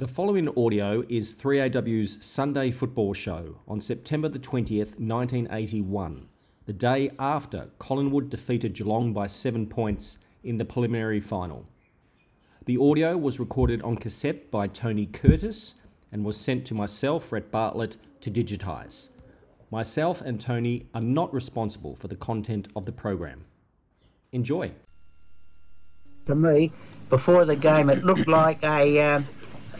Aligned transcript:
The 0.00 0.08
following 0.08 0.48
audio 0.56 1.04
is 1.10 1.34
3AW's 1.34 2.24
Sunday 2.24 2.70
football 2.70 3.12
show 3.12 3.56
on 3.68 3.82
September 3.82 4.30
the 4.30 4.38
20th, 4.38 4.98
1981, 4.98 6.26
the 6.64 6.72
day 6.72 7.10
after 7.18 7.68
Collingwood 7.78 8.30
defeated 8.30 8.72
Geelong 8.72 9.12
by 9.12 9.26
seven 9.26 9.66
points 9.66 10.16
in 10.42 10.56
the 10.56 10.64
preliminary 10.64 11.20
final. 11.20 11.66
The 12.64 12.78
audio 12.78 13.18
was 13.18 13.38
recorded 13.38 13.82
on 13.82 13.96
cassette 13.96 14.50
by 14.50 14.68
Tony 14.68 15.04
Curtis 15.04 15.74
and 16.10 16.24
was 16.24 16.38
sent 16.38 16.64
to 16.68 16.74
myself, 16.74 17.30
Rhett 17.30 17.50
Bartlett, 17.50 17.98
to 18.22 18.30
digitise. 18.30 19.10
Myself 19.70 20.22
and 20.22 20.40
Tony 20.40 20.86
are 20.94 21.02
not 21.02 21.30
responsible 21.34 21.94
for 21.94 22.08
the 22.08 22.16
content 22.16 22.68
of 22.74 22.86
the 22.86 22.92
program. 22.92 23.44
Enjoy. 24.32 24.72
to 26.24 26.34
me, 26.34 26.72
before 27.10 27.44
the 27.44 27.56
game, 27.56 27.90
it 27.90 28.02
looked 28.02 28.28
like 28.28 28.62
a 28.62 28.98
uh, 28.98 29.22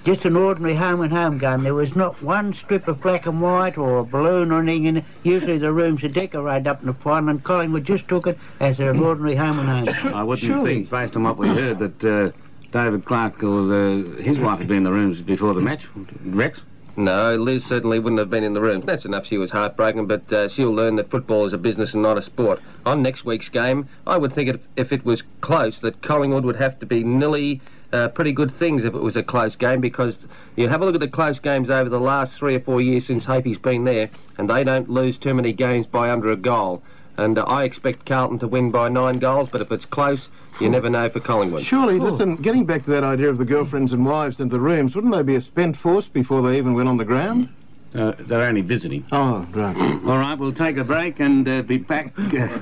just 0.04 0.24
an 0.24 0.36
ordinary 0.36 0.74
home 0.74 1.00
and 1.02 1.12
home 1.12 1.38
game. 1.38 1.62
There 1.62 1.74
was 1.74 1.94
not 1.94 2.22
one 2.22 2.54
strip 2.54 2.88
of 2.88 3.00
black 3.00 3.26
and 3.26 3.40
white 3.40 3.76
or 3.76 3.98
a 3.98 4.04
balloon 4.04 4.50
or 4.50 4.60
anything. 4.60 4.86
In 4.86 4.96
it. 4.98 5.04
Usually 5.22 5.58
the 5.58 5.72
rooms 5.72 6.02
are 6.02 6.08
decorated 6.08 6.66
up 6.66 6.80
in 6.80 6.86
the 6.86 6.94
final, 6.94 7.30
and 7.30 7.44
Collingwood 7.44 7.84
just 7.84 8.08
took 8.08 8.26
it 8.26 8.38
as 8.60 8.78
an 8.78 9.00
ordinary 9.00 9.36
home 9.36 9.58
and 9.58 9.88
home. 9.88 10.14
I 10.14 10.22
wouldn't 10.22 10.46
Surely. 10.46 10.74
think, 10.74 10.90
based 10.90 11.16
on 11.16 11.24
what 11.24 11.36
we 11.36 11.48
heard, 11.48 11.78
that 11.78 12.04
uh, 12.04 12.30
David 12.72 13.04
Clark 13.04 13.42
or 13.42 13.74
uh, 13.74 14.22
his 14.22 14.38
wife 14.38 14.58
had 14.58 14.68
been 14.68 14.78
in 14.78 14.84
the 14.84 14.92
rooms 14.92 15.20
before 15.20 15.54
the 15.54 15.60
match. 15.60 15.82
Rex? 16.24 16.60
No, 16.96 17.36
Liz 17.36 17.64
certainly 17.64 17.98
wouldn't 17.98 18.18
have 18.18 18.30
been 18.30 18.44
in 18.44 18.52
the 18.52 18.60
room. 18.60 18.82
That's 18.84 19.04
enough. 19.04 19.24
She 19.24 19.38
was 19.38 19.50
heartbroken, 19.50 20.06
but 20.06 20.30
uh, 20.32 20.48
she'll 20.48 20.74
learn 20.74 20.96
that 20.96 21.10
football 21.10 21.46
is 21.46 21.52
a 21.52 21.58
business 21.58 21.94
and 21.94 22.02
not 22.02 22.18
a 22.18 22.22
sport. 22.22 22.60
On 22.84 23.02
next 23.02 23.24
week's 23.24 23.48
game, 23.48 23.88
I 24.06 24.16
would 24.16 24.34
think 24.34 24.50
if, 24.50 24.60
if 24.76 24.92
it 24.92 25.04
was 25.04 25.22
close, 25.40 25.80
that 25.80 26.02
Collingwood 26.02 26.44
would 26.44 26.56
have 26.56 26.78
to 26.80 26.86
be 26.86 27.04
nearly 27.04 27.60
uh, 27.92 28.08
pretty 28.08 28.32
good 28.32 28.52
things 28.54 28.84
if 28.84 28.94
it 28.94 29.02
was 29.02 29.16
a 29.16 29.22
close 29.22 29.56
game, 29.56 29.80
because 29.80 30.16
you 30.56 30.68
have 30.68 30.82
a 30.82 30.84
look 30.84 30.94
at 30.94 31.00
the 31.00 31.08
close 31.08 31.38
games 31.38 31.70
over 31.70 31.88
the 31.88 32.00
last 32.00 32.34
three 32.34 32.54
or 32.54 32.60
four 32.60 32.80
years 32.80 33.06
since 33.06 33.24
Hafey's 33.24 33.58
been 33.58 33.84
there, 33.84 34.10
and 34.38 34.48
they 34.48 34.64
don't 34.64 34.88
lose 34.88 35.18
too 35.18 35.34
many 35.34 35.52
games 35.52 35.86
by 35.86 36.10
under 36.10 36.30
a 36.30 36.36
goal. 36.36 36.82
And 37.16 37.38
uh, 37.38 37.42
I 37.44 37.64
expect 37.64 38.06
Carlton 38.06 38.38
to 38.40 38.48
win 38.48 38.70
by 38.70 38.88
nine 38.88 39.18
goals, 39.18 39.48
but 39.50 39.60
if 39.60 39.70
it's 39.72 39.84
close, 39.84 40.28
you 40.60 40.68
never 40.68 40.88
know 40.88 41.08
for 41.10 41.20
Collingwood. 41.20 41.64
Surely, 41.64 41.98
listen, 41.98 42.36
getting 42.36 42.64
back 42.64 42.84
to 42.84 42.90
that 42.90 43.04
idea 43.04 43.28
of 43.28 43.38
the 43.38 43.44
girlfriends 43.44 43.92
and 43.92 44.04
wives 44.06 44.40
in 44.40 44.48
the 44.48 44.60
rooms, 44.60 44.94
wouldn't 44.94 45.14
they 45.14 45.22
be 45.22 45.34
a 45.34 45.40
spent 45.40 45.76
force 45.76 46.06
before 46.06 46.42
they 46.42 46.56
even 46.58 46.74
went 46.74 46.88
on 46.88 46.96
the 46.96 47.04
ground? 47.04 47.48
Uh, 47.94 48.12
they're 48.20 48.42
only 48.42 48.60
visiting. 48.60 49.04
Oh, 49.10 49.46
right. 49.52 49.76
All 50.06 50.18
right, 50.18 50.38
we'll 50.38 50.54
take 50.54 50.76
a 50.76 50.84
break 50.84 51.18
and 51.18 51.46
uh, 51.48 51.62
be 51.62 51.78
back 51.78 52.12
uh, 52.16 52.60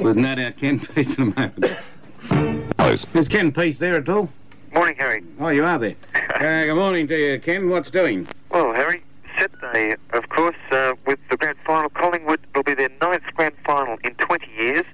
with 0.00 0.16
no 0.16 0.34
doubt 0.34 0.58
Ken 0.58 0.80
Piesse 0.94 1.16
in 1.16 1.32
a 1.32 1.40
moment. 1.40 3.04
Is 3.14 3.28
Ken 3.28 3.52
Piesse 3.52 3.78
there 3.78 3.96
at 3.96 4.08
all? 4.08 4.28
Morning, 4.72 4.96
Harry. 4.98 5.24
Oh, 5.40 5.48
you 5.48 5.64
are 5.64 5.78
there. 5.78 5.96
Uh, 6.36 6.66
good 6.66 6.74
morning 6.74 7.08
to 7.08 7.16
you, 7.16 7.40
Ken. 7.40 7.70
What's 7.70 7.90
doing? 7.90 8.28
Well, 8.50 8.74
Harry, 8.74 9.02
Saturday, 9.38 9.96
of 10.12 10.28
course, 10.28 10.56
uh, 10.70 10.92
with 11.06 11.18
the 11.30 11.36
grand 11.38 11.56
final, 11.64 11.88
Collingwood 11.88 12.40
will 12.54 12.62
be 12.62 12.74
their 12.74 12.90
ninth 13.00 13.22
grand 13.34 13.54
final 13.64 13.96
in 14.04 14.14
20 14.16 14.46
years. 14.58 14.84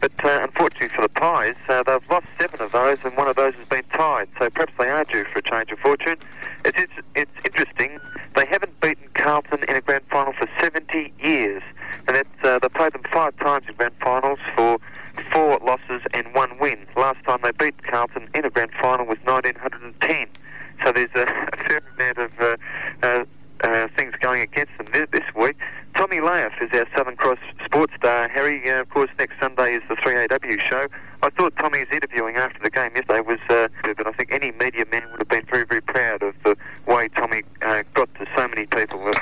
But 0.00 0.12
uh, 0.24 0.40
unfortunately 0.42 0.88
for 0.88 1.02
the 1.02 1.08
Pies, 1.08 1.54
uh, 1.68 1.84
they've 1.84 2.10
lost 2.10 2.26
seven 2.38 2.60
of 2.60 2.72
those, 2.72 2.98
and 3.04 3.16
one 3.16 3.28
of 3.28 3.36
those 3.36 3.54
has 3.54 3.68
been 3.68 3.84
tied. 3.92 4.28
So 4.40 4.50
perhaps 4.50 4.72
they 4.76 4.88
are 4.88 5.04
due 5.04 5.24
for 5.32 5.38
a 5.38 5.42
change 5.42 5.70
of 5.70 5.78
fortune. 5.78 6.16
It's, 6.64 6.78
it's, 6.78 6.92
it's 7.14 7.30
interesting. 7.44 8.00
They 8.34 8.46
haven't 8.46 8.80
beaten 8.80 9.06
Carlton 9.14 9.62
in 9.68 9.76
a 9.76 9.80
grand 9.80 10.04
final 10.10 10.32
for 10.32 10.48
70 10.60 11.12
years, 11.22 11.62
and 12.08 12.16
that's, 12.16 12.44
uh, 12.44 12.58
they 12.58 12.68
played 12.68 12.92
them 12.92 13.02
five 13.12 13.36
times 13.38 13.66
in 13.68 13.74
grand 13.76 13.94
finals 14.00 14.40
for 14.56 14.78
four 15.38 15.60
losses 15.62 16.02
and 16.12 16.34
one 16.34 16.58
win. 16.58 16.84
Last 16.96 17.22
time 17.24 17.38
they 17.44 17.52
beat 17.52 17.80
Carlton 17.84 18.28
in 18.34 18.44
a 18.44 18.50
grand 18.50 18.72
final 18.80 19.06
was 19.06 19.18
1910. 19.22 20.26
So 20.84 20.90
there's 20.90 21.10
a, 21.14 21.22
a 21.52 21.56
fair 21.56 21.82
amount 21.96 22.18
of 22.18 22.32
uh, 22.40 22.56
uh, 23.02 23.24
uh, 23.62 23.88
things 23.96 24.14
going 24.20 24.40
against 24.40 24.72
them 24.78 24.88
this, 24.92 25.06
this 25.12 25.34
week. 25.36 25.56
Tommy 25.94 26.16
Lahiff 26.16 26.60
is 26.60 26.70
our 26.72 26.88
Southern 26.96 27.16
Cross 27.16 27.38
sports 27.64 27.92
star. 27.96 28.28
Harry, 28.28 28.68
uh, 28.68 28.80
of 28.80 28.90
course, 28.90 29.10
next 29.16 29.34
Sunday 29.40 29.74
is 29.76 29.82
the 29.88 29.94
3AW 29.94 30.60
show. 30.60 30.88
I 31.22 31.30
thought 31.30 31.54
Tommy's 31.56 31.88
interviewing 31.92 32.34
after 32.34 32.58
the 32.60 32.70
game 32.70 32.90
yesterday 32.96 33.20
was, 33.20 33.38
uh, 33.48 33.68
but 33.82 34.06
I 34.08 34.12
think 34.12 34.32
any 34.32 34.50
media 34.52 34.86
man 34.90 35.04
would 35.10 35.20
have 35.20 35.28
been 35.28 35.46
very, 35.46 35.64
very 35.64 35.82
proud 35.82 36.22
of 36.22 36.34
the 36.44 36.56
way 36.86 37.08
Tommy 37.10 37.42
uh, 37.62 37.84
got 37.94 38.12
to 38.16 38.26
so 38.36 38.48
many 38.48 38.66
people. 38.66 39.12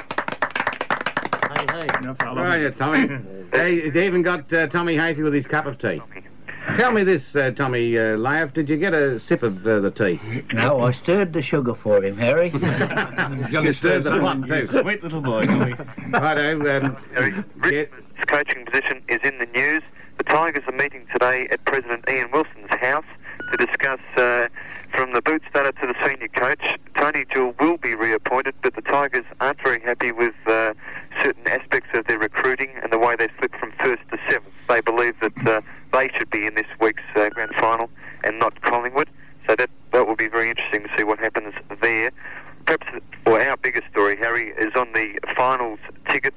Hey, 1.54 1.66
hey. 1.68 1.88
How 2.18 2.36
are 2.36 2.58
you, 2.58 2.70
Tommy? 2.70 3.08
hey, 3.52 3.90
they 3.90 4.06
even 4.06 4.22
got 4.22 4.52
uh, 4.52 4.66
Tommy 4.68 4.96
Hafey 4.96 5.22
with 5.22 5.34
his 5.34 5.46
cup 5.46 5.66
of 5.66 5.78
tea. 5.78 6.00
Tell 6.76 6.90
me 6.90 7.04
this, 7.04 7.34
uh, 7.36 7.52
Tommy 7.52 7.96
uh, 7.96 8.16
Lahiff, 8.16 8.52
did 8.52 8.68
you 8.68 8.76
get 8.76 8.92
a 8.92 9.20
sip 9.20 9.44
of 9.44 9.64
uh, 9.66 9.78
the 9.80 9.90
tea? 9.90 10.20
No, 10.52 10.80
I 10.80 10.90
stirred 10.90 11.32
the 11.32 11.40
sugar 11.40 11.74
for 11.74 12.04
him, 12.04 12.18
Harry. 12.18 12.48
you 13.50 13.72
stirred 13.72 14.04
the 14.04 14.18
pot 14.20 14.46
too. 14.48 14.66
Sweet 14.66 15.02
little 15.02 15.20
boy. 15.20 15.44
Righto, 16.10 16.58
um, 16.58 16.96
Harry, 17.14 17.34
yeah, 17.34 17.42
Richmond's 17.56 18.24
coaching 18.26 18.66
position 18.66 19.02
is 19.08 19.20
in 19.22 19.38
the 19.38 19.46
news. 19.46 19.82
The 20.18 20.24
Tigers 20.24 20.64
are 20.66 20.76
meeting 20.76 21.06
today 21.12 21.46
at 21.50 21.64
President 21.66 22.04
Ian 22.10 22.30
Wilson's 22.32 22.70
house 22.70 23.04
to 23.52 23.64
discuss 23.64 24.00
uh, 24.16 24.48
from 24.96 25.12
the 25.12 25.20
boot 25.20 25.42
starter 25.50 25.72
to 25.72 25.86
the 25.86 25.94
senior 26.04 26.28
coach. 26.28 26.78
Tony 26.96 27.26
Jewell 27.30 27.54
will 27.60 27.76
be 27.76 27.94
reappointed, 27.94 28.54
but 28.62 28.74
the 28.74 28.80
Tigers 28.80 29.26
aren't 29.40 29.62
very 29.62 29.80
happy 29.80 30.10
with 30.10 30.34
uh, 30.46 30.72
certain 31.22 31.46
aspects 31.46 31.90
of 31.92 32.06
their 32.06 32.18
recruiting 32.18 32.70
and 32.82 32.90
the 32.90 32.98
way 32.98 33.14
they 33.14 33.28
slipped 33.38 33.56
from 33.56 33.72
first 33.72 34.02
to 34.10 34.18
seventh. 34.28 34.54
They 34.68 34.80
believe 34.80 35.14
that 35.20 35.46
uh, 35.46 35.60
they 35.92 36.08
should 36.16 36.30
be 36.30 36.46
in 36.46 36.54
this 36.54 36.66
week's 36.80 37.02
uh, 37.14 37.28
grand 37.28 37.54
final 37.60 37.90
and 38.24 38.38
not 38.38 38.62
Collingwood. 38.62 39.10
So 39.46 39.54
that 39.54 39.70
that 39.92 40.08
will 40.08 40.16
be 40.16 40.28
very 40.28 40.50
interesting 40.50 40.82
to 40.82 40.88
see 40.96 41.04
what 41.04 41.18
happens 41.18 41.54
there. 41.80 42.10
Perhaps, 42.64 42.86
or 43.26 43.40
our 43.40 43.56
biggest 43.56 43.86
story, 43.90 44.16
Harry, 44.16 44.48
is 44.58 44.74
on 44.74 44.92
the 44.92 45.20
finals 45.36 45.78
tickets. 46.10 46.36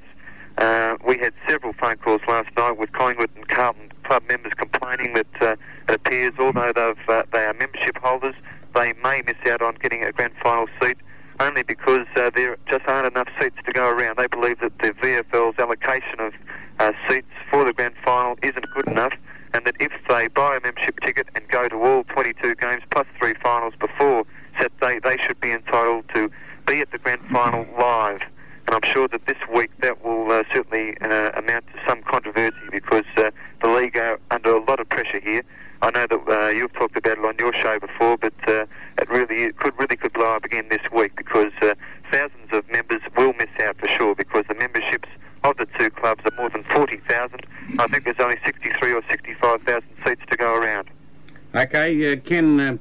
Uh, 0.58 0.96
we 1.04 1.18
had 1.18 1.32
several 1.48 1.72
phone 1.72 1.96
calls 1.96 2.20
last 2.28 2.48
night 2.56 2.76
with 2.76 2.92
Collingwood 2.92 3.30
and 3.34 3.48
Carlton 3.48 3.90
club 4.04 4.22
members 4.28 4.52
complaining 4.56 5.14
that 5.14 5.26
uh, 5.40 5.56
it 5.88 5.94
appears, 5.94 6.34
although 6.38 6.72
they've, 6.74 7.08
uh, 7.08 7.22
they 7.32 7.44
are 7.44 7.54
membership 7.54 7.96
holders, 7.96 8.34
they 8.74 8.92
may 9.02 9.22
miss 9.26 9.36
out 9.46 9.62
on 9.62 9.74
getting 9.76 10.04
a 10.04 10.12
grand 10.12 10.32
final 10.42 10.66
seat 10.80 10.98
only 11.38 11.62
because 11.62 12.06
uh, 12.16 12.30
there 12.34 12.56
just 12.68 12.86
aren't 12.86 13.06
enough 13.06 13.28
seats 13.40 13.56
to 13.64 13.72
go 13.72 13.88
around. 13.88 14.18
They 14.18 14.26
believe 14.26 14.60
that 14.60 14.78
the 14.78 14.90
VFL's 14.90 15.58
allocation 15.58 16.20
of 16.20 16.34
uh, 16.78 16.92
seats 17.08 17.30
for 17.50 17.64
the 17.64 17.72
grand 17.72 17.94
final 18.04 18.36
isn't 18.42 18.66
good 18.74 18.86
enough, 18.88 19.14
and 19.54 19.64
that 19.64 19.74
if 19.80 19.92
they 20.08 20.28
buy 20.28 20.56
a 20.56 20.60
membership 20.60 21.00
ticket 21.00 21.28
and 21.34 21.48
go 21.48 21.68
to 21.68 21.76
all 21.76 22.04
22 22.04 22.56
games 22.56 22.82
plus 22.90 23.06
three 23.18 23.34
finals 23.42 23.74
before 23.80 24.24
Saturday, 24.58 25.00
they 25.02 25.16
should 25.24 25.40
be 25.40 25.52
entitled 25.52 26.04
to 26.14 26.30
be 26.66 26.80
at 26.80 26.90
the 26.90 26.98
grand 26.98 27.22
final 27.32 27.66
live. 27.78 28.20
And 28.66 28.76
I'm 28.76 28.92
sure 28.92 29.08
that 29.08 29.26
this 29.26 29.38
week 29.52 29.70
that 29.80 30.04
will 30.04 30.30
uh, 30.30 30.44
certainly 30.52 30.96
uh, 31.00 31.30
amount 31.34 31.66
to 31.68 31.80
some 31.88 32.02
controversy 32.02 32.54
because 32.70 33.06
uh, 33.16 33.30
the 33.62 33.68
league 33.68 33.96
are 33.96 34.20
under 34.30 34.54
a 34.54 34.62
lot 34.62 34.78
of 34.78 34.88
pressure 34.88 35.20
here. 35.20 35.42
I 35.82 35.90
know 35.90 36.06
that 36.06 36.28
uh, 36.28 36.48
you've 36.48 36.72
talked 36.74 36.96
about 36.96 37.18
it 37.18 37.24
on 37.24 37.36
your 37.38 37.54
show 37.54 37.78
before, 37.78 38.18
but 38.18 38.34
uh, 38.46 38.66
it 38.98 39.08
really 39.08 39.44
it 39.44 39.56
could 39.56 39.72
really 39.78 39.96
could 39.96 40.12
blow 40.12 40.36
up 40.36 40.44
again 40.44 40.68
this 40.68 40.82
week 40.92 41.16
because 41.16 41.52
uh, 41.62 41.74
thousands 42.10 42.52
of 42.52 42.68
members 42.70 43.00
will 43.16 43.32
miss 43.34 43.48
out 43.60 43.78
for 43.78 43.88
sure 43.88 44.14
because 44.14 44.44
the 44.48 44.54
memberships 44.54 45.08
of 45.42 45.56
the 45.56 45.66
two 45.78 45.88
clubs 45.90 46.22
are 46.26 46.36
more 46.36 46.50
than 46.50 46.64
40,000. 46.64 47.46
I 47.78 47.88
think 47.88 48.04
there's 48.04 48.20
only 48.20 48.36
63 48.44 48.92
or 48.92 49.02
65,000 49.08 49.82
seats 50.04 50.20
to 50.30 50.36
go 50.36 50.54
around. 50.54 50.90
Okay, 51.54 52.12
uh, 52.12 52.16
Ken, 52.20 52.60
uh, 52.60 52.76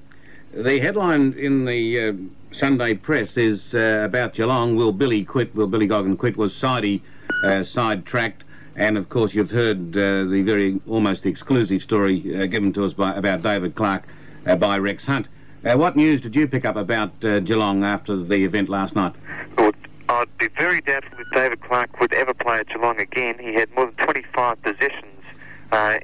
the 0.54 0.80
headline 0.82 1.34
in 1.34 1.64
the 1.64 2.10
uh, 2.10 2.14
Sunday 2.54 2.96
press 3.10 3.36
is 3.38 3.74
uh, 3.74 4.04
about 4.06 4.36
Geelong. 4.36 4.76
Will 4.76 4.92
Billy 4.92 5.26
quit? 5.26 5.56
Will 5.56 5.66
Billy 5.66 5.88
Goggin 5.88 6.16
quit? 6.16 6.38
Was 6.38 6.54
Sidey 6.54 7.02
uh, 7.44 7.64
sidetracked? 7.64 8.44
And 8.76 9.00
of 9.00 9.10
course, 9.10 9.34
you've 9.34 9.50
heard 9.50 9.98
uh, 9.98 10.26
the 10.30 10.44
very 10.46 10.80
almost 10.88 11.26
exclusive 11.26 11.82
story 11.82 12.40
uh, 12.40 12.46
given 12.46 12.72
to 12.74 12.86
us 12.86 12.94
by, 12.94 13.16
about 13.16 13.42
David 13.42 13.74
Clark 13.74 14.04
uh, 14.46 14.56
by 14.58 14.78
Rex 14.78 15.04
Hunt. 15.06 15.26
Uh, 15.66 15.76
what 15.76 15.96
news 15.96 16.22
did 16.22 16.36
you 16.36 16.48
pick 16.48 16.66
up 16.66 16.76
about 16.76 17.20
Geelong 17.20 17.84
after 17.84 18.16
the 18.16 18.46
event 18.46 18.70
last 18.70 18.96
night? 18.96 19.16
Well, 19.58 19.72
I'd 20.10 20.38
be 20.38 20.48
very 20.50 20.80
doubtful 20.82 21.18
if 21.18 21.28
David 21.34 21.62
Clark 21.62 22.00
would 22.00 22.14
ever 22.14 22.36
play 22.36 22.60
at 22.60 22.68
Geelong 22.68 23.00
again. 23.00 23.40
He 23.40 23.56
had 23.56 23.74
more 23.74 23.88
than 23.88 23.96
25 23.96 24.62
possessions 24.62 25.24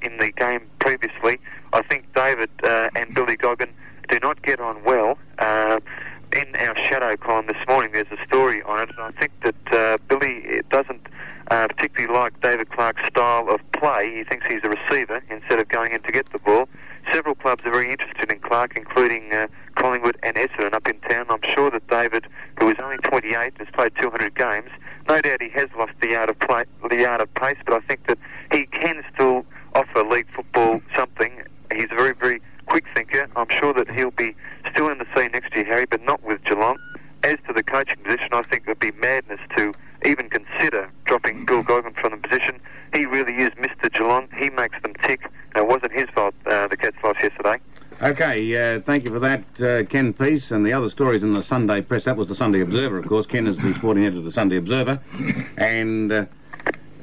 in 0.01 0.17
the 0.17 0.31
game 0.35 0.61
previously. 0.79 1.39
I 1.71 1.83
think 1.83 2.11
David 2.15 2.49
and 2.63 3.13
Billy 3.13 3.37
Goggin 3.37 3.69
do 4.09 4.19
not 4.21 4.41
get 4.41 4.59
on 4.59 4.83
well. 4.83 5.19
In 6.35 6.53
our 6.57 6.75
shadow 6.75 7.15
column 7.15 7.47
this 7.47 7.65
morning, 7.65 7.93
there's 7.93 8.11
a 8.11 8.21
story 8.25 8.61
on 8.63 8.81
it, 8.81 8.89
and 8.89 8.99
I 8.99 9.11
think 9.11 9.31
that 9.43 9.73
uh, 9.73 9.97
Billy 10.09 10.61
doesn't 10.69 11.07
uh, 11.49 11.67
particularly 11.67 12.13
like 12.13 12.41
David 12.41 12.69
Clark's 12.71 13.07
style 13.07 13.49
of 13.49 13.61
play. 13.71 14.13
He 14.17 14.25
thinks 14.25 14.45
he's 14.45 14.59
a 14.65 14.67
receiver 14.67 15.23
instead 15.29 15.59
of 15.59 15.69
going 15.69 15.93
in 15.93 16.01
to 16.01 16.11
get 16.11 16.29
the 16.33 16.39
ball. 16.39 16.67
Several 17.13 17.35
clubs 17.35 17.63
are 17.65 17.71
very 17.71 17.89
interested 17.89 18.29
in 18.29 18.39
Clark, 18.39 18.75
including 18.75 19.31
uh, 19.31 19.47
Collingwood 19.75 20.17
and 20.23 20.35
Essendon 20.35 20.73
up 20.73 20.85
in 20.89 20.99
town. 21.01 21.27
I'm 21.29 21.39
sure 21.53 21.71
that 21.71 21.87
David, 21.87 22.27
who 22.59 22.69
is 22.69 22.75
only 22.83 22.97
28, 22.97 23.53
has 23.57 23.67
played 23.71 23.93
200 24.01 24.35
games. 24.35 24.71
No 25.07 25.21
doubt 25.21 25.41
he 25.41 25.49
has 25.51 25.69
lost 25.77 25.93
the 26.01 26.17
art 26.17 26.27
of 26.27 26.37
play, 26.39 26.65
the 26.89 27.05
art 27.05 27.21
of 27.21 27.33
pace, 27.35 27.57
but 27.65 27.75
I 27.75 27.79
think 27.79 28.07
that 28.07 28.17
he 28.51 28.65
can 28.65 29.05
still 29.13 29.45
offer 29.73 30.03
league 30.03 30.27
football 30.35 30.81
something. 30.93 31.43
He's 31.73 31.91
a 31.91 31.95
very, 31.95 32.13
very 32.13 32.41
quick 32.65 32.85
thinker. 32.93 33.27
I'm 33.35 33.49
sure 33.49 33.73
that 33.73 33.89
he'll 33.89 34.11
be 34.11 34.35
still 34.71 34.89
in 34.89 34.97
the 34.97 35.05
scene 35.15 35.31
next 35.31 35.55
year, 35.55 35.65
Harry, 35.65 35.85
but 35.85 36.01
not 36.03 36.23
with 36.23 36.43
Geelong. 36.43 36.77
As 37.23 37.37
to 37.47 37.53
the 37.53 37.63
coaching 37.63 37.97
position, 38.03 38.29
I 38.33 38.43
think 38.43 38.63
it 38.63 38.67
would 38.67 38.79
be 38.79 38.91
madness 38.91 39.39
to 39.57 39.73
even 40.05 40.29
consider 40.29 40.89
dropping 41.05 41.45
Bill 41.45 41.63
Goggin 41.63 41.93
from 41.93 42.11
the 42.11 42.27
position. 42.27 42.59
He 42.93 43.05
really 43.05 43.33
is 43.33 43.51
Mr. 43.53 43.91
Geelong. 43.91 44.27
He 44.37 44.49
makes 44.49 44.79
them 44.81 44.93
tick. 45.03 45.21
And 45.55 45.63
it 45.63 45.67
wasn't 45.67 45.91
his 45.91 46.09
fault, 46.09 46.35
uh, 46.45 46.67
the 46.67 46.77
Cats 46.77 46.97
lost 47.03 47.19
yesterday. 47.23 47.59
Okay, 48.01 48.75
uh, 48.75 48.81
thank 48.81 49.05
you 49.05 49.11
for 49.11 49.19
that, 49.19 49.43
uh, 49.61 49.85
Ken 49.89 50.13
Piesse. 50.13 50.51
And 50.51 50.65
the 50.65 50.73
other 50.73 50.89
stories 50.89 51.23
in 51.23 51.33
the 51.33 51.41
Sunday 51.41 51.81
press, 51.81 52.03
that 52.03 52.17
was 52.17 52.27
the 52.27 52.35
Sunday 52.35 52.59
Observer, 52.61 52.97
of 52.99 53.07
course. 53.07 53.25
Ken 53.25 53.47
is 53.47 53.57
the 53.57 53.73
sporting 53.75 54.03
editor 54.03 54.19
of 54.19 54.25
the 54.25 54.31
Sunday 54.31 54.57
Observer. 54.57 54.99
And 55.57 56.11
uh, 56.11 56.25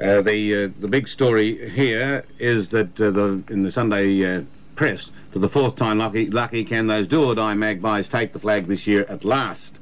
uh, 0.00 0.20
the 0.20 0.64
uh, 0.64 0.80
the 0.80 0.88
big 0.88 1.08
story 1.08 1.70
here 1.70 2.24
is 2.38 2.68
that 2.70 3.00
uh, 3.00 3.10
the, 3.10 3.42
in 3.48 3.62
the 3.62 3.72
Sunday 3.72 4.44
uh, 4.72 4.76
press, 4.76 5.10
for 5.32 5.38
the 5.38 5.48
fourth 5.48 5.76
time 5.76 5.98
lucky, 5.98 6.26
lucky 6.26 6.64
can 6.64 6.86
those 6.86 7.08
do 7.08 7.24
or 7.24 7.34
die 7.34 7.54
magpies 7.54 8.08
take 8.08 8.32
the 8.32 8.38
flag 8.38 8.66
this 8.66 8.86
year 8.86 9.04
at 9.08 9.24
last. 9.24 9.72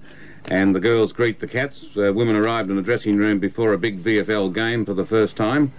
And 0.46 0.74
the 0.74 0.80
girls 0.80 1.12
greet 1.12 1.40
the 1.40 1.46
Cats. 1.46 1.84
Uh, 1.96 2.12
women 2.12 2.34
arrived 2.34 2.70
in 2.70 2.76
the 2.76 2.82
dressing 2.82 3.16
room 3.16 3.38
before 3.38 3.72
a 3.72 3.78
big 3.78 4.02
VFL 4.02 4.54
game 4.54 4.84
for 4.84 4.94
the 4.94 5.04
first 5.04 5.36
time. 5.36 5.72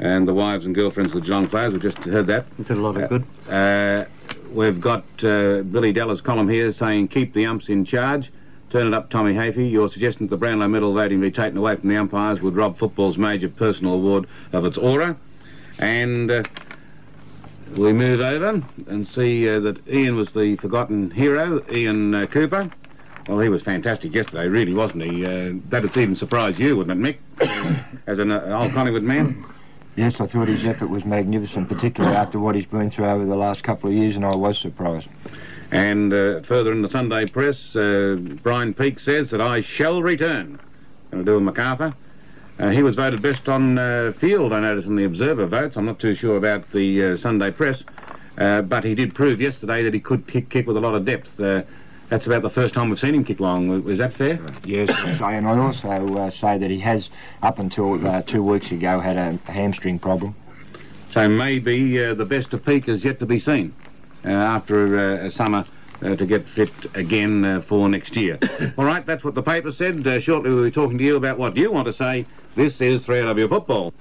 And 0.00 0.28
the 0.28 0.34
wives 0.34 0.64
and 0.64 0.74
girlfriends 0.74 1.12
of 1.12 1.20
the 1.20 1.26
Geelong 1.26 1.48
players, 1.48 1.72
we 1.72 1.80
just 1.80 1.98
heard 1.98 2.26
that. 2.28 2.46
Did 2.56 2.70
a 2.70 2.80
lot 2.80 2.96
of 2.96 3.08
good. 3.08 3.24
Uh, 3.48 4.04
we've 4.50 4.80
got 4.80 5.04
uh, 5.24 5.62
Billy 5.62 5.92
Della's 5.92 6.20
column 6.20 6.48
here 6.48 6.72
saying 6.72 7.08
keep 7.08 7.32
the 7.34 7.46
umps 7.46 7.68
in 7.68 7.84
charge. 7.84 8.30
Turn 8.70 8.86
it 8.86 8.94
up, 8.94 9.10
Tommy 9.10 9.32
Hafey. 9.32 9.70
Your 9.70 9.88
suggestion 9.88 10.26
that 10.26 10.30
the 10.30 10.36
Brownlow 10.36 10.68
medal 10.68 10.92
voting 10.92 11.20
be 11.20 11.30
taken 11.30 11.56
away 11.56 11.76
from 11.76 11.88
the 11.88 11.96
umpires 11.96 12.40
would 12.42 12.54
rob 12.54 12.78
football's 12.78 13.16
major 13.16 13.48
personal 13.48 13.94
award 13.94 14.26
of 14.52 14.64
its 14.64 14.76
aura. 14.76 15.16
And 15.78 16.30
uh, 16.30 16.42
we 17.76 17.92
move 17.92 18.20
over 18.20 18.62
and 18.86 19.08
see 19.08 19.48
uh, 19.48 19.60
that 19.60 19.86
Ian 19.88 20.16
was 20.16 20.30
the 20.30 20.56
forgotten 20.56 21.10
hero, 21.10 21.64
Ian 21.70 22.14
uh, 22.14 22.26
Cooper. 22.26 22.70
Well, 23.28 23.40
he 23.40 23.48
was 23.48 23.62
fantastic 23.62 24.14
yesterday, 24.14 24.48
really, 24.48 24.72
wasn't 24.72 25.02
he? 25.02 25.24
Uh, 25.24 25.52
that'd 25.68 25.96
even 25.96 26.16
surprise 26.16 26.58
you, 26.58 26.76
wouldn't 26.76 27.06
it, 27.06 27.18
Mick? 27.38 27.84
As 28.06 28.18
an 28.18 28.30
uh, 28.30 28.58
old 28.58 28.72
Collingwood 28.72 29.02
man. 29.02 29.44
Yes, 29.96 30.14
I 30.20 30.26
thought 30.26 30.48
his 30.48 30.64
effort 30.64 30.88
was 30.88 31.04
magnificent, 31.04 31.68
particularly 31.68 32.16
after 32.16 32.38
what 32.38 32.54
he's 32.54 32.66
been 32.66 32.90
through 32.90 33.06
over 33.06 33.26
the 33.26 33.36
last 33.36 33.64
couple 33.64 33.90
of 33.90 33.96
years, 33.96 34.16
and 34.16 34.24
I 34.24 34.34
was 34.34 34.58
surprised. 34.58 35.08
And 35.70 36.12
uh, 36.12 36.40
further 36.42 36.72
in 36.72 36.82
the 36.82 36.88
Sunday 36.88 37.26
press, 37.26 37.76
uh, 37.76 38.16
Brian 38.42 38.72
Peake 38.72 39.00
says 39.00 39.30
that 39.30 39.40
I 39.40 39.60
shall 39.60 40.02
return. 40.02 40.58
Going 41.10 41.24
to 41.24 41.30
do 41.30 41.34
with 41.34 41.42
MacArthur. 41.42 41.94
Uh, 42.58 42.70
he 42.70 42.82
was 42.82 42.96
voted 42.96 43.22
best 43.22 43.48
on 43.48 43.78
uh, 43.78 44.12
field, 44.18 44.52
I 44.52 44.60
noticed, 44.60 44.88
in 44.88 44.96
the 44.96 45.04
Observer 45.04 45.46
votes. 45.46 45.76
I'm 45.76 45.86
not 45.86 46.00
too 46.00 46.14
sure 46.14 46.36
about 46.36 46.70
the 46.72 47.04
uh, 47.04 47.16
Sunday 47.16 47.52
press. 47.52 47.84
Uh, 48.36 48.62
but 48.62 48.84
he 48.84 48.94
did 48.94 49.14
prove 49.14 49.40
yesterday 49.40 49.82
that 49.82 49.94
he 49.94 50.00
could 50.00 50.26
kick, 50.26 50.50
kick 50.50 50.66
with 50.66 50.76
a 50.76 50.80
lot 50.80 50.94
of 50.94 51.04
depth. 51.04 51.28
Uh, 51.38 51.62
that's 52.08 52.26
about 52.26 52.42
the 52.42 52.50
first 52.50 52.74
time 52.74 52.88
we've 52.88 52.98
seen 52.98 53.14
him 53.14 53.24
kick 53.24 53.38
long. 53.38 53.88
Is 53.88 53.98
that 53.98 54.14
fair? 54.14 54.40
Yes, 54.64 54.90
I 55.20 55.34
and 55.34 55.46
I 55.46 55.58
also 55.58 56.16
uh, 56.16 56.30
say 56.30 56.58
that 56.58 56.70
he 56.70 56.80
has, 56.80 57.08
up 57.42 57.58
until 57.58 58.04
uh, 58.06 58.22
two 58.22 58.42
weeks 58.42 58.70
ago, 58.70 58.98
had 59.00 59.16
a 59.16 59.38
hamstring 59.50 59.98
problem. 59.98 60.34
So 61.10 61.28
maybe 61.28 62.02
uh, 62.02 62.14
the 62.14 62.24
best 62.24 62.52
of 62.54 62.64
Peake 62.64 62.88
is 62.88 63.04
yet 63.04 63.18
to 63.20 63.26
be 63.26 63.40
seen 63.40 63.74
uh, 64.24 64.28
after 64.28 64.98
uh, 64.98 65.26
a 65.26 65.30
summer 65.30 65.64
uh, 66.02 66.16
to 66.16 66.26
get 66.26 66.48
fit 66.48 66.70
again 66.94 67.44
uh, 67.44 67.60
for 67.62 67.88
next 67.88 68.16
year. 68.16 68.38
All 68.78 68.84
right, 68.84 69.04
that's 69.04 69.24
what 69.24 69.34
the 69.34 69.42
paper 69.42 69.72
said. 69.72 70.06
Uh, 70.06 70.20
shortly 70.20 70.50
we'll 70.50 70.64
be 70.64 70.70
talking 70.70 70.98
to 70.98 71.04
you 71.04 71.16
about 71.16 71.38
what 71.38 71.56
you 71.56 71.70
want 71.72 71.86
to 71.86 71.92
say. 71.92 72.26
This 72.56 72.80
is 72.80 73.04
3AW 73.04 73.48
Football. 73.48 73.94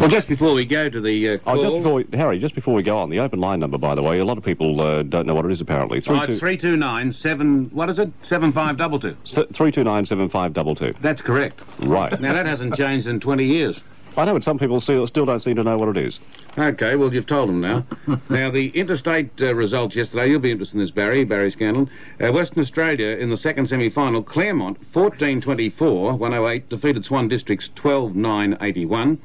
Well, 0.00 0.08
just 0.08 0.28
before 0.28 0.54
we 0.54 0.64
go 0.64 0.88
to 0.88 0.98
the 0.98 1.28
uh, 1.28 1.32
Oh, 1.32 1.38
call... 1.38 1.62
just 1.62 1.76
before 1.76 1.92
we, 1.92 2.06
Harry, 2.14 2.38
just 2.38 2.54
before 2.54 2.72
we 2.72 2.82
go 2.82 2.96
on, 2.96 3.10
the 3.10 3.18
open 3.18 3.38
line 3.38 3.60
number, 3.60 3.76
by 3.76 3.94
the 3.94 4.02
way, 4.02 4.18
a 4.18 4.24
lot 4.24 4.38
of 4.38 4.44
people 4.44 4.80
uh, 4.80 5.02
don't 5.02 5.26
know 5.26 5.34
what 5.34 5.44
it 5.44 5.52
is 5.52 5.60
apparently. 5.60 5.98
Oh, 6.06 6.22
it's 6.22 6.38
329 6.38 7.12
7... 7.12 7.70
What 7.74 7.90
is 7.90 7.98
it? 7.98 8.10
7522. 8.22 9.52
Three 9.52 9.70
two 9.70 9.84
nine 9.84 10.06
seven 10.06 10.30
five 10.30 10.54
double 10.54 10.74
two. 10.74 10.94
That's 11.02 11.20
correct. 11.20 11.60
Right. 11.80 12.18
Now, 12.18 12.32
that 12.32 12.46
hasn't 12.46 12.76
changed 12.76 13.08
in 13.08 13.20
20 13.20 13.44
years. 13.44 13.78
I 14.16 14.24
know, 14.24 14.34
but 14.34 14.44
some 14.44 14.58
people 14.58 14.80
still, 14.80 15.06
don't 15.06 15.42
seem 15.42 15.56
to 15.56 15.62
know 15.62 15.78
what 15.78 15.96
it 15.96 15.96
is. 15.96 16.18
Okay, 16.58 16.96
well, 16.96 17.14
you've 17.14 17.26
told 17.26 17.48
them 17.48 17.60
now. 17.60 17.86
now, 18.28 18.50
the 18.50 18.68
interstate 18.70 19.30
uh, 19.40 19.54
results 19.54 19.94
yesterday, 19.94 20.30
you'll 20.30 20.40
be 20.40 20.50
interested 20.50 20.76
in 20.76 20.80
this, 20.80 20.90
Barry, 20.90 21.24
Barry 21.24 21.50
Scanlon. 21.50 21.88
Uh, 22.20 22.32
Western 22.32 22.60
Australia 22.60 23.16
in 23.16 23.30
the 23.30 23.36
second 23.36 23.68
semi-final, 23.68 24.22
Claremont, 24.22 24.78
14-24, 24.92 26.18
108, 26.18 26.68
defeated 26.68 27.04
Swan 27.04 27.28
Districts 27.28 27.70
12-9, 27.76 29.18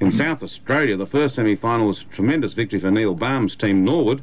In 0.00 0.12
South 0.12 0.42
Australia, 0.42 0.96
the 0.96 1.06
first 1.06 1.34
semi-final 1.34 1.86
was 1.86 2.00
a 2.00 2.14
tremendous 2.14 2.54
victory 2.54 2.80
for 2.80 2.90
Neil 2.90 3.14
Balme's 3.14 3.54
team, 3.54 3.84
Norwood. 3.84 4.22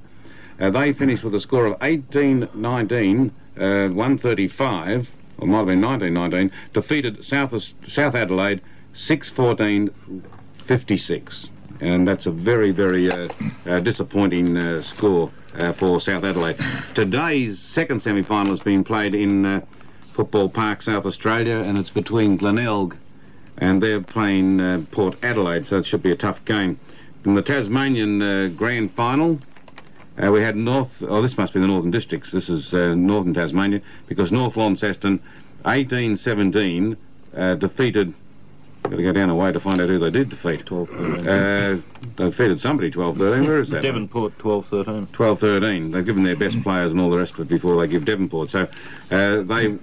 Uh, 0.59 0.71
they 0.71 0.93
finished 0.93 1.23
with 1.23 1.35
a 1.35 1.39
score 1.39 1.67
of 1.67 1.79
18-19, 1.79 3.29
uh, 3.57 3.93
135, 3.93 5.09
or 5.37 5.47
might 5.47 5.57
have 5.57 5.67
been 5.67 5.81
19-19, 5.81 6.51
defeated 6.73 7.23
South, 7.23 7.53
South 7.87 8.15
Adelaide 8.15 8.61
6-14, 8.97 9.89
56. 10.67 11.47
And 11.79 12.07
that's 12.07 12.25
a 12.25 12.31
very, 12.31 12.71
very 12.71 13.11
uh, 13.11 13.29
uh, 13.65 13.79
disappointing 13.79 14.57
uh, 14.57 14.83
score 14.83 15.31
uh, 15.55 15.73
for 15.73 16.01
South 16.01 16.23
Adelaide. 16.23 16.57
Today's 16.95 17.59
second 17.59 18.01
semi-final 18.01 18.51
has 18.53 18.63
been 18.63 18.83
played 18.83 19.13
in 19.13 19.45
uh, 19.45 19.61
Football 20.15 20.49
Park, 20.49 20.81
South 20.81 21.05
Australia, 21.05 21.57
and 21.57 21.77
it's 21.77 21.91
between 21.91 22.37
Glenelg 22.37 22.95
and 23.59 23.81
they're 23.81 24.01
playing 24.01 24.59
uh, 24.59 24.83
Port 24.91 25.17
Adelaide, 25.23 25.67
so 25.67 25.77
it 25.77 25.85
should 25.85 26.03
be 26.03 26.11
a 26.11 26.15
tough 26.15 26.43
game. 26.45 26.79
In 27.25 27.35
the 27.35 27.41
Tasmanian 27.41 28.55
Grand 28.55 28.93
Final, 28.93 29.39
uh, 30.21 30.31
we 30.31 30.41
had 30.41 30.55
North. 30.55 30.89
Oh, 31.01 31.21
this 31.21 31.37
must 31.37 31.53
be 31.53 31.59
the 31.59 31.67
Northern 31.67 31.91
Districts. 31.91 32.31
This 32.31 32.49
is 32.49 32.73
uh, 32.73 32.95
Northern 32.95 33.33
Tasmania 33.33 33.81
because 34.07 34.31
North 34.31 34.57
Launceston, 34.57 35.19
1817, 35.63 36.97
uh, 37.35 37.55
defeated. 37.55 38.13
Got 38.89 38.95
to 38.97 39.03
go 39.03 39.11
down 39.11 39.29
a 39.29 39.35
way 39.35 39.51
to 39.51 39.59
find 39.59 39.81
out 39.81 39.89
who 39.89 39.99
they 39.99 40.09
did 40.11 40.29
defeat. 40.29 40.65
12 40.65 40.89
uh, 40.89 40.93
They 40.95 41.81
defeated 42.17 42.61
somebody 42.61 42.89
12 42.91 43.17
13. 43.17 43.45
Where 43.47 43.59
is 43.59 43.69
that? 43.69 43.81
Devonport 43.81 44.37
12 44.39 44.67
13. 44.67 45.07
12 45.13 45.39
13. 45.39 45.91
They've 45.91 46.05
given 46.05 46.23
their 46.23 46.35
best 46.37 46.61
players 46.63 46.91
and 46.91 46.99
all 46.99 47.09
the 47.09 47.17
rest 47.17 47.33
of 47.33 47.41
it 47.41 47.47
before 47.49 47.79
they 47.79 47.87
give 47.91 48.05
Devonport. 48.05 48.49
So 48.51 48.67
uh, 49.11 49.41
they 49.43 49.77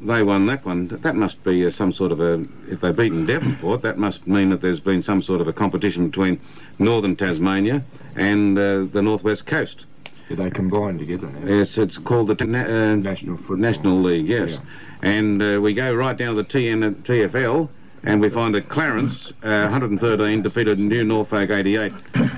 they 0.00 0.22
won 0.22 0.46
that 0.46 0.64
one. 0.64 0.88
That 0.88 1.16
must 1.16 1.42
be 1.44 1.66
uh, 1.66 1.70
some 1.70 1.92
sort 1.92 2.12
of 2.12 2.20
a. 2.20 2.44
If 2.68 2.80
they've 2.80 2.94
beaten 2.96 3.26
Devonport, 3.26 3.82
that 3.82 3.98
must 3.98 4.26
mean 4.26 4.50
that 4.50 4.60
there's 4.60 4.80
been 4.80 5.02
some 5.02 5.22
sort 5.22 5.40
of 5.40 5.48
a 5.48 5.52
competition 5.52 6.08
between 6.08 6.40
northern 6.78 7.16
Tasmania 7.16 7.82
and 8.16 8.58
uh, 8.58 8.84
the 8.92 9.02
northwest 9.02 9.46
coast. 9.46 9.84
Did 10.28 10.38
they 10.38 10.50
combine 10.50 10.98
together 10.98 11.26
now. 11.28 11.48
Yes, 11.52 11.78
it's 11.78 11.96
called 11.96 12.28
the 12.36 12.44
na- 12.44 12.58
uh, 12.64 12.94
National 12.96 13.38
Football. 13.38 13.56
National 13.56 14.02
League. 14.02 14.26
Yes, 14.28 14.50
Yeah. 14.50 14.58
and 15.02 15.42
uh, 15.42 15.58
we 15.62 15.72
go 15.74 15.94
right 15.94 16.16
down 16.16 16.36
to 16.36 16.42
the 16.42 16.48
TN, 16.48 17.02
TFL. 17.02 17.68
And 18.04 18.20
we 18.20 18.30
find 18.30 18.54
that 18.54 18.68
Clarence, 18.68 19.32
uh, 19.42 19.68
113, 19.68 20.42
defeated 20.42 20.78
New 20.78 21.04
Norfolk 21.04 21.50
88, 21.50 21.92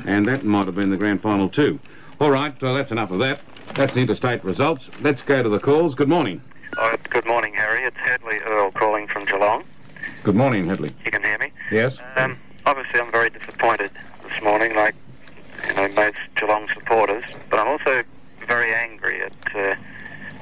and 0.07 0.27
that 0.27 0.45
might 0.45 0.67
have 0.67 0.75
been 0.75 0.91
the 0.91 0.97
grand 0.97 1.21
final 1.23 1.49
too. 1.49 1.79
All 2.21 2.31
right, 2.31 2.55
well, 2.63 2.75
that's 2.75 2.91
enough 2.91 3.11
of 3.11 3.19
that. 3.21 3.41
That's 3.77 3.95
the 3.95 4.01
interstate 4.01 4.43
results. 4.45 4.89
Let's 5.01 5.23
go 5.23 5.43
to 5.43 5.49
the 5.49 5.59
calls. 5.61 5.95
Good 5.95 6.09
morning. 6.09 6.41
Oh, 6.79 6.97
good 7.11 7.27
morning, 7.27 7.55
Harry. 7.55 7.85
It's 7.85 7.97
Hadley 7.99 8.39
Earl 8.39 8.71
calling 8.73 9.07
from 9.07 9.27
Geelong. 9.27 9.65
Good 10.25 10.35
morning, 10.35 10.67
Headley. 10.67 10.95
You 11.05 11.11
can 11.11 11.23
hear 11.23 11.39
me? 11.39 11.53
Yes. 11.71 11.97
Um, 12.17 12.39
obviously, 12.67 13.01
I'm 13.01 13.11
very 13.13 13.31
disappointed 13.31 13.91
this 14.29 14.43
morning, 14.43 14.75
like 14.75 14.95
you 15.69 15.75
know 15.75 15.89
most 15.89 16.17
Geelong 16.37 16.69
supporters. 16.75 17.25
But 17.51 17.59
I'm 17.61 17.69
also 17.69 18.03
very 18.47 18.75
angry 18.75 19.23
at 19.23 19.33
uh, 19.57 19.75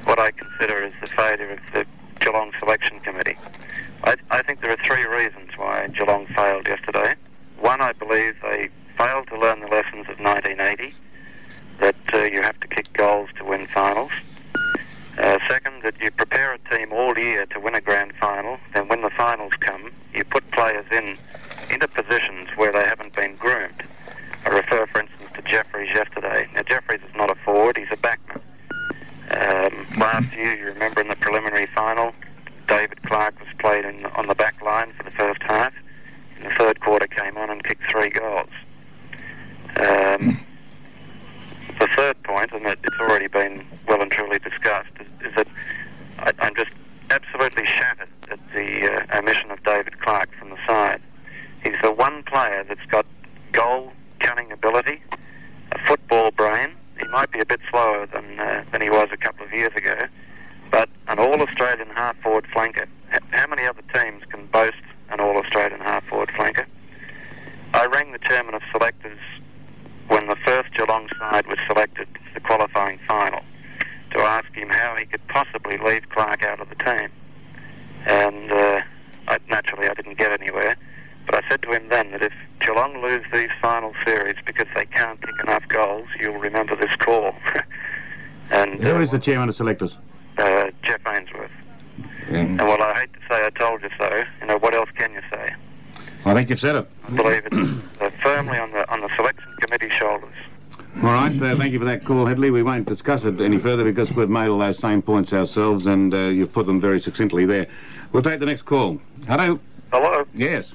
what 0.05 0.19
I 0.19 0.31
consider 0.31 0.83
as 0.83 0.93
the 1.01 1.07
failure 1.07 1.51
of 1.51 1.59
the 1.73 1.85
Geelong 2.19 2.51
selection 2.59 2.99
committee. 3.01 3.37
I, 4.03 4.15
I 4.31 4.41
think 4.43 4.61
there 4.61 4.71
are 4.71 4.77
three 4.85 5.05
reasons 5.05 5.51
why 5.57 5.87
Geelong 5.87 6.25
failed 6.35 6.67
yesterday. 6.67 7.15
One, 7.59 7.81
I 7.81 7.91
believe 7.93 8.35
they 8.41 8.69
failed 8.97 9.27
to 9.27 9.37
learn 9.39 9.59
the 9.61 9.67
lessons 9.67 10.07
of 10.09 10.19
1980, 10.19 10.93
that 11.81 11.95
uh, 12.13 12.23
you 12.23 12.41
have 12.41 12.57
to 12.61 12.67
kick 12.67 12.91
goals 12.93 13.29
to 13.37 13.43
win 13.45 13.67
finals. 13.73 14.11
Uh, 15.17 15.37
second, 15.49 15.83
that 15.83 15.99
you 16.01 16.11
prepare 16.11 16.53
a 16.53 16.57
team 16.69 16.93
all 16.93 17.17
year 17.17 17.45
to 17.47 17.59
win 17.59 17.75
a 17.75 17.81
grand 17.81 18.13
final, 18.21 18.57
then 18.73 18.87
when 18.87 19.01
the 19.01 19.09
finals 19.17 19.51
come, 19.59 19.91
you 20.13 20.23
put 20.23 20.49
players 20.51 20.85
in 20.93 21.17
into 21.69 21.87
positions 21.89 22.47
where 22.55 22.71
they 22.71 22.83
haven't 22.85 23.13
been 23.15 23.35
groomed. 23.35 23.83
I 24.45 24.49
refer, 24.49 24.87
for 24.87 25.01
instance, 25.01 25.29
to 25.35 25.41
Jeffries 25.41 25.89
yesterday. 25.93 26.47
Now, 26.55 26.61
Jeffries 26.63 27.01
is 27.01 27.15
not 27.17 27.29
a 27.29 27.35
forward, 27.43 27.77
he's 27.77 27.87
a 27.91 27.97
backman. 27.97 28.41
Um, 29.31 29.99
last 29.99 30.33
year, 30.33 30.55
you 30.57 30.65
remember 30.67 31.01
in 31.01 31.09
the 31.09 31.15
preliminary 31.17 31.67
final, 31.75 32.13
David 32.67 33.01
Clark 33.03 33.39
was 33.39 33.47
played 33.59 33.83
in, 33.85 34.05
on 34.07 34.27
the 34.27 34.35
back 34.35 34.61
line 34.61 34.93
for 34.97 35.03
the 35.03 35.11
first 35.11 35.41
half. 35.43 35.73
In 36.37 36.43
the 36.47 36.55
third 36.55 36.79
quarter, 36.81 37.07
came 37.07 37.35
on 37.37 37.49
and 37.49 37.63
kicked 37.63 37.89
three 37.91 38.09
goals. 38.09 38.49
Um, 39.77 40.45
the 41.79 41.87
third 41.95 42.21
point, 42.23 42.51
and 42.51 42.65
it- 42.65 42.79
it's 42.83 42.99
already 42.99 43.27
been 43.27 43.65
well 43.87 44.01
and 44.01 44.11
truly 44.11 44.39
discussed, 44.39 44.89
is, 44.99 45.07
is 45.29 45.35
that 45.35 45.47
I, 46.19 46.33
I'm 46.39 46.55
just 46.55 46.71
absolutely 47.09 47.65
shattered 47.65 48.09
at 48.29 48.39
the 48.53 48.91
uh, 49.13 49.17
omission 49.17 49.51
of 49.51 49.63
David 49.63 49.99
Clark 50.01 50.29
from 50.37 50.49
the 50.49 50.57
side. 50.67 51.01
He's 51.63 51.79
the 51.81 51.91
one 51.91 52.23
player 52.23 52.63
that's 52.67 52.85
got 52.87 53.05
goal 53.51 53.93
cunning 54.19 54.51
ability, 54.51 55.01
a 55.71 55.79
football 55.87 56.31
brain. 56.31 56.71
He 56.99 57.07
might 57.07 57.31
be 57.31 57.39
a 57.39 57.45
bit 57.45 57.61
slower 57.69 58.05
than 58.07 58.39
uh, 58.39 58.63
than 58.71 58.81
he 58.81 58.89
was 58.89 59.09
was 59.09 59.09
a 59.13 59.17
couple 59.17 59.45
of 59.45 59.53
years 59.53 59.71
ago, 59.77 59.95
but 60.71 60.89
an 61.07 61.19
All-Australian 61.19 61.87
half-forward 61.95 62.45
flanker. 62.53 62.85
H- 63.13 63.21
How 63.31 63.47
many 63.47 63.63
other 63.65 63.81
teams 63.93 64.23
can 64.29 64.45
boast 64.47 64.75
an 65.09 65.21
All-Australian 65.21 65.79
half-forward 65.79 66.29
flanker? 66.37 66.65
I 67.73 67.85
rang 67.85 68.11
the 68.11 68.19
chairman 68.19 68.55
of 68.55 68.61
selectors 68.73 69.19
when 70.09 70.27
the 70.27 70.35
first 70.45 70.73
Geelong 70.73 71.07
side 71.17 71.47
was 71.47 71.59
selected 71.67 72.07
for 72.27 72.33
the 72.33 72.39
qualifying 72.41 72.99
final 73.07 73.39
to 74.11 74.19
ask 74.19 74.51
him 74.53 74.67
how 74.69 74.95
he 74.97 75.05
could 75.05 75.25
possibly 75.29 75.77
leave 75.77 76.09
Clark 76.09 76.43
out 76.43 76.59
of 76.59 76.67
the 76.67 76.75
team. 76.75 77.09
And 78.07 78.51
uh, 78.51 78.81
I, 79.29 79.37
naturally, 79.49 79.87
I 79.87 79.93
didn't 79.93 80.17
get 80.17 80.31
anywhere. 80.31 80.75
But 81.25 81.35
I 81.45 81.47
said 81.49 81.61
to 81.61 81.71
him 81.71 81.87
then 81.89 82.11
that 82.11 82.23
if 82.23 82.33
Geelong 82.59 83.01
lose 83.01 83.23
these 83.31 83.48
final 83.61 83.93
series 84.05 84.35
because 84.45 84.67
they 84.75 84.85
can't 84.85 85.21
kick 85.21 85.35
enough 85.43 85.67
goals, 85.67 86.07
you'll 86.19 86.37
remember 86.37 86.75
this 86.75 86.95
call. 86.99 87.33
and 88.51 88.81
Who 88.81 88.95
uh, 88.95 89.01
is 89.01 89.11
the 89.11 89.19
chairman 89.19 89.49
of 89.49 89.55
selectors? 89.55 89.91
uh, 90.37 90.67
Jeff 90.83 91.01
Ainsworth. 91.07 91.51
And 92.29 92.59
well, 92.59 92.81
I 92.81 93.01
hate 93.01 93.13
to 93.13 93.19
say 93.29 93.45
I 93.45 93.49
told 93.49 93.81
you 93.81 93.89
so. 93.97 94.23
You 94.41 94.47
know, 94.47 94.57
what 94.57 94.73
else 94.73 94.89
can 94.95 95.11
you 95.13 95.21
say? 95.31 95.53
I 96.25 96.33
think 96.33 96.49
you've 96.49 96.59
said 96.59 96.75
it. 96.75 96.87
I 97.07 97.11
believe 97.11 97.45
it's 97.45 98.01
uh, 98.01 98.09
firmly 98.21 98.57
on 98.59 98.71
the 98.71 98.89
on 98.91 99.01
the 99.01 99.09
selection 99.15 99.51
committee's 99.59 99.93
shoulders. 99.93 100.33
All 100.97 101.03
right, 101.03 101.31
uh, 101.41 101.57
thank 101.57 101.71
you 101.71 101.79
for 101.79 101.85
that 101.85 102.03
call, 102.05 102.25
Headley. 102.25 102.51
We 102.51 102.61
won't 102.63 102.87
discuss 102.87 103.23
it 103.23 103.39
any 103.39 103.57
further 103.57 103.83
because 103.83 104.11
we've 104.11 104.29
made 104.29 104.47
all 104.47 104.59
those 104.59 104.79
same 104.79 105.01
points 105.01 105.31
ourselves 105.31 105.85
and 105.85 106.13
uh, 106.13 106.17
you've 106.27 106.51
put 106.51 106.65
them 106.65 106.81
very 106.81 106.99
succinctly 106.99 107.45
there. 107.45 107.67
We'll 108.11 108.23
take 108.23 108.39
the 108.39 108.45
next 108.47 108.63
call. 108.63 108.99
Hello? 109.27 109.59
Hello. 109.91 110.25
Yes. 110.33 110.65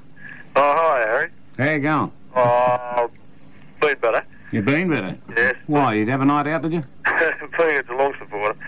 Oh, 0.56 0.60
hi, 0.76 1.00
Harry. 1.00 1.30
How 1.58 1.70
you 1.72 1.80
going? 1.80 2.12
Oh, 2.36 3.10
been 3.80 3.98
better. 3.98 4.24
You've 4.50 4.64
been 4.64 4.88
better? 4.88 5.16
Yes. 5.36 5.56
Why, 5.66 5.94
you'd 5.94 6.08
have 6.08 6.20
a 6.20 6.24
night 6.24 6.46
out, 6.46 6.62
did 6.62 6.72
you? 6.72 6.84
being 7.58 7.76
a 7.78 7.82
Geelong 7.82 8.14
supporter. 8.18 8.58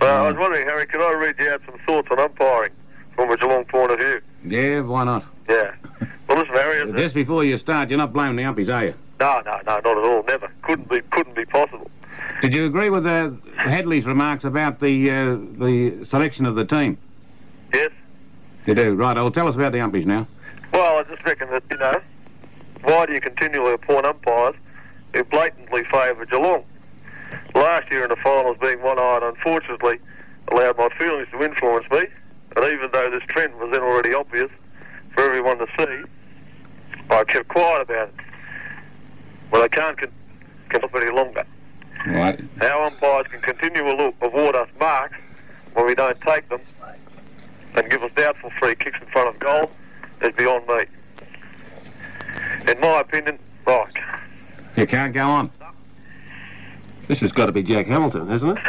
Well, 0.00 0.24
I 0.24 0.28
was 0.28 0.36
wondering, 0.36 0.66
Harry, 0.66 0.86
could 0.86 1.00
I 1.00 1.12
read 1.12 1.36
you 1.38 1.48
out 1.50 1.62
some 1.66 1.78
thoughts 1.86 2.08
on 2.10 2.18
umpiring 2.18 2.72
from 3.14 3.30
a 3.30 3.36
Geelong 3.36 3.64
point 3.64 3.92
of 3.92 3.98
view? 3.98 4.20
Yeah, 4.44 4.80
why 4.80 5.04
not? 5.04 5.24
Yeah. 5.48 5.74
Well, 6.28 6.38
listen, 6.38 6.54
Harry. 6.54 6.92
Just 6.92 7.14
before 7.14 7.44
you 7.44 7.58
start, 7.58 7.88
you're 7.88 7.98
not 7.98 8.12
blaming 8.12 8.36
the 8.36 8.42
umpies, 8.42 8.72
are 8.72 8.86
you? 8.86 8.94
No, 9.20 9.40
no, 9.44 9.56
no, 9.58 9.80
not 9.80 9.86
at 9.86 9.86
all. 9.86 10.24
Never. 10.24 10.50
Couldn't 10.62 10.88
be. 10.88 11.00
Couldn't 11.12 11.36
be 11.36 11.44
possible. 11.44 11.90
Did 12.40 12.54
you 12.54 12.66
agree 12.66 12.90
with 12.90 13.06
uh, 13.06 13.30
Headley's 13.56 14.04
remarks 14.04 14.42
about 14.42 14.80
the 14.80 15.10
uh, 15.10 15.24
the 15.64 16.06
selection 16.10 16.44
of 16.44 16.56
the 16.56 16.64
team? 16.64 16.98
Yes. 17.72 17.92
You 18.66 18.74
do, 18.74 18.94
right. 18.94 19.14
Well, 19.14 19.30
tell 19.30 19.46
us 19.46 19.54
about 19.54 19.72
the 19.72 19.78
umpies 19.78 20.06
now. 20.06 20.26
Well, 20.72 20.98
I 20.98 21.02
just 21.04 21.24
reckon 21.24 21.50
that 21.50 21.62
you 21.70 21.76
know, 21.76 22.00
why 22.82 23.06
do 23.06 23.12
you 23.12 23.20
continually 23.20 23.74
appoint 23.74 24.06
umpires 24.06 24.54
who 25.14 25.24
blatantly 25.24 25.84
favour 25.84 26.26
Geelong? 26.26 26.64
Last 27.54 27.90
year 27.90 28.04
in 28.04 28.10
the 28.10 28.16
finals, 28.16 28.56
being 28.60 28.82
one-eyed, 28.82 29.22
unfortunately, 29.22 29.98
allowed 30.50 30.76
my 30.76 30.88
feelings 30.98 31.28
to 31.32 31.42
influence 31.42 31.86
me. 31.90 32.04
And 32.56 32.64
even 32.66 32.90
though 32.92 33.10
this 33.10 33.22
trend 33.28 33.54
was 33.54 33.70
then 33.72 33.82
already 33.82 34.14
obvious 34.14 34.50
for 35.14 35.24
everyone 35.24 35.58
to 35.58 35.66
see, 35.78 36.02
I 37.10 37.24
kept 37.24 37.48
quiet 37.48 37.82
about 37.82 38.08
it. 38.08 38.14
Well, 39.50 39.62
I 39.62 39.68
can't 39.68 39.98
con- 39.98 40.12
con- 40.68 40.90
any 40.94 41.10
longer. 41.10 41.44
Right. 42.06 42.40
How 42.58 42.84
umpires 42.84 43.26
can 43.30 43.40
continue 43.40 43.82
to 43.82 44.12
award 44.22 44.56
us 44.56 44.68
marks 44.80 45.16
when 45.74 45.86
we 45.86 45.94
don't 45.94 46.20
take 46.22 46.48
them 46.48 46.60
and 47.74 47.90
give 47.90 48.02
us 48.02 48.10
doubtful 48.16 48.50
free 48.58 48.74
kicks 48.74 48.98
in 49.00 49.06
front 49.08 49.28
of 49.28 49.38
goal 49.38 49.70
is 50.22 50.34
beyond 50.36 50.66
me. 50.66 50.84
In 52.68 52.80
my 52.80 53.00
opinion, 53.00 53.38
right. 53.66 53.92
You 54.76 54.86
can't 54.86 55.12
go 55.12 55.26
on. 55.26 55.50
This 57.08 57.18
has 57.18 57.32
got 57.32 57.46
to 57.46 57.52
be 57.52 57.62
Jack 57.62 57.86
Hamilton, 57.86 58.28
hasn't 58.28 58.58
it? 58.58 58.64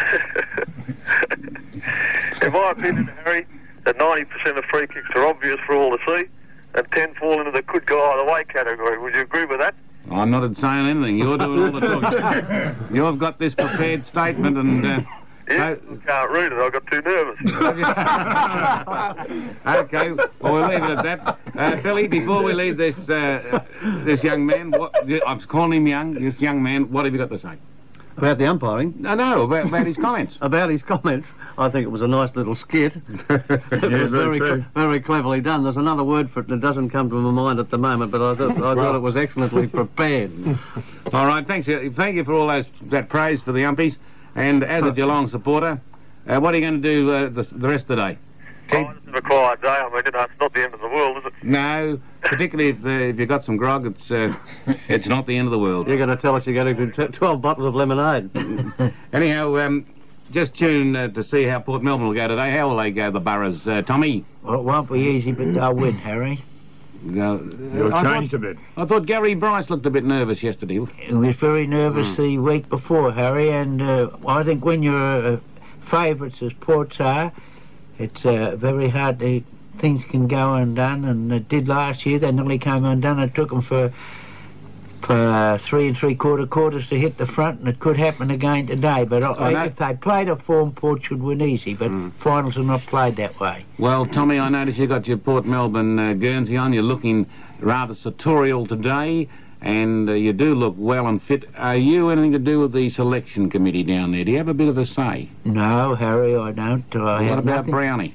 In 2.42 2.52
my 2.52 2.72
opinion, 2.72 3.06
Harry, 3.24 3.46
that 3.86 3.98
90% 3.98 4.58
of 4.58 4.66
free 4.66 4.88
kicks 4.88 5.10
are 5.16 5.26
obvious 5.26 5.60
for 5.66 5.76
all 5.76 5.98
to 5.98 6.04
see 6.06 6.28
and 6.76 6.92
10 6.92 7.16
fall 7.16 7.40
into 7.40 7.52
the 7.52 7.62
could 7.62 7.86
go 7.86 8.04
either 8.12 8.30
way 8.30 8.44
category. 8.46 8.98
Would 8.98 9.14
you 9.14 9.22
agree 9.22 9.46
with 9.46 9.60
that? 9.60 9.76
I'm 10.12 10.32
not 10.32 10.42
saying 10.60 10.88
anything. 10.88 11.18
You're 11.18 11.38
doing 11.38 11.60
all 11.60 11.80
the 11.80 11.80
talking. 11.80 12.86
You've 12.96 13.20
got 13.20 13.40
this 13.40 13.54
prepared 13.54 14.06
statement 14.08 14.58
and... 14.58 14.86
Uh, 14.86 15.02
Yeah, 15.48 15.72
I 15.72 15.76
can't 16.06 16.32
read 16.32 16.52
it. 16.52 16.58
I 16.58 16.70
got 16.70 16.86
too 16.88 17.02
nervous. 17.02 17.40
okay, 19.66 20.12
well, 20.40 20.54
we'll 20.54 20.68
leave 20.70 20.84
it 20.84 20.98
at 20.98 21.04
that. 21.04 21.38
Uh, 21.58 21.82
Billy, 21.82 22.08
before 22.08 22.44
we 22.44 22.54
leave 22.54 22.78
this 22.78 22.96
uh, 23.10 23.60
this 24.06 24.24
young 24.24 24.46
man, 24.46 24.72
what, 24.72 24.94
I'm 25.28 25.42
calling 25.42 25.82
him 25.82 25.88
young, 25.88 26.14
this 26.14 26.40
young 26.40 26.64
man, 26.64 26.92
what 26.92 27.06
have 27.06 27.14
you 27.14 27.20
got 27.20 27.30
to 27.30 27.40
say? 27.40 27.58
About 28.16 28.38
the 28.38 28.46
umpiring? 28.46 28.94
No, 29.00 29.16
no, 29.16 29.42
about, 29.42 29.66
about 29.68 29.88
his 29.88 29.98
comments. 29.98 30.36
About 30.42 30.70
his 30.70 30.84
comments, 30.84 31.28
I 31.58 31.68
think 31.70 31.84
it 31.84 31.90
was 31.90 32.04
a 32.04 32.08
nice 32.08 32.36
little 32.36 32.54
skit. 32.54 32.94
it 33.30 33.50
was 33.72 34.12
very, 34.12 34.38
cle- 34.40 34.64
very 34.76 35.00
cleverly 35.02 35.42
done. 35.42 35.64
There's 35.64 35.78
another 35.78 36.04
word 36.04 36.30
for 36.30 36.42
it 36.42 36.48
that 36.50 36.62
doesn't 36.62 36.92
come 36.92 37.10
to 37.10 37.16
my 37.16 37.32
mind 37.32 37.60
at 37.60 37.72
the 37.72 37.80
moment, 37.80 38.12
but 38.12 38.22
I, 38.22 38.36
thought 38.36 38.52
I 38.52 38.76
thought 38.76 38.96
it 38.96 39.00
was 39.00 39.18
excellently 39.18 39.66
prepared. 39.66 40.32
All 41.12 41.26
right, 41.26 41.46
thanks. 41.48 41.68
uh, 41.68 41.90
Thank 41.96 42.16
you 42.16 42.24
for 42.24 42.34
all 42.34 42.48
those 42.48 42.66
that 42.92 43.10
praise 43.10 43.42
for 43.42 43.52
the 43.52 43.62
umpies. 43.62 43.96
And 44.36 44.64
as 44.64 44.84
a 44.84 44.92
Geelong 44.92 45.30
supporter, 45.30 45.80
uh, 46.28 46.40
what 46.40 46.54
are 46.54 46.58
you 46.58 46.64
going 46.64 46.82
to 46.82 46.94
do 46.96 47.12
uh, 47.12 47.30
the, 47.30 47.44
the 47.44 47.68
rest 47.68 47.84
of 47.84 47.88
the 47.90 47.96
day? 47.96 48.18
Oh, 48.72 48.94
it's 49.06 49.18
a 49.18 49.22
quiet 49.22 49.62
day. 49.62 49.68
I 49.68 49.90
mean, 49.94 50.04
you 50.06 50.12
know, 50.12 50.22
it's 50.22 50.40
not 50.40 50.54
the 50.54 50.64
end 50.64 50.74
of 50.74 50.80
the 50.80 50.88
world, 50.88 51.18
is 51.18 51.26
it? 51.26 51.34
No, 51.44 52.00
particularly 52.22 52.72
if, 52.72 52.84
uh, 52.84 52.90
if 52.90 53.20
you've 53.20 53.30
got 53.30 53.46
some 53.46 53.58
grog, 53.58 53.86
it's 53.86 54.10
uh, 54.10 54.34
it's 54.88 55.06
not 55.06 55.28
the 55.28 55.38
end 55.38 55.48
of 55.48 55.52
the 55.52 55.60
world. 55.60 55.88
You're 55.88 55.98
going 55.98 56.10
to 56.10 56.16
tell 56.16 56.36
us 56.36 56.48
you're 56.48 56.56
going 56.56 56.76
to 56.76 56.86
do 56.88 57.08
t- 57.08 57.14
12 57.14 57.42
bottles 57.42 57.68
of 57.68 57.76
lemonade. 57.76 58.32
Anyhow, 59.14 59.58
um, 59.58 59.86
just 60.32 60.56
tune 60.56 60.96
uh, 60.96 61.10
to 61.10 61.24
see 61.24 61.44
how 61.44 61.60
Port 61.60 61.84
Melbourne 61.84 62.08
will 62.08 62.16
go 62.16 62.28
today. 62.28 62.52
How 62.52 62.70
will 62.70 62.78
they 62.78 62.92
go, 62.92 63.12
the 63.12 63.20
Boroughs? 63.20 63.68
Uh, 63.68 63.82
Tommy? 63.84 64.26
Well, 64.42 64.60
it 64.60 64.64
won't 64.64 64.92
be 64.92 65.00
easy, 65.00 65.34
but 65.34 65.54
they'll 65.54 65.76
win, 65.76 65.96
Harry. 65.98 66.44
No, 67.04 67.42
You're 67.76 67.94
I 67.94 68.02
thought- 68.04 68.34
a 68.34 68.38
bit. 68.38 68.58
I 68.78 68.86
thought 68.86 69.06
Gary 69.06 69.36
Bryce 69.36 69.70
looked 69.70 69.86
a 69.86 69.90
bit 69.90 70.06
nervous 70.06 70.42
yesterday. 70.42 70.80
He 70.98 71.14
was 71.14 71.36
very 71.36 71.68
nervous 71.68 72.16
the 72.18 72.38
week 72.38 72.70
before, 72.70 73.12
Harry, 73.12 73.52
and 73.52 73.82
uh, 73.82 74.10
I 74.26 74.44
think 74.44 74.64
when 74.64 74.82
you're 74.84 75.34
uh, 75.34 75.38
favourites 75.92 76.42
as 76.42 76.54
Ports 76.54 76.96
are, 77.00 77.32
it's 78.00 78.26
uh, 78.26 78.56
very 78.56 78.90
hard 78.90 79.20
to. 79.20 79.44
Things 79.80 80.04
can 80.12 80.28
go 80.28 80.54
undone, 80.54 81.04
and 81.04 81.32
it 81.34 81.50
did 81.50 81.68
last 81.68 82.06
year. 82.06 82.20
They 82.20 82.32
nearly 82.32 82.60
came 82.60 82.86
undone. 82.86 83.20
It 83.20 83.34
took 83.34 83.50
them 83.50 83.64
for 83.64 83.92
for 85.06 85.14
uh, 85.16 85.58
three 85.60 85.88
and 85.88 85.98
three 85.98 86.16
quarter 86.16 86.46
quarters 86.46 86.88
to 86.90 87.00
hit 87.00 87.18
the 87.18 87.26
front, 87.26 87.60
and 87.60 87.68
it 87.68 87.80
could 87.80 87.98
happen 87.98 88.32
again 88.32 88.68
today. 88.68 89.04
But 89.04 89.24
I, 89.24 89.52
know. 89.52 89.64
if 89.66 89.76
they 89.78 89.94
played 89.96 90.30
a 90.30 90.36
form, 90.36 90.72
Port 90.72 91.04
should 91.04 91.22
win 91.22 91.42
easy. 91.42 91.74
But 91.74 91.92
finals 92.22 92.58
are 92.58 92.64
not 92.64 92.86
played 92.88 93.18
that 93.18 93.40
way. 93.40 93.66
Well, 93.78 94.06
Tommy, 94.06 94.40
I 94.40 94.50
notice 94.50 94.78
you 94.78 94.88
got 94.88 95.08
your 95.08 95.18
Port 95.18 95.46
Melbourne 95.46 96.00
uh, 96.00 96.14
Guernsey 96.14 96.58
on. 96.58 96.74
You're 96.74 96.84
looking 96.84 97.28
rather 97.60 97.96
sartorial 97.96 98.68
today, 98.68 99.30
and 99.62 100.10
uh, 100.10 100.14
you 100.14 100.34
do 100.34 100.56
look 100.56 100.76
well 100.78 101.08
and 101.08 101.22
fit. 101.22 101.46
Are 101.56 101.78
you 101.78 102.10
anything 102.10 102.32
to 102.34 102.40
do 102.40 102.60
with 102.60 102.74
the 102.74 102.90
selection 102.90 103.50
committee 103.50 103.84
down 103.84 104.12
there? 104.12 104.24
Do 104.24 104.32
you 104.32 104.38
have 104.38 104.48
a 104.48 104.54
bit 104.54 104.68
of 104.68 104.78
a 104.78 104.86
say? 104.86 105.30
No, 105.46 105.96
Harry, 105.96 106.36
I 106.36 106.52
don't. 106.52 106.96
I 106.96 107.00
what 107.00 107.24
have 107.24 107.40
about 107.40 107.56
nothing. 107.56 107.72
Brownie? 107.72 108.14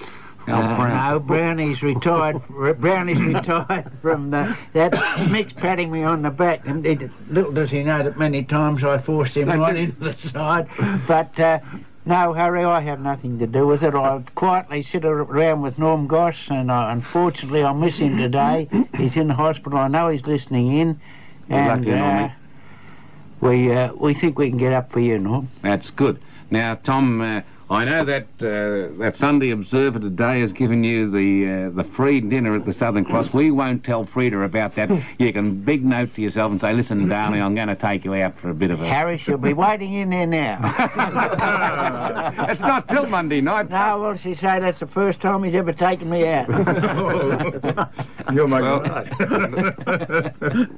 Al 0.49 0.62
Uh, 0.62 0.76
Brown. 0.76 1.12
no, 1.12 1.21
Brownie's 1.21 1.83
retired. 1.83 2.37
Brownie's 2.81 3.21
retired 3.35 3.90
from 4.02 4.31
the. 4.31 4.57
That 4.73 5.28
Mick's 5.31 5.52
patting 5.52 5.90
me 5.90 6.02
on 6.02 6.23
the 6.23 6.31
back, 6.31 6.67
and 6.67 6.85
it, 6.87 7.11
little 7.31 7.52
does 7.52 7.71
he 7.71 7.83
know 7.83 8.02
that 8.02 8.19
many 8.19 8.45
times 8.45 8.83
I 8.85 8.99
forced 8.99 9.37
him 9.37 9.49
right 9.49 9.76
into 9.76 9.99
the 10.00 10.17
side. 10.28 10.69
But 11.07 11.38
uh, 11.38 11.59
no, 12.07 12.33
Harry, 12.33 12.64
I 12.64 12.81
have 12.81 13.00
nothing 13.00 13.38
to 13.40 13.47
do 13.47 13.67
with 13.67 13.83
it. 13.83 13.95
I 13.95 14.23
quietly 14.35 14.83
sit 14.83 15.05
around 15.05 15.61
with 15.62 15.78
Norm 15.78 16.07
Goss, 16.07 16.37
and 16.49 16.71
uh, 16.71 16.87
unfortunately 16.90 17.62
I 17.62 17.73
miss 17.73 17.97
him 17.97 18.17
today. 18.17 18.69
He's 18.97 19.17
in 19.17 19.28
the 19.28 19.35
hospital. 19.35 19.78
I 19.78 19.88
know 19.88 20.09
he's 20.09 20.25
listening 20.26 20.73
in, 20.78 21.00
and 21.50 21.85
Normie. 21.85 22.31
uh, 22.31 22.35
we 23.40 23.73
uh, 23.73 23.93
we 23.95 24.14
think 24.14 24.38
we 24.38 24.49
can 24.49 24.59
get 24.59 24.73
up 24.73 24.90
for 24.93 25.00
you, 25.00 25.19
Norm. 25.19 25.50
That's 25.62 25.90
good. 25.90 26.21
Now, 26.50 26.76
Tom, 26.76 27.21
uh, 27.21 27.43
I 27.71 27.85
know 27.85 28.03
that 28.07 28.23
uh, 28.41 28.97
that 28.99 29.19
Sunday 29.19 29.51
Observer 29.51 29.99
today 29.99 30.41
has 30.41 30.53
given 30.55 30.85
you 30.85 31.11
the 31.11 31.67
uh, 31.67 31.71
the 31.77 31.85
free 31.85 32.19
dinner 32.21 32.57
at 32.57 32.65
the 32.65 32.73
Southern 32.73 33.05
Cross. 33.05 33.35
We 33.35 33.51
won't 33.51 33.85
tell 33.85 34.07
Frida 34.07 34.41
about 34.41 34.75
that. 34.77 34.89
You 35.19 35.33
can 35.33 35.61
big 35.63 35.85
note 35.85 36.15
to 36.15 36.23
yourself 36.23 36.53
and 36.53 36.61
say, 36.61 36.73
"Listen, 36.73 37.09
darling, 37.09 37.43
I'm 37.43 37.55
going 37.55 37.69
to 37.69 37.75
take 37.77 38.05
you 38.05 38.15
out 38.15 38.39
for 38.39 38.49
a 38.51 38.55
bit 38.55 38.71
of 38.71 38.81
a." 38.81 38.89
Harry, 38.89 39.19
she'll 39.19 39.37
be 39.37 39.53
waiting 39.53 39.93
in 39.95 40.09
there 40.11 40.27
now. 40.27 40.59
it's 42.49 42.61
not 42.61 42.89
till 42.89 43.07
Monday 43.07 43.41
night. 43.43 43.69
No, 43.69 44.01
well, 44.01 44.17
she 44.17 44.35
say 44.35 44.61
that's 44.61 44.81
the 44.81 44.87
first 44.87 45.21
time 45.21 45.43
he's 45.45 45.55
ever 45.55 45.73
taken 45.73 46.09
me 46.09 46.27
out. 46.27 46.49
You're 48.33 48.49
my 48.49 48.61
Well- 48.63 48.83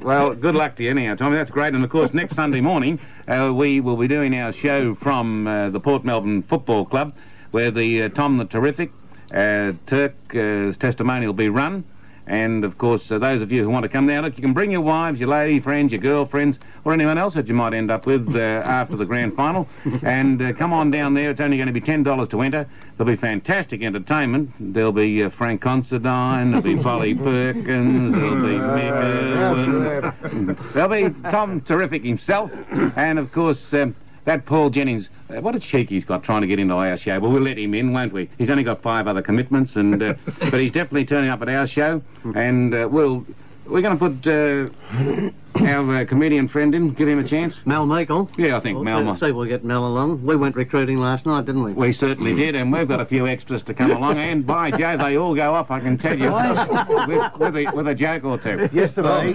Well, 0.02 0.34
good 0.34 0.54
luck 0.54 0.76
to 0.76 0.82
you 0.84 0.90
anyhow, 0.90 1.14
Tommy. 1.16 1.36
That's 1.36 1.50
great. 1.50 1.74
And 1.74 1.84
of 1.84 1.90
course, 1.90 2.12
next 2.14 2.34
Sunday 2.34 2.60
morning, 2.60 2.98
uh, 3.30 3.52
we 3.52 3.80
will 3.80 3.96
be 3.96 4.08
doing 4.08 4.34
our 4.34 4.52
show 4.52 4.94
from 4.96 5.46
uh, 5.46 5.70
the 5.70 5.78
Port 5.78 6.04
Melbourne 6.04 6.42
Football 6.42 6.84
Club, 6.84 7.14
where 7.52 7.70
the 7.70 8.02
uh, 8.02 8.08
Tom 8.08 8.38
the 8.38 8.44
Terrific, 8.44 8.90
uh, 9.32 9.72
Turk's 9.86 10.76
testimony 10.78 11.26
will 11.26 11.32
be 11.32 11.48
run. 11.48 11.84
And 12.26 12.64
of 12.64 12.78
course, 12.78 13.10
uh, 13.10 13.18
those 13.18 13.42
of 13.42 13.50
you 13.50 13.62
who 13.64 13.70
want 13.70 13.82
to 13.82 13.88
come 13.88 14.06
down, 14.06 14.24
look, 14.24 14.36
you 14.36 14.42
can 14.42 14.52
bring 14.52 14.70
your 14.70 14.82
wives, 14.82 15.18
your 15.18 15.28
lady 15.28 15.58
friends, 15.60 15.90
your 15.90 16.00
girlfriends, 16.00 16.58
or 16.84 16.92
anyone 16.92 17.18
else 17.18 17.34
that 17.34 17.48
you 17.48 17.54
might 17.54 17.74
end 17.74 17.90
up 17.90 18.06
with 18.06 18.34
uh, 18.34 18.38
after 18.64 18.96
the 18.96 19.04
grand 19.04 19.34
final. 19.34 19.68
And 20.02 20.40
uh, 20.40 20.52
come 20.52 20.72
on 20.72 20.90
down 20.90 21.14
there. 21.14 21.30
It's 21.30 21.40
only 21.40 21.56
going 21.56 21.66
to 21.66 21.72
be 21.72 21.80
ten 21.80 22.02
dollars 22.02 22.28
to 22.28 22.40
enter. 22.42 22.68
There'll 22.96 23.12
be 23.12 23.20
fantastic 23.20 23.82
entertainment. 23.82 24.50
There'll 24.60 24.92
be 24.92 25.22
uh, 25.24 25.30
Frank 25.30 25.62
Considine. 25.62 26.50
There'll 26.50 26.62
be 26.62 26.76
Polly 26.76 27.14
Perkins. 27.16 28.14
There'll 28.14 28.36
be 28.36 28.58
Mick 28.58 28.92
Irwin. 29.36 30.56
There'll 30.74 31.10
be 31.10 31.20
Tom 31.30 31.60
Terrific 31.62 32.04
himself, 32.04 32.50
and 32.96 33.18
of 33.18 33.32
course. 33.32 33.72
Um, 33.72 33.94
that 34.24 34.46
Paul 34.46 34.70
Jennings, 34.70 35.08
uh, 35.30 35.40
what 35.40 35.54
a 35.54 35.60
cheek 35.60 35.88
he's 35.88 36.04
got 36.04 36.22
trying 36.24 36.42
to 36.42 36.46
get 36.46 36.58
into 36.58 36.74
our 36.74 36.96
show. 36.96 37.18
Well, 37.18 37.30
we'll 37.30 37.42
let 37.42 37.58
him 37.58 37.74
in, 37.74 37.92
won't 37.92 38.12
we? 38.12 38.28
He's 38.38 38.50
only 38.50 38.64
got 38.64 38.82
five 38.82 39.06
other 39.06 39.22
commitments, 39.22 39.76
and 39.76 40.02
uh, 40.02 40.14
but 40.40 40.60
he's 40.60 40.72
definitely 40.72 41.06
turning 41.06 41.30
up 41.30 41.42
at 41.42 41.48
our 41.48 41.66
show, 41.66 42.02
and 42.34 42.74
uh, 42.74 42.88
we'll 42.90 43.24
we're 43.70 43.82
going 43.82 43.98
to 43.98 44.08
put 44.08 44.26
uh, 44.26 45.30
our 45.66 45.96
uh, 45.96 46.04
comedian 46.04 46.48
friend 46.48 46.74
in, 46.74 46.90
give 46.94 47.08
him 47.08 47.18
a 47.18 47.24
chance. 47.26 47.54
Mel 47.64 47.86
Meikle. 47.86 48.30
Yeah, 48.38 48.56
I 48.56 48.60
think 48.60 48.76
Well, 48.76 48.84
Mel. 48.84 48.98
see- 49.00 49.04
might- 49.04 49.20
See, 49.20 49.32
we'll 49.32 49.48
get 49.48 49.64
Mel 49.64 49.86
along. 49.86 50.24
We 50.24 50.36
went 50.36 50.56
recruiting 50.56 50.98
last 50.98 51.26
night, 51.26 51.44
didn't 51.46 51.62
we? 51.62 51.72
We 51.72 51.92
certainly 51.92 52.34
did, 52.34 52.54
and 52.56 52.72
we've 52.72 52.88
got 52.88 53.00
a 53.00 53.04
few 53.06 53.26
extras 53.26 53.62
to 53.64 53.74
come 53.74 53.90
along, 53.90 54.18
and 54.18 54.46
by 54.46 54.70
Jove, 54.70 55.00
they 55.00 55.16
all 55.16 55.34
go 55.34 55.54
off, 55.54 55.70
I 55.70 55.80
can 55.80 55.98
tell 55.98 56.18
you, 56.18 56.30
with, 56.32 57.32
with, 57.38 57.56
a, 57.56 57.72
with 57.74 57.88
a 57.88 57.94
joke 57.94 58.24
or 58.24 58.38
two. 58.38 58.68
Yesterday, 58.72 59.34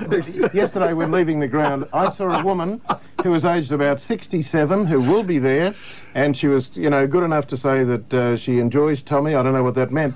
yesterday 0.53 0.93
when 0.93 1.11
leaving 1.11 1.39
the 1.39 1.47
ground, 1.47 1.87
I 1.93 2.13
saw 2.15 2.39
a 2.39 2.43
woman 2.43 2.81
who 3.23 3.31
was 3.31 3.45
aged 3.45 3.71
about 3.71 4.01
67 4.01 4.85
who 4.87 4.99
will 5.01 5.23
be 5.23 5.39
there, 5.39 5.73
and 6.13 6.35
she 6.35 6.47
was, 6.47 6.69
you 6.73 6.89
know, 6.89 7.05
good 7.07 7.23
enough 7.23 7.47
to 7.47 7.57
say 7.57 7.83
that 7.83 8.13
uh, 8.13 8.37
she 8.37 8.59
enjoys 8.59 9.01
Tommy. 9.01 9.35
I 9.35 9.43
don't 9.43 9.53
know 9.53 9.63
what 9.63 9.75
that 9.75 9.91
meant, 9.91 10.15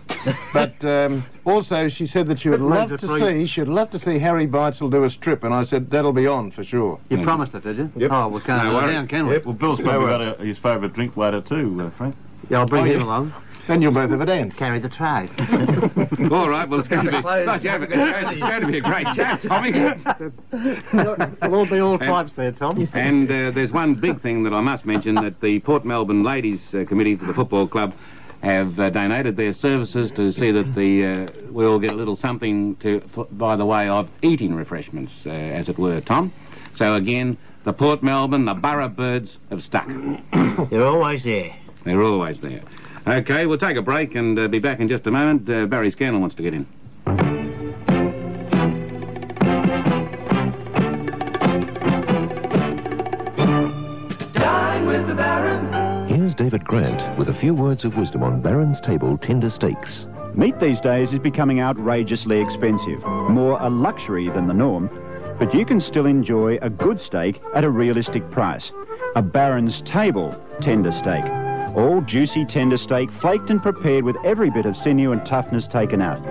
but 0.54 0.74
um, 0.86 1.26
also 1.50 1.90
she 1.90 2.08
said 2.08 2.28
that 2.28 2.40
she 2.40 2.50
would 2.50 2.62
love 2.62 2.90
to 2.90 2.96
it 2.96 3.02
for 3.02 3.20
see, 3.20 3.46
she'd 3.48 3.68
love 3.68 3.92
to 3.92 4.00
see 4.00 4.20
Harry 4.20 4.48
Beitzel 4.48 4.90
do 4.92 5.04
a 5.04 5.10
strip, 5.10 5.44
and 5.44 5.54
I 5.54 5.64
said 5.64 5.90
that'll 5.92 6.14
be 6.14 6.28
on 6.28 6.52
for 6.52 6.64
sure. 6.64 7.00
You 7.10 7.22
promised 7.24 7.54
it, 7.56 7.64
did 7.64 7.78
you? 7.78 7.92
Yep. 7.96 8.12
Oh, 8.12 8.28
we 8.30 8.42
can't 8.42 8.64
No 8.66 8.72
let 8.72 8.84
it 8.84 8.86
worries. 8.86 8.96
down, 8.96 9.08
can 9.08 9.28
we? 9.28 9.34
Yep. 9.34 9.46
Well, 9.46 9.54
Bill's 9.56 9.80
probably 9.82 10.08
got 10.08 10.40
a, 10.40 10.44
his 10.46 10.58
favourite 10.58 10.94
drink 10.94 11.18
later 11.18 11.42
too, 11.42 11.82
uh, 11.82 11.98
Frank. 11.98 12.16
Yeah, 12.50 12.60
I'll 12.60 12.66
bring 12.68 12.84
Oh, 12.84 12.92
him 12.92 13.00
yeah. 13.00 13.06
along. 13.06 13.34
Then 13.68 13.84
you'll 13.84 13.92
both 13.92 14.10
have 14.10 14.20
a 14.22 14.26
dance. 14.26 14.56
Carry 14.56 14.80
the 14.80 14.90
tray. 14.90 15.30
All 16.32 16.50
right, 16.50 16.68
well, 16.68 16.80
it's 16.80 16.90
going 16.90 17.06
to 17.06 17.12
be, 17.12 17.18
it's 17.18 17.64
going, 17.64 18.62
to 18.62 18.68
be 18.68 18.78
a 18.80 18.82
great 18.82 19.08
show, 19.16 19.38
Tommy. 19.48 19.72
There'll 20.92 21.56
all 21.56 21.66
be 21.68 21.80
all 21.80 22.00
types 22.00 22.34
there, 22.34 22.52
Tom. 22.52 22.90
And 22.94 23.30
uh, 23.30 23.52
there's 23.52 23.72
one 23.72 23.94
big 23.94 24.22
thing 24.22 24.42
that 24.44 24.54
I 24.54 24.62
must 24.62 24.86
mention 24.86 25.14
that 25.16 25.40
the 25.42 25.60
Port 25.60 25.86
Melbourne 25.86 26.24
Ladies 26.24 26.62
uh, 26.74 26.84
Committee 26.86 27.16
for 27.16 27.26
the 27.26 27.34
Football 27.34 27.68
Club 27.68 27.94
have 28.42 28.80
uh, 28.80 28.90
donated 28.90 29.36
their 29.36 29.54
services 29.54 30.12
to 30.12 30.32
see 30.32 30.52
that 30.52 30.74
the 30.76 31.06
uh, 31.06 31.28
we 31.52 31.66
all 31.66 31.80
get 31.80 31.92
a 31.92 31.96
little 31.96 32.16
something 32.16 32.76
to 32.78 33.02
f- 33.18 33.28
by 33.32 33.56
the 33.56 33.66
way 33.66 33.90
of 33.90 34.10
eating 34.22 34.54
refreshments, 34.56 35.12
uh, 35.26 35.30
as 35.30 35.68
it 35.70 35.78
were, 35.78 36.00
Tom. 36.02 36.32
So 36.76 36.96
again, 36.96 37.38
the 37.66 37.74
Port 37.74 38.02
Melbourne, 38.02 38.46
the 38.46 38.54
Borough 38.54 38.88
Birds 38.88 39.38
have 39.50 39.64
stuck. 39.64 39.88
They're 40.70 40.86
always 40.86 41.24
there. 41.24 41.56
They're 41.84 42.02
always 42.02 42.40
there. 42.40 42.62
Okay, 43.08 43.46
we'll 43.46 43.58
take 43.58 43.78
a 43.78 43.82
break 43.82 44.16
and 44.16 44.38
uh, 44.38 44.48
be 44.48 44.60
back 44.60 44.80
in 44.80 44.88
just 44.88 45.06
a 45.08 45.12
moment. 45.12 45.50
Uh, 45.50 45.66
Barry 45.66 45.92
Scannell 45.92 46.20
wants 46.22 46.36
to 46.36 46.44
get 46.44 46.54
in. 46.54 47.39
Grant 56.70 57.18
with 57.18 57.30
a 57.30 57.34
few 57.34 57.56
words 57.56 57.84
of 57.84 57.98
wisdom 57.98 58.22
on 58.22 58.42
Baron's 58.42 58.80
Table 58.80 59.18
tender 59.18 59.50
steaks. 59.50 60.06
Meat 60.36 60.60
these 60.60 60.80
days 60.80 61.12
is 61.12 61.18
becoming 61.18 61.60
outrageously 61.60 62.40
expensive, 62.40 63.04
more 63.04 63.60
a 63.60 63.68
luxury 63.68 64.30
than 64.30 64.46
the 64.46 64.54
norm, 64.54 64.88
but 65.40 65.52
you 65.52 65.66
can 65.66 65.82
still 65.82 66.06
enjoy 66.06 66.60
a 66.62 66.70
good 66.70 67.02
steak 67.02 67.42
at 67.56 67.66
a 67.66 67.70
realistic 67.72 68.30
price. 68.30 68.72
A 69.16 69.22
Baron's 69.24 69.82
Table 69.82 70.40
tender 70.62 70.92
steak. 70.92 71.26
All 71.76 72.02
juicy 72.02 72.46
tender 72.46 72.78
steak, 72.78 73.10
flaked 73.14 73.50
and 73.50 73.64
prepared 73.64 74.04
with 74.04 74.18
every 74.24 74.52
bit 74.52 74.68
of 74.68 74.78
sinew 74.78 75.12
and 75.12 75.26
toughness 75.26 75.68
taken 75.68 76.04
out. 76.04 76.24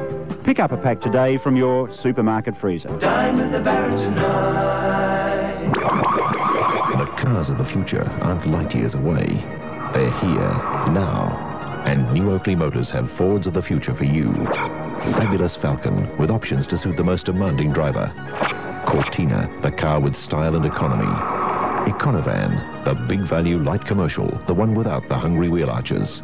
Pick 0.45 0.61
up 0.61 0.71
a 0.71 0.77
pack 0.77 1.01
today 1.01 1.39
from 1.39 1.57
your 1.57 1.93
supermarket 1.93 2.57
freezer. 2.57 2.97
Dine 3.01 3.39
with 3.39 3.51
the 3.51 3.59
Baron 3.59 3.97
tonight. 3.97 5.75
The 6.97 7.07
cars 7.17 7.49
of 7.49 7.59
the 7.59 7.65
future 7.65 8.09
aren't 8.23 8.47
light 8.47 8.73
years 8.73 8.95
away. 8.95 9.45
They're 9.93 10.11
here, 10.11 10.53
now. 10.93 11.83
And 11.87 12.13
New 12.13 12.31
Oakley 12.31 12.55
Motors 12.55 12.91
have 12.91 13.11
Fords 13.13 13.47
of 13.47 13.55
the 13.55 13.63
future 13.63 13.95
for 13.95 14.05
you. 14.05 14.33
Fabulous 15.15 15.57
Falcon 15.57 16.15
with 16.19 16.31
options 16.31 16.67
to 16.67 16.77
suit 16.77 16.97
the 16.97 17.05
most 17.05 17.27
demanding 17.27 17.73
driver. 17.73 18.13
Cortina, 18.87 19.49
the 19.63 19.71
car 19.71 19.99
with 19.99 20.15
style 20.15 20.57
and 20.57 20.67
economy. 20.67 21.07
Econovan, 21.91 22.85
the 22.85 22.95
big 22.95 23.21
value 23.21 23.59
light 23.59 23.85
commercial, 23.87 24.29
the 24.47 24.55
one 24.55 24.75
without 24.75 25.09
the 25.09 25.17
hungry 25.17 25.49
wheel 25.49 25.71
arches. 25.71 26.21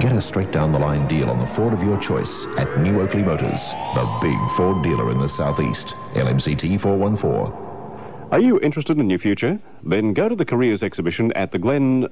Get 0.00 0.16
a 0.16 0.22
straight 0.22 0.50
down 0.50 0.72
the 0.72 0.78
line 0.78 1.06
deal 1.06 1.28
on 1.28 1.38
the 1.38 1.54
Ford 1.54 1.74
of 1.74 1.82
your 1.82 2.00
choice 2.00 2.44
at 2.56 2.80
New 2.80 3.00
Oakley 3.00 3.22
Motors, 3.22 3.60
the 3.94 4.18
big 4.22 4.36
Ford 4.56 4.82
dealer 4.82 5.10
in 5.10 5.18
the 5.18 5.28
southeast. 5.28 5.88
LMCT 6.14 6.80
414. 6.80 7.66
Are 8.32 8.40
you 8.40 8.58
interested 8.60 8.98
in 8.98 9.10
your 9.10 9.18
future? 9.18 9.60
Then 9.82 10.12
go 10.12 10.28
to 10.28 10.34
the 10.34 10.44
careers 10.44 10.82
exhibition 10.82 11.32
at 11.32 11.52
the 11.52 11.58
Glen 11.58 12.08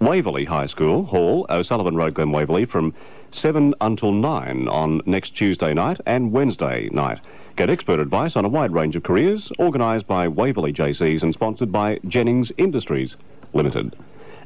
Waverley 0.00 0.44
High 0.44 0.66
School 0.66 1.04
Hall, 1.04 1.46
O'Sullivan 1.48 1.96
Road, 1.96 2.14
Glen 2.14 2.30
Waverley, 2.30 2.66
from 2.66 2.92
7 3.32 3.74
until 3.80 4.12
9 4.12 4.68
on 4.68 5.00
next 5.06 5.30
Tuesday 5.30 5.72
night 5.72 5.98
and 6.04 6.32
Wednesday 6.32 6.90
night. 6.92 7.18
Get 7.56 7.70
expert 7.70 7.98
advice 7.98 8.36
on 8.36 8.44
a 8.44 8.48
wide 8.48 8.72
range 8.72 8.94
of 8.94 9.04
careers, 9.04 9.50
organised 9.58 10.06
by 10.06 10.28
Waverley 10.28 10.72
JCs 10.72 11.22
and 11.22 11.32
sponsored 11.32 11.72
by 11.72 11.98
Jennings 12.06 12.52
Industries 12.58 13.16
Limited. 13.54 13.96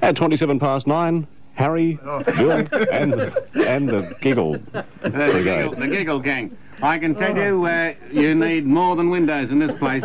At 0.03 0.15
27 0.15 0.61
past 0.61 0.87
9, 0.87 1.27
Harry, 1.61 1.99
Bill, 2.03 2.67
and, 2.91 3.37
and 3.55 3.89
the 3.89 4.17
Giggle 4.23 4.59
The 5.03 5.43
giggle, 5.45 5.75
the 5.75 5.89
giggle 5.89 6.19
gang. 6.19 6.57
I 6.81 6.99
can 6.99 7.15
tell 7.15 7.37
you, 7.37 7.67
uh, 7.67 7.93
you 8.11 8.35
need 8.35 8.65
more 8.65 8.97
than 8.97 9.11
windows 9.11 9.51
in 9.51 9.59
this 9.59 9.77
place. 9.79 10.05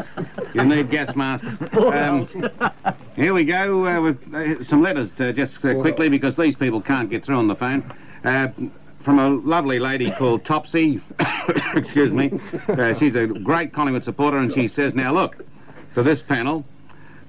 You 0.54 0.66
need 0.66 0.92
gas 0.92 1.16
masks. 1.16 1.48
Um, 1.74 2.28
here 3.16 3.34
we 3.34 3.46
go 3.46 3.88
uh, 3.88 4.02
with 4.02 4.34
uh, 4.34 4.62
some 4.66 4.82
letters, 4.82 5.10
uh, 5.18 5.32
just 5.32 5.64
uh, 5.64 5.80
quickly, 5.80 6.10
because 6.10 6.36
these 6.36 6.58
people 6.58 6.82
can't 6.82 7.10
get 7.10 7.24
through 7.24 7.38
on 7.38 7.48
the 7.48 7.56
phone. 7.56 7.90
Uh, 8.26 8.50
from 9.06 9.20
a 9.20 9.30
lovely 9.30 9.80
lady 9.80 10.12
called 10.12 10.44
Topsy. 10.44 11.00
Excuse 11.76 12.12
me. 12.12 12.38
Uh, 12.68 12.98
she's 13.00 13.16
a 13.16 13.28
great 13.28 13.72
Collingwood 13.72 14.04
supporter, 14.04 14.38
and 14.40 14.54
she 14.54 14.68
says, 14.68 14.94
"Now 14.94 15.14
look, 15.14 15.46
for 15.94 16.04
this 16.04 16.22
panel." 16.22 16.66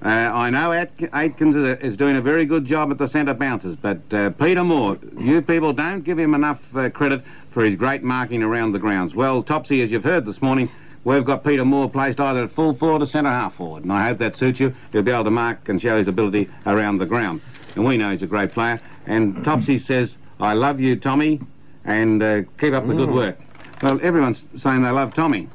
Uh, 0.03 0.09
I 0.09 0.51
know 0.51 0.69
Atk- 0.69 1.09
Atkins 1.11 1.55
is, 1.55 1.97
doing 1.97 2.17
a 2.17 2.21
very 2.21 2.45
good 2.45 2.65
job 2.65 2.91
at 2.91 2.99
the 2.99 3.07
centre 3.07 3.33
bounces, 3.33 3.75
but 3.75 3.99
uh, 4.11 4.29
Peter 4.31 4.63
Moore, 4.63 4.97
you 5.17 5.41
people 5.41 5.73
don't 5.73 6.03
give 6.03 6.19
him 6.19 6.35
enough 6.35 6.59
uh, 6.75 6.89
credit 6.89 7.23
for 7.51 7.63
his 7.63 7.75
great 7.75 8.03
marking 8.03 8.43
around 8.43 8.73
the 8.73 8.79
grounds. 8.79 9.15
Well, 9.15 9.41
Topsy, 9.41 9.81
as 9.81 9.89
you've 9.89 10.03
heard 10.03 10.25
this 10.25 10.39
morning, 10.39 10.69
we've 11.03 11.25
got 11.25 11.43
Peter 11.43 11.65
Moore 11.65 11.89
placed 11.89 12.19
either 12.19 12.43
at 12.43 12.51
full 12.51 12.75
forward 12.75 13.01
or 13.01 13.07
centre 13.07 13.31
half 13.31 13.55
forward, 13.55 13.83
and 13.83 13.91
I 13.91 14.07
hope 14.07 14.19
that 14.19 14.37
suits 14.37 14.59
you. 14.59 14.75
He'll 14.91 15.01
be 15.01 15.09
able 15.11 15.23
to 15.23 15.31
mark 15.31 15.67
and 15.67 15.81
show 15.81 15.97
his 15.97 16.07
ability 16.07 16.47
around 16.67 16.99
the 16.99 17.07
ground. 17.07 17.41
And 17.75 17.83
we 17.83 17.97
know 17.97 18.11
he's 18.11 18.21
a 18.21 18.27
great 18.27 18.51
player. 18.51 18.79
And 19.07 19.43
Topsy 19.43 19.79
says, 19.79 20.15
I 20.39 20.53
love 20.53 20.79
you, 20.79 20.95
Tommy, 20.95 21.41
and 21.85 22.21
uh, 22.21 22.41
keep 22.59 22.73
up 22.73 22.85
the 22.85 22.93
good 22.93 23.09
work. 23.09 23.39
Well, 23.81 23.99
everyone's 24.03 24.43
saying 24.57 24.83
they 24.83 24.91
love 24.91 25.15
Tommy. 25.15 25.49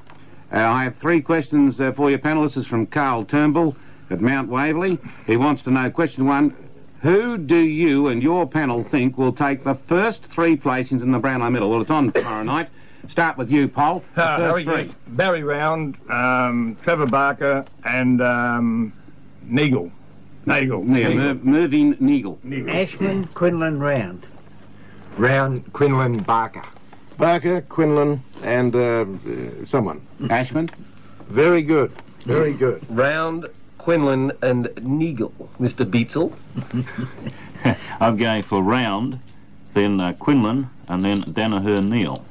Uh, 0.52 0.58
I 0.58 0.82
have 0.82 0.96
three 0.96 1.22
questions 1.22 1.78
uh, 1.78 1.92
for 1.92 2.10
your 2.10 2.18
panel. 2.18 2.42
This 2.42 2.56
is 2.56 2.66
from 2.66 2.86
Carl 2.86 3.24
Turnbull 3.24 3.76
at 4.12 4.20
Mount 4.20 4.48
Waverley. 4.48 4.98
He 5.26 5.36
wants 5.36 5.62
to 5.62 5.70
know 5.70 5.90
question 5.90 6.26
one 6.26 6.54
Who 7.00 7.38
do 7.38 7.56
you 7.58 8.08
and 8.08 8.22
your 8.22 8.46
panel 8.46 8.84
think 8.84 9.18
will 9.18 9.32
take 9.32 9.64
the 9.64 9.74
first 9.88 10.24
three 10.26 10.56
placings 10.56 11.02
in 11.02 11.10
the 11.10 11.18
Brownlow 11.18 11.50
Medal? 11.50 11.70
Well, 11.70 11.80
it's 11.80 11.90
on 11.90 12.12
tomorrow 12.12 12.44
night. 12.44 12.68
Start 13.08 13.36
with 13.36 13.50
you, 13.50 13.66
Paul. 13.66 14.04
The 14.14 14.22
Uh, 14.22 14.36
first 14.52 14.64
three. 14.66 14.94
Barry 15.08 15.42
Round, 15.42 15.96
um, 16.08 16.76
Trevor 16.84 17.06
Barker, 17.06 17.64
and 17.84 18.22
um, 18.22 18.92
Neagle. 19.50 19.90
Nagel. 20.46 20.84
Yeah, 20.86 21.08
Mer- 21.10 21.34
Mervyn 21.42 21.96
Neagle. 22.00 22.38
Ashman, 22.68 23.26
Quinlan, 23.34 23.80
Round. 23.80 24.26
Round, 25.16 25.72
Quinlan, 25.72 26.18
Barker. 26.22 26.64
Barker, 27.18 27.60
Quinlan, 27.62 28.22
and 28.42 28.74
uh, 28.74 28.78
uh, 29.04 29.66
someone. 29.68 30.00
Ashman? 30.30 30.68
Very 31.28 31.62
good. 31.62 31.92
Very 32.24 32.54
good. 32.54 32.84
Round, 32.90 33.46
Quinlan, 33.82 34.32
and 34.42 34.66
Neagle. 34.76 35.32
Mr. 35.60 35.84
Beitzel. 35.84 36.32
I'm 38.00 38.16
going 38.16 38.42
for 38.44 38.62
Round, 38.62 39.18
then 39.74 40.00
uh, 40.00 40.12
Quinlan, 40.14 40.70
and 40.88 41.04
then 41.04 41.22
Danaher 41.24 41.84
Neal. 41.84 42.24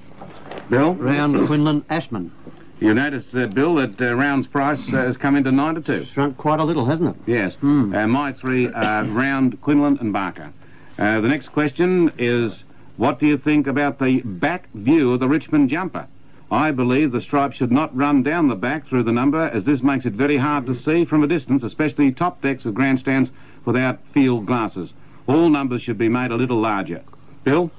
Bill? 0.70 0.96
Round, 0.96 1.48
Quinlan, 1.48 1.84
Ashman. 1.90 2.32
You 2.80 2.94
notice, 2.94 3.26
uh, 3.36 3.48
Bill, 3.48 3.76
that 3.76 4.02
uh, 4.02 4.16
Round's 4.16 4.48
price 4.48 4.82
uh, 4.94 4.98
has 4.98 5.18
come 5.18 5.36
into 5.36 5.52
92. 5.52 6.06
Shrunk 6.06 6.38
quite 6.38 6.60
a 6.60 6.64
little, 6.64 6.86
hasn't 6.86 7.16
it? 7.16 7.22
Yes. 7.28 7.56
Uh, 7.62 8.08
my 8.08 8.34
three 8.34 8.68
are 8.68 9.04
Round, 9.04 9.62
Quinlan, 9.62 9.98
and 10.00 10.14
Barker. 10.14 10.52
Uh, 10.98 11.20
the 11.22 11.28
next 11.28 11.50
question 11.50 12.12
is 12.18 12.64
what 12.98 13.20
do 13.20 13.28
you 13.28 13.38
think 13.38 13.68
about 13.68 14.00
the 14.00 14.22
back 14.22 14.70
view 14.74 15.14
of 15.14 15.20
the 15.20 15.28
Richmond 15.28 15.70
jumper? 15.70 16.08
I 16.52 16.72
believe 16.72 17.14
the 17.14 17.22
stripe 17.22 17.54
should 17.54 17.72
not 17.72 17.96
run 17.96 18.24
down 18.24 18.50
the 18.50 18.56
back 18.56 18.86
through 18.86 19.04
the 19.04 19.12
number, 19.14 19.42
as 19.42 19.64
this 19.64 19.82
makes 19.82 20.06
it 20.06 20.14
very 20.14 20.36
hard 20.36 20.66
to 20.66 20.76
see 20.76 21.06
from 21.06 21.24
a 21.24 21.28
distance, 21.28 21.64
especially 21.64 22.12
top 22.12 22.42
decks 22.42 22.66
of 22.66 22.74
grandstands 22.74 23.30
without 23.64 24.00
field 24.14 24.46
glasses. 24.46 24.92
All 25.28 25.50
numbers 25.50 25.82
should 25.82 25.98
be 25.98 26.10
made 26.10 26.32
a 26.32 26.36
little 26.36 26.60
larger. 26.60 27.04
Bill? 27.46 27.72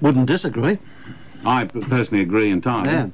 Wouldn't 0.00 0.26
disagree. 0.26 0.78
I 1.44 1.64
personally 1.64 2.22
agree 2.22 2.50
entirely. 2.50 2.90
Yeah. 2.90 3.08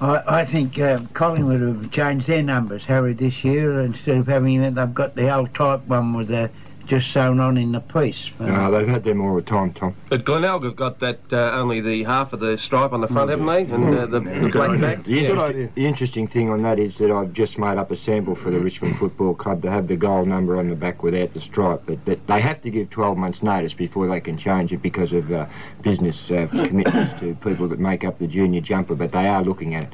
I, 0.00 0.40
I 0.40 0.44
think 0.44 0.78
uh, 0.78 1.00
Collingwood 1.14 1.60
have 1.60 1.90
changed 1.90 2.26
their 2.26 2.42
numbers, 2.42 2.82
Harry, 2.84 3.14
this 3.14 3.42
year. 3.42 3.80
Instead 3.80 4.18
of 4.18 4.26
having 4.26 4.62
it, 4.62 4.74
they've 4.74 4.94
got 4.94 5.14
the 5.14 5.34
old 5.34 5.54
type 5.54 5.86
one 5.86 6.12
with 6.14 6.28
the 6.28 6.50
just 6.88 7.12
sewn 7.12 7.38
on 7.38 7.56
in 7.56 7.72
the 7.72 7.80
piece. 7.80 8.30
No, 8.40 8.70
they've 8.70 8.88
had 8.88 9.04
them 9.04 9.20
all 9.20 9.36
the 9.36 9.42
time, 9.42 9.72
Tom. 9.74 9.94
But 10.08 10.24
Glenelg 10.24 10.64
have 10.64 10.74
got 10.74 10.98
that 11.00 11.20
uh, 11.32 11.52
only 11.52 11.80
the 11.80 12.02
half 12.04 12.32
of 12.32 12.40
the 12.40 12.56
stripe 12.58 12.92
on 12.92 13.00
the 13.02 13.08
front, 13.08 13.30
haven't 13.30 13.46
they? 13.46 13.62
And 13.62 13.98
uh, 13.98 14.06
the, 14.06 14.20
the 14.20 14.48
black 14.52 14.80
back. 14.80 15.04
The, 15.04 15.26
interest- 15.26 15.74
the 15.74 15.86
interesting 15.86 16.26
thing 16.26 16.48
on 16.50 16.62
that 16.62 16.78
is 16.78 16.96
that 16.98 17.10
I've 17.10 17.32
just 17.32 17.58
made 17.58 17.76
up 17.78 17.90
a 17.90 17.96
sample 17.96 18.34
for 18.34 18.50
the 18.50 18.58
Richmond 18.58 18.98
Football 18.98 19.34
Club 19.34 19.62
to 19.62 19.70
have 19.70 19.86
the 19.88 19.96
goal 19.96 20.24
number 20.24 20.56
on 20.58 20.68
the 20.70 20.74
back 20.74 21.02
without 21.02 21.34
the 21.34 21.40
stripe, 21.40 21.82
but, 21.86 22.04
but 22.04 22.26
they 22.26 22.40
have 22.40 22.62
to 22.62 22.70
give 22.70 22.90
12 22.90 23.16
months' 23.18 23.42
notice 23.42 23.74
before 23.74 24.08
they 24.08 24.20
can 24.20 24.38
change 24.38 24.72
it 24.72 24.82
because 24.82 25.12
of 25.12 25.30
uh, 25.30 25.46
business 25.82 26.16
uh, 26.30 26.46
commitments 26.50 27.20
to 27.20 27.36
people 27.42 27.68
that 27.68 27.78
make 27.78 28.02
up 28.04 28.18
the 28.18 28.26
junior 28.26 28.60
jumper, 28.62 28.94
but 28.94 29.12
they 29.12 29.26
are 29.28 29.44
looking 29.44 29.74
at 29.74 29.84
it. 29.84 29.92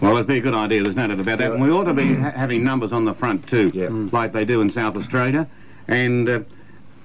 Well, 0.00 0.12
it'd 0.14 0.26
be 0.26 0.38
a 0.38 0.40
good 0.42 0.54
idea, 0.54 0.82
there's 0.82 0.94
no 0.94 1.06
doubt 1.08 1.20
about 1.20 1.38
that. 1.38 1.52
And 1.52 1.62
we 1.62 1.70
ought 1.70 1.84
to 1.84 1.94
be 1.94 2.14
ha- 2.14 2.30
having 2.32 2.62
numbers 2.62 2.92
on 2.92 3.04
the 3.06 3.14
front 3.14 3.48
too, 3.48 3.70
like 4.12 4.32
they 4.32 4.44
do 4.44 4.60
in 4.60 4.70
South 4.70 4.94
Australia. 4.94 5.48
And 5.88 6.28
uh, 6.28 6.40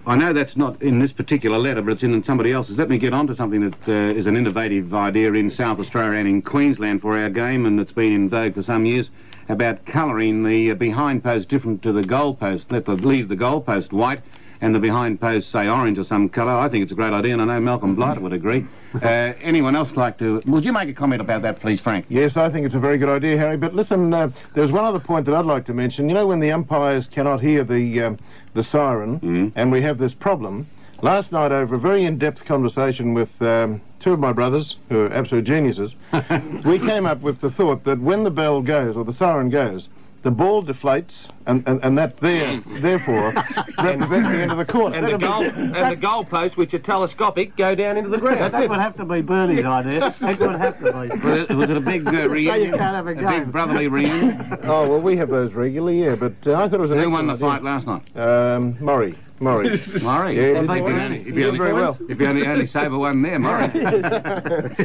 I 0.06 0.15
know 0.15 0.34
that's 0.34 0.58
not 0.58 0.82
in 0.82 1.00
this 1.00 1.12
particular 1.12 1.58
letter, 1.60 1.82
but 1.82 1.91
it's 1.91 2.04
in 2.04 2.24
somebody 2.24 2.52
else's. 2.52 2.78
Let 2.78 2.89
me 2.89 2.98
get 2.98 3.13
on 3.13 3.28
to 3.28 3.36
something 3.36 3.70
that 3.70 3.88
uh, 3.88 4.17
is 4.17 4.26
an 4.26 4.36
innovative 4.36 4.94
idea 4.94 5.34
in 5.34 5.52
South 5.52 5.80
Australia 5.80 6.20
and 6.20 6.28
in 6.28 6.41
Queensland 6.41 7.02
for 7.02 7.17
our 7.17 7.30
game, 7.30 7.65
and 7.65 7.80
it's 7.80 7.91
been 7.91 8.12
in 8.12 8.30
vogue 8.30 8.56
for 8.56 8.63
some 8.63 8.86
years, 8.86 9.10
about 9.48 9.86
colouring 9.86 10.44
the 10.44 10.72
uh, 10.72 10.76
behind 10.76 11.24
post 11.24 11.50
different 11.50 11.84
to 11.84 11.91
the 11.91 12.04
goal 12.04 12.34
post. 12.34 12.65
Let 12.72 12.86
the, 12.86 12.94
leave 12.94 13.28
the 13.30 13.36
goal 13.36 13.62
post 13.62 13.94
white 13.94 14.22
and 14.62 14.74
the 14.76 14.80
behind 14.80 15.19
post, 15.19 15.52
say, 15.52 15.67
orange 15.67 15.97
or 15.97 16.04
some 16.04 16.30
colour. 16.30 16.52
I 16.52 16.69
think 16.69 16.84
it's 16.84 16.91
a 16.91 16.95
great 16.95 17.13
idea, 17.13 17.34
and 17.34 17.41
I 17.41 17.45
know 17.45 17.60
Malcolm 17.60 17.95
Blight 17.95 18.21
would 18.21 18.32
agree. 18.34 18.65
Uh, 18.93 19.34
anyone 19.41 19.76
else 19.76 19.91
like 19.95 20.19
to... 20.19 20.41
Would 20.45 20.63
you 20.63 20.71
make 20.71 20.88
a 20.88 20.93
comment 20.93 21.21
about 21.21 21.41
that, 21.41 21.60
please, 21.60 21.82
Frank? 21.82 22.06
Yes, 22.10 22.38
I 22.38 22.50
think 22.50 22.65
it's 22.65 22.76
a 22.76 22.80
very 22.80 22.97
good 22.97 23.10
idea, 23.10 23.38
Harry. 23.38 23.58
But 23.58 23.74
listen, 23.74 24.13
uh, 24.13 24.30
there's 24.54 24.71
one 24.71 24.86
other 24.86 25.00
point 25.00 25.26
that 25.26 25.34
I'd 25.34 25.45
like 25.45 25.65
to 25.65 25.74
mention. 25.74 26.08
You 26.08 26.13
know, 26.13 26.28
when 26.28 26.39
the 26.39 26.52
umpires 26.52 27.08
cannot 27.08 27.41
hear 27.41 27.63
the 27.63 28.02
um, 28.02 28.19
the 28.54 28.63
siren, 28.63 29.19
and 29.56 29.71
we 29.71 29.82
have 29.82 29.97
this 29.97 30.13
problem. 30.13 30.67
Last 31.02 31.32
night, 31.32 31.52
over 31.52 31.76
a 31.76 31.80
very 31.80 32.04
in-depth 32.04 32.45
conversation 32.45 33.13
with 33.13 33.30
um, 33.41 33.82
two 34.02 34.13
of 34.13 34.19
my 34.19 34.34
brothers, 34.34 34.76
who 34.89 35.00
are 35.00 35.13
absolute 35.13 35.45
geniuses, 35.45 35.95
we 36.65 36.78
came 36.78 37.06
up 37.06 37.21
with 37.21 37.41
the 37.41 37.50
thought 37.50 37.86
that 37.86 38.00
when 38.00 38.24
the 38.24 38.30
bell 38.30 38.62
goes 38.62 38.95
or 38.95 39.04
the 39.04 39.13
siren 39.13 39.50
goes, 39.50 39.89
the 40.23 40.31
ball 40.31 40.63
deflates, 40.63 41.27
and, 41.47 41.67
and, 41.67 41.84
and 41.84 41.97
that 41.97 42.17
there, 42.19 42.62
therefore, 42.81 43.34
represents 43.34 44.10
the 44.10 44.41
end 44.41 44.51
of 44.51 44.57
the 44.60 44.65
court. 44.65 44.93
And 44.93 45.07
the, 45.07 45.17
be- 45.17 45.25
goal, 45.25 45.43
and 45.43 45.91
the 45.91 45.95
goal 45.95 46.23
posts, 46.25 46.55
which 46.57 46.73
are 46.75 46.79
telescopic, 46.79 47.57
go 47.57 47.73
down 47.75 47.97
into 47.97 48.10
the 48.10 48.17
ground. 48.19 48.53
that 48.53 48.69
would 48.69 48.79
have 48.79 48.95
to 48.97 49.05
be 49.05 49.21
Bernie's 49.21 49.65
idea. 49.65 50.13
That 50.21 50.39
would 50.39 50.55
have 50.60 50.77
to 50.79 50.86
be. 50.86 51.27
Was 51.27 51.49
it, 51.49 51.53
was 51.55 51.69
it 51.69 51.77
a 51.77 51.79
big 51.79 52.07
uh, 52.07 52.12
So 52.12 52.34
you 52.36 52.71
can't 52.71 52.79
have 52.81 53.07
a 53.07 53.15
big 53.15 53.23
game. 53.23 53.51
brotherly 53.51 53.88
reunion? 53.88 54.60
Oh, 54.63 54.88
well, 54.89 55.01
we 55.01 55.17
have 55.17 55.29
those 55.29 55.51
regularly, 55.53 56.03
yeah, 56.03 56.15
but 56.15 56.34
uh, 56.45 56.53
I 56.53 56.69
thought 56.69 56.75
it 56.75 56.81
was 56.81 56.91
an 56.91 56.99
Who 56.99 57.10
won 57.10 57.27
the 57.27 57.34
excellent 57.34 57.63
fight 57.63 57.63
last 57.63 57.88
night? 57.88 58.15
Um, 58.17 58.77
Murray. 58.79 59.17
Murray. 59.39 59.81
Murray. 60.03 60.36
Yeah, 60.36 60.60
if 60.62 60.67
did 60.67 60.69
he 60.69 60.75
he 60.75 60.81
win? 60.84 60.99
only, 60.99 61.17
if 61.17 61.25
He 61.25 61.31
he 61.31 61.36
did 61.38 61.45
only, 61.47 61.57
very 61.57 61.73
well. 61.73 61.97
if 62.07 62.19
he 62.19 62.25
only, 62.27 62.45
only 62.45 62.67
sober 62.67 62.97
one 62.99 63.21
there, 63.23 63.39
Murray. 63.39 63.67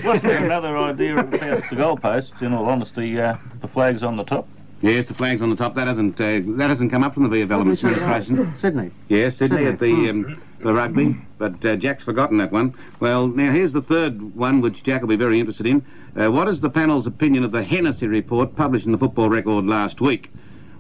Wasn't 0.03 0.23
there 0.23 0.45
another 0.45 0.79
idea 0.79 1.19
about 1.19 1.31
the 1.69 1.77
goalposts? 1.77 2.41
In 2.41 2.55
all 2.55 2.65
honesty, 2.67 3.21
uh, 3.21 3.37
the 3.61 3.69
flags 3.69 4.03
on 4.03 4.17
the 4.17 4.25
top. 4.25 4.49
Yes, 4.81 5.09
the 5.09 5.15
flag's 5.15 5.43
on 5.43 5.51
the 5.51 5.57
top. 5.57 5.75
That 5.75 5.89
hasn't 5.89 6.21
uh, 6.21 6.41
that 6.59 6.71
hasn't 6.71 6.91
come 6.91 7.03
up 7.03 7.15
from 7.15 7.29
the 7.29 7.29
VFL 7.29 7.61
administration. 7.61 8.55
Sydney. 8.59 8.91
Yes, 9.09 9.37
Sydney 9.37 9.59
Sydney. 9.59 9.73
at 9.73 9.79
the 9.81 10.11
um, 10.11 10.43
the 10.61 10.73
rugby, 10.73 11.17
but 11.39 11.65
uh, 11.65 11.77
Jack's 11.77 12.05
forgotten 12.05 12.39
that 12.39 12.53
one. 12.53 12.75
Well, 13.01 13.27
now 13.29 13.53
here's 13.53 13.73
the 13.73 13.83
third 13.83 14.35
one, 14.35 14.61
which 14.61 14.83
Jack 14.83 15.03
will 15.03 15.09
be 15.09 15.17
very 15.17 15.39
interested 15.39 15.67
in. 15.67 15.85
Uh, 16.19 16.31
what 16.31 16.49
is 16.49 16.61
the 16.61 16.71
panel's 16.71 17.07
opinion 17.07 17.45
of 17.45 17.53
the 17.53 17.63
Hennessy 17.63 18.07
report 18.07 18.57
published 18.57 18.87
in 18.87 18.93
the 18.93 18.99
Football 18.99 19.29
Record 19.29 19.67
last 19.67 20.01
week? 20.01 20.31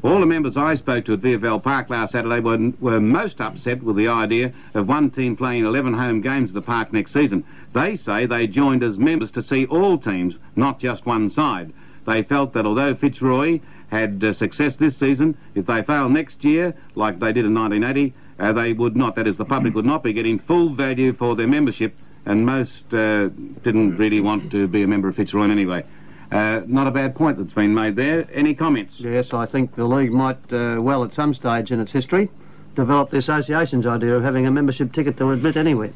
All 0.03 0.21
the 0.21 0.27
members 0.27 0.57
I 0.57 0.77
spoke 0.77 1.05
to 1.07 1.15
at 1.15 1.21
VFL 1.21 1.63
Park 1.63 1.91
last 1.91 2.13
Saturday 2.13 2.41
were, 2.41 2.71
were 2.81 3.01
most 3.01 3.41
upset 3.41 3.83
with 3.83 3.97
the 3.97 4.09
idea 4.09 4.53
of 4.75 4.87
one 4.87 5.11
team 5.11 5.37
playing 5.37 5.65
11 5.65 5.95
home 5.95 6.21
games 6.21 6.51
at 6.51 6.55
the 6.55 6.63
park 6.63 6.93
next 6.93 7.13
season. 7.13 7.45
They 7.73 7.97
say 7.97 8.27
they 8.27 8.47
joined 8.47 8.85
as 8.85 8.99
members 8.99 9.33
to 9.33 9.43
see 9.43 9.67
all 9.67 9.99
teams, 9.99 10.37
not 10.55 10.79
just 10.79 11.07
one 11.07 11.31
side. 11.31 11.73
They 12.07 12.23
felt 12.23 12.53
that 12.53 12.67
although 12.67 12.95
Fitzroy 12.95 13.61
had 13.89 14.23
uh, 14.23 14.33
success 14.33 14.77
this 14.77 14.97
season, 14.97 15.37
if 15.55 15.67
they 15.67 15.83
fail 15.83 16.09
next 16.09 16.45
year, 16.45 16.75
like 16.95 17.19
they 17.21 17.33
did 17.33 17.45
in 17.45 17.55
1980, 17.55 18.15
uh, 18.39 18.53
they 18.53 18.73
would 18.73 18.97
not, 18.97 19.15
that 19.17 19.27
is, 19.27 19.37
the 19.37 19.45
public 19.45 19.75
would 19.75 19.85
not 19.85 20.03
be 20.03 20.13
getting 20.13 20.39
full 20.39 20.75
value 20.75 21.13
for 21.13 21.37
their 21.37 21.47
membership, 21.47 21.95
and 22.25 22.45
most 22.45 22.93
uh, 22.93 23.29
didn't 23.63 23.97
really 23.97 24.21
want 24.21 24.51
to 24.51 24.67
be 24.67 24.83
a 24.83 24.87
member 24.87 25.09
of 25.09 25.17
Fitzroy 25.17 25.49
anyway. 25.49 25.85
Uh, 26.33 26.63
not 26.67 26.89
a 26.89 26.91
bad 26.91 27.15
point 27.15 27.39
that's 27.39 27.53
been 27.53 27.73
made 27.73 27.95
there. 27.95 28.29
Any 28.33 28.55
comments? 28.55 28.99
Yes, 28.99 29.33
I 29.33 29.47
think 29.47 29.77
the 29.77 29.85
league 29.85 30.13
might, 30.13 30.53
uh, 30.53 30.81
well, 30.81 31.05
at 31.05 31.15
some 31.15 31.35
stage 31.35 31.71
in 31.71 31.79
its 31.81 31.93
history, 31.93 32.29
develop 32.75 33.11
the 33.11 33.19
association's 33.19 33.87
idea 33.87 34.17
of 34.17 34.25
having 34.25 34.47
a 34.47 34.51
membership 34.51 34.93
ticket 34.93 35.17
to 35.19 35.31
admit 35.31 35.57
anywhere. 35.57 35.93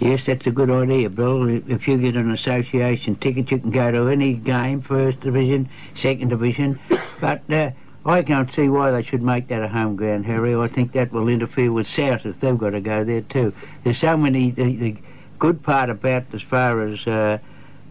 Yes, 0.00 0.22
that's 0.26 0.46
a 0.46 0.50
good 0.50 0.70
idea, 0.70 1.10
Bill. 1.10 1.46
If 1.46 1.86
you 1.86 1.98
get 1.98 2.16
an 2.16 2.30
association 2.30 3.16
ticket, 3.16 3.50
you 3.50 3.58
can 3.58 3.70
go 3.70 3.90
to 3.90 4.08
any 4.08 4.32
game, 4.32 4.80
first 4.80 5.20
division, 5.20 5.68
second 6.00 6.28
division. 6.28 6.80
But 7.20 7.42
uh, 7.52 7.72
I 8.06 8.22
can't 8.22 8.50
see 8.54 8.70
why 8.70 8.92
they 8.92 9.02
should 9.02 9.20
make 9.20 9.48
that 9.48 9.62
a 9.62 9.68
home 9.68 9.94
ground, 9.94 10.24
Harry. 10.24 10.56
I 10.56 10.68
think 10.68 10.92
that 10.92 11.12
will 11.12 11.28
interfere 11.28 11.70
with 11.70 11.86
South 11.86 12.24
if 12.24 12.40
they've 12.40 12.56
got 12.56 12.70
to 12.70 12.80
go 12.80 13.04
there 13.04 13.20
too. 13.20 13.52
There's 13.84 13.98
so 13.98 14.16
many. 14.16 14.52
The, 14.52 14.74
the 14.76 14.96
good 15.38 15.62
part 15.62 15.90
about 15.90 16.24
as 16.32 16.40
far 16.40 16.80
as 16.80 17.06
uh, 17.06 17.36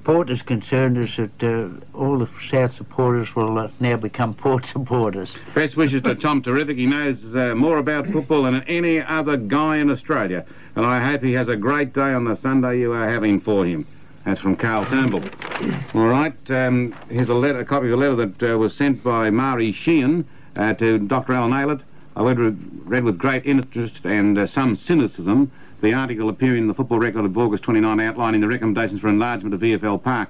Port 0.04 0.30
is 0.30 0.42
concerned 0.42 0.98
is 0.98 1.16
that 1.18 1.44
uh, 1.44 1.98
all 1.98 2.20
the 2.20 2.30
South 2.50 2.76
supporters 2.76 3.36
will 3.36 3.58
uh, 3.58 3.70
now 3.80 3.98
become 3.98 4.34
Port 4.34 4.66
supporters. 4.72 5.30
Best 5.54 5.76
wishes 5.76 6.02
to 6.04 6.16
Tom 6.16 6.42
Terrific. 6.42 6.78
He 6.78 6.86
knows 6.86 7.18
uh, 7.36 7.54
more 7.56 7.78
about 7.78 8.08
football 8.08 8.44
than 8.44 8.64
any 8.64 9.00
other 9.02 9.38
guy 9.38 9.78
in 9.78 9.90
Australia. 9.90 10.46
And 10.76 10.86
I 10.86 11.04
hope 11.04 11.24
he 11.24 11.34
has 11.34 11.48
a 11.48 11.56
great 11.56 11.94
day 11.94 12.14
on 12.14 12.26
the 12.26 12.36
Sunday 12.38 12.80
you 12.80 12.94
are 12.94 13.10
having 13.10 13.40
for 13.40 13.66
him. 13.66 13.86
That's 14.26 14.40
from 14.40 14.56
Carl 14.56 14.86
Turnbull. 14.86 15.24
All 15.94 16.08
right, 16.08 16.52
um, 16.52 16.96
here's 17.10 17.30
a 17.30 17.34
letter, 17.34 17.60
a 17.60 17.66
copy 17.66 17.88
of 17.88 17.94
a 17.94 17.98
letter 17.98 18.28
that 18.28 18.54
uh, 18.54 18.58
was 18.58 18.76
sent 18.76 19.04
by 19.04 19.30
Mari 19.30 19.72
Sheehan 19.72 20.28
uh, 20.56 20.74
to 20.76 21.00
Dr. 21.00 21.34
Alan 21.34 21.52
Aylett. 21.52 21.82
I 22.16 22.24
read, 22.24 22.58
read 22.86 23.04
with 23.04 23.18
great 23.18 23.46
interest 23.46 24.00
and 24.04 24.38
uh, 24.38 24.48
some 24.48 24.76
cynicism 24.76 25.52
the 25.82 25.94
article 25.94 26.30
appearing 26.30 26.64
in 26.64 26.68
the 26.68 26.74
Football 26.74 27.00
Record 27.00 27.26
of 27.26 27.38
August 27.38 27.64
29 27.64 28.00
outlining 28.00 28.42
the 28.42 28.48
recommendations 28.48 29.02
for 29.02 29.08
enlargement 29.08 29.54
of 29.54 29.62
VFL 29.62 30.04
Park. 30.04 30.30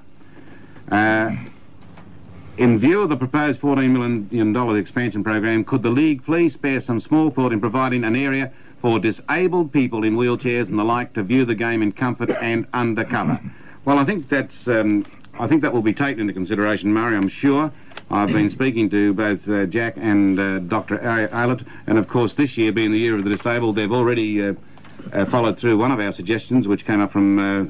Uh, 0.90 1.34
in 2.56 2.78
view 2.78 3.00
of 3.00 3.08
the 3.08 3.16
proposed 3.16 3.60
$14 3.60 3.90
million 3.90 4.76
expansion 4.76 5.24
program, 5.24 5.64
could 5.64 5.82
the 5.82 5.90
League 5.90 6.24
please 6.24 6.52
spare 6.54 6.80
some 6.80 7.00
small 7.00 7.30
thought 7.30 7.52
in 7.52 7.60
providing 7.60 8.04
an 8.04 8.14
area 8.14 8.52
for 8.80 8.98
disabled 8.98 9.72
people 9.72 10.04
in 10.04 10.16
wheelchairs 10.16 10.68
and 10.68 10.78
the 10.78 10.84
like 10.84 11.12
to 11.14 11.22
view 11.22 11.44
the 11.44 11.54
game 11.54 11.82
in 11.82 11.92
comfort 11.92 12.30
and 12.30 12.66
under 12.72 13.04
cover? 13.04 13.40
Well, 13.84 13.98
I 13.98 14.04
think 14.04 14.28
that's. 14.28 14.68
Um, 14.68 15.06
I 15.38 15.46
think 15.46 15.62
that 15.62 15.72
will 15.72 15.80
be 15.80 15.94
taken 15.94 16.20
into 16.20 16.34
consideration, 16.34 16.92
Murray, 16.92 17.16
I'm 17.16 17.28
sure. 17.28 17.72
I've 18.10 18.28
been 18.28 18.50
speaking 18.50 18.90
to 18.90 19.14
both 19.14 19.48
uh, 19.48 19.64
Jack 19.66 19.96
and 19.96 20.38
uh, 20.38 20.58
Dr. 20.58 20.98
Aylett, 20.98 21.64
and 21.86 21.96
of 21.96 22.08
course, 22.08 22.34
this 22.34 22.58
year 22.58 22.72
being 22.72 22.92
the 22.92 22.98
year 22.98 23.16
of 23.16 23.24
the 23.24 23.34
disabled, 23.34 23.76
they've 23.76 23.92
already 23.92 24.54
uh, 25.12 25.24
followed 25.26 25.58
through 25.58 25.78
one 25.78 25.92
of 25.92 26.00
our 26.00 26.12
suggestions, 26.12 26.68
which 26.68 26.84
came 26.84 27.00
up 27.00 27.12
from 27.12 27.38
uh, 27.38 27.64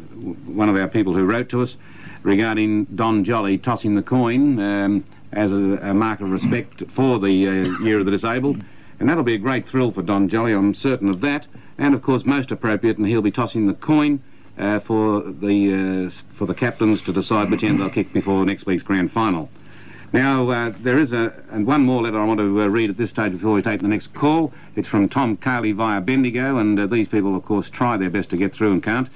one 0.51 0.69
of 0.69 0.77
our 0.77 0.89
people 0.89 1.15
who 1.15 1.25
wrote 1.25 1.49
to 1.51 1.63
us 1.63 1.77
regarding 2.23 2.85
Don 2.87 3.25
Jolly 3.25 3.59
tossing 3.59 3.95
the 3.95 4.03
coin 4.03 4.59
um, 4.59 5.05
as 5.33 5.51
a, 5.53 5.55
a 5.55 5.95
mark 5.95 6.21
of 6.21 6.31
respect 6.31 6.83
for 6.95 7.19
the 7.19 7.49
uh, 7.49 7.85
Year 7.85 7.99
of 7.99 8.05
the 8.05 8.11
Disabled. 8.11 8.63
And 8.99 9.09
that'll 9.09 9.25
be 9.25 9.35
a 9.35 9.39
great 9.39 9.69
thrill 9.69 9.93
for 9.93 10.03
Don 10.03 10.29
Jolly, 10.29 10.53
I'm 10.53 10.75
certain 10.75 11.09
of 11.09 11.21
that. 11.23 11.47
And 11.79 11.95
of 11.95 12.03
course, 12.03 12.27
most 12.27 12.51
appropriate, 12.51 12.99
and 12.99 13.07
he'll 13.07 13.23
be 13.23 13.31
tossing 13.31 13.67
the 13.67 13.75
coin 13.75 14.23
uh, 14.59 14.81
for 14.81 15.23
the 15.23 16.11
uh, 16.13 16.37
for 16.37 16.47
the 16.47 16.55
captains 16.55 17.01
to 17.03 17.13
decide 17.13 17.51
which 17.51 17.63
end 17.63 17.81
they'll 17.81 17.89
kick 17.89 18.13
before 18.13 18.45
next 18.45 18.67
week's 18.67 18.83
grand 18.83 19.11
final. 19.11 19.49
Now, 20.13 20.51
uh, 20.51 20.73
there 20.81 20.99
is 20.99 21.13
a, 21.13 21.33
and 21.53 21.67
one 21.67 21.83
more 21.83 22.03
letter 22.03 22.21
I 22.21 22.25
want 22.25 22.41
to 22.41 22.63
uh, 22.63 22.67
read 22.67 22.91
at 22.91 22.97
this 22.97 23.11
stage 23.11 23.33
before 23.33 23.53
we 23.53 23.63
take 23.63 23.81
the 23.81 23.87
next 23.87 24.13
call. 24.13 24.53
It's 24.75 24.89
from 24.89 25.09
Tom 25.09 25.37
Carley 25.37 25.71
via 25.71 26.01
Bendigo, 26.01 26.59
and 26.59 26.81
uh, 26.81 26.87
these 26.87 27.07
people, 27.07 27.37
of 27.37 27.45
course, 27.45 27.71
try 27.71 27.97
their 27.97 28.11
best 28.11 28.31
to 28.31 28.37
get 28.37 28.53
through 28.53 28.73
and 28.73 28.83
can't. 28.83 29.09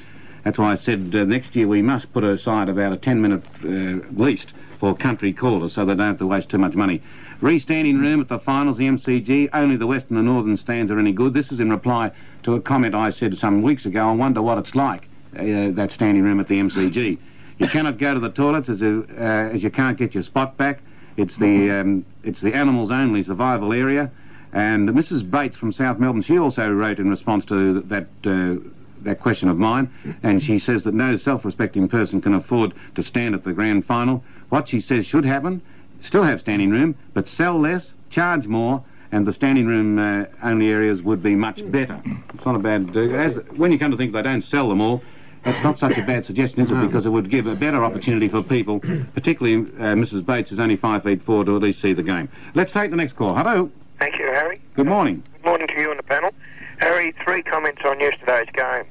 That's 0.45 0.57
why 0.57 0.71
I 0.73 0.77
said 0.77 1.13
uh, 1.13 1.25
next 1.25 1.57
year 1.57 1.67
we 1.67 1.83
must 1.83 2.13
put 2.13 2.23
aside 2.23 2.69
about 2.69 2.93
a 2.93 2.97
10 2.97 3.21
minute 3.21 3.43
uh, 3.65 4.07
at 4.07 4.17
least 4.17 4.53
for 4.79 4.95
country 4.95 5.33
callers 5.33 5.73
so 5.73 5.85
they 5.85 5.95
don't 5.95 6.07
have 6.07 6.19
to 6.19 6.27
waste 6.27 6.51
too 6.51 6.59
much 6.59 6.75
money. 6.75 7.03
Re-standing 7.41 7.99
room 7.99 8.21
at 8.21 8.29
the 8.29 8.39
finals, 8.39 8.77
the 8.77 8.87
MCG, 8.87 9.49
only 9.53 9.77
the 9.77 9.87
western 9.87 10.17
and 10.17 10.29
the 10.29 10.33
northern 10.33 10.57
stands 10.57 10.93
are 10.93 10.99
any 10.99 11.13
good. 11.13 11.35
This 11.35 11.51
is 11.51 11.59
in 11.59 11.71
reply 11.71 12.13
to 12.45 12.55
a 12.55 12.61
comment 12.61 12.95
I 12.95 13.11
said 13.11 13.37
some 13.37 13.63
weeks 13.63 13.85
ago. 13.85 14.09
I 14.09 14.13
wonder 14.13 14.43
what 14.43 14.59
it's 14.59 14.75
like, 14.77 15.09
uh, 15.37 15.71
that 15.73 15.91
standing 15.93 16.23
room 16.23 16.39
at 16.39 16.47
the 16.47 16.61
MCG. 16.61 17.19
You 17.59 17.69
cannot 17.69 17.99
go 17.99 18.15
to 18.15 18.21
the 18.21 18.31
toilets 18.31 18.69
as 18.69 18.81
you, 18.81 19.07
uh, 19.17 19.23
as 19.55 19.63
you 19.63 19.71
can't 19.71 19.97
get 19.97 20.15
your 20.15 20.23
spot 20.23 20.57
back. 20.57 20.81
It's 21.17 21.37
the 21.37 21.71
um, 21.71 22.05
it's 22.25 22.41
the 22.41 22.55
animals 22.55 22.91
only 22.91 23.23
survival 23.23 23.73
area. 23.73 24.11
And 24.53 24.89
Mrs. 24.89 25.29
Bates 25.29 25.57
from 25.57 25.73
South 25.73 25.99
Melbourne, 25.99 26.23
she 26.23 26.39
also 26.39 26.71
wrote 26.71 26.99
in 26.99 27.11
response 27.11 27.45
to 27.47 27.81
that 27.83 28.07
uh, 28.25 28.57
that 29.03 29.21
question 29.21 29.49
of 29.49 29.59
mine, 29.59 29.93
and 30.23 30.43
she 30.43 30.59
says 30.59 30.83
that 30.85 30.95
no 30.95 31.17
self-respecting 31.17 31.89
person 31.89 32.21
can 32.21 32.35
afford 32.35 32.73
to 32.95 33.03
stand 33.03 33.35
at 33.35 33.45
the 33.45 33.53
grand 33.53 33.85
final. 33.85 34.25
What 34.49 34.69
she 34.69 34.81
says 34.81 35.07
should 35.07 35.25
happen, 35.25 35.61
still 36.03 36.23
have 36.23 36.41
standing 36.41 36.71
room, 36.71 36.97
but 37.13 37.29
sell 37.29 37.61
less, 37.61 37.85
charge 38.11 38.47
more, 38.47 38.83
and 39.13 39.27
the 39.27 39.33
standing 39.33 39.67
room 39.67 39.99
uh, 39.99 40.25
only 40.43 40.69
areas 40.69 41.03
would 41.03 41.23
be 41.23 41.35
much 41.35 41.71
better. 41.71 42.01
It's 42.33 42.45
not 42.45 42.57
a 42.57 42.59
bad. 42.59 42.97
Uh, 42.97 43.01
as, 43.01 43.35
when 43.57 43.73
you 43.73 43.79
come 43.79 43.91
to 43.91 43.97
think 43.97 44.13
they 44.13 44.23
don't 44.23 44.45
sell 44.45 44.69
them 44.69 44.81
all, 44.81 45.03
that's 45.45 45.63
not 45.63 45.79
such 45.79 45.97
a 45.99 46.03
bad 46.03 46.25
suggestion, 46.25 46.61
is 46.61 46.71
it? 46.71 46.81
Because 46.81 47.07
it 47.07 47.11
would 47.11 47.31
give 47.31 47.47
a 47.47 47.55
better 47.55 47.85
opportunity 47.85 48.29
for 48.29 48.43
people, 48.43 48.81
particularly 49.15 49.71
uh, 49.79 49.95
Mrs. 49.95 50.25
Bates, 50.25 50.51
who's 50.51 50.59
only 50.59 50.77
five 50.77 51.03
feet 51.05 51.23
four, 51.23 51.45
to 51.45 51.57
at 51.57 51.63
least 51.63 51.83
see 51.83 51.93
the 51.93 52.03
game. 52.03 52.29
Let's 52.55 52.73
take 52.73 52.91
the 52.91 52.97
next 52.97 53.15
call. 53.17 53.35
Hello. 53.35 53.71
Thank 53.99 54.19
you, 54.19 54.27
Harry. 54.27 54.61
Good 54.75 54.87
morning. 54.87 55.23
Good 55.35 55.49
morning 55.49 55.69
to 55.69 55.81
you 55.81 55.91
and 55.91 55.99
the 55.99 56.05
panel. 56.05 56.31
Harry, 56.79 57.15
three 57.25 57.43
comments 57.43 57.83
on 57.85 58.01
yesterday's 58.01 58.49
game. 58.53 58.85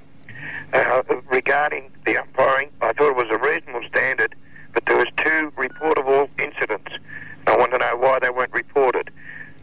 Uh, 0.74 1.04
regarding 1.30 1.92
the 2.06 2.18
umpiring, 2.18 2.70
I 2.82 2.94
thought 2.94 3.12
it 3.12 3.16
was 3.16 3.28
a 3.30 3.38
reasonable 3.38 3.88
standard, 3.88 4.36
but 4.74 4.86
there 4.86 4.98
was 4.98 5.08
two 5.18 5.52
reportable 5.58 6.30
incidents. 6.40 6.92
I 7.46 7.58
want 7.58 7.72
to 7.74 7.78
know 7.78 7.98
why 7.98 8.20
they 8.20 8.30
weren't 8.30 8.54
reported. 8.54 9.12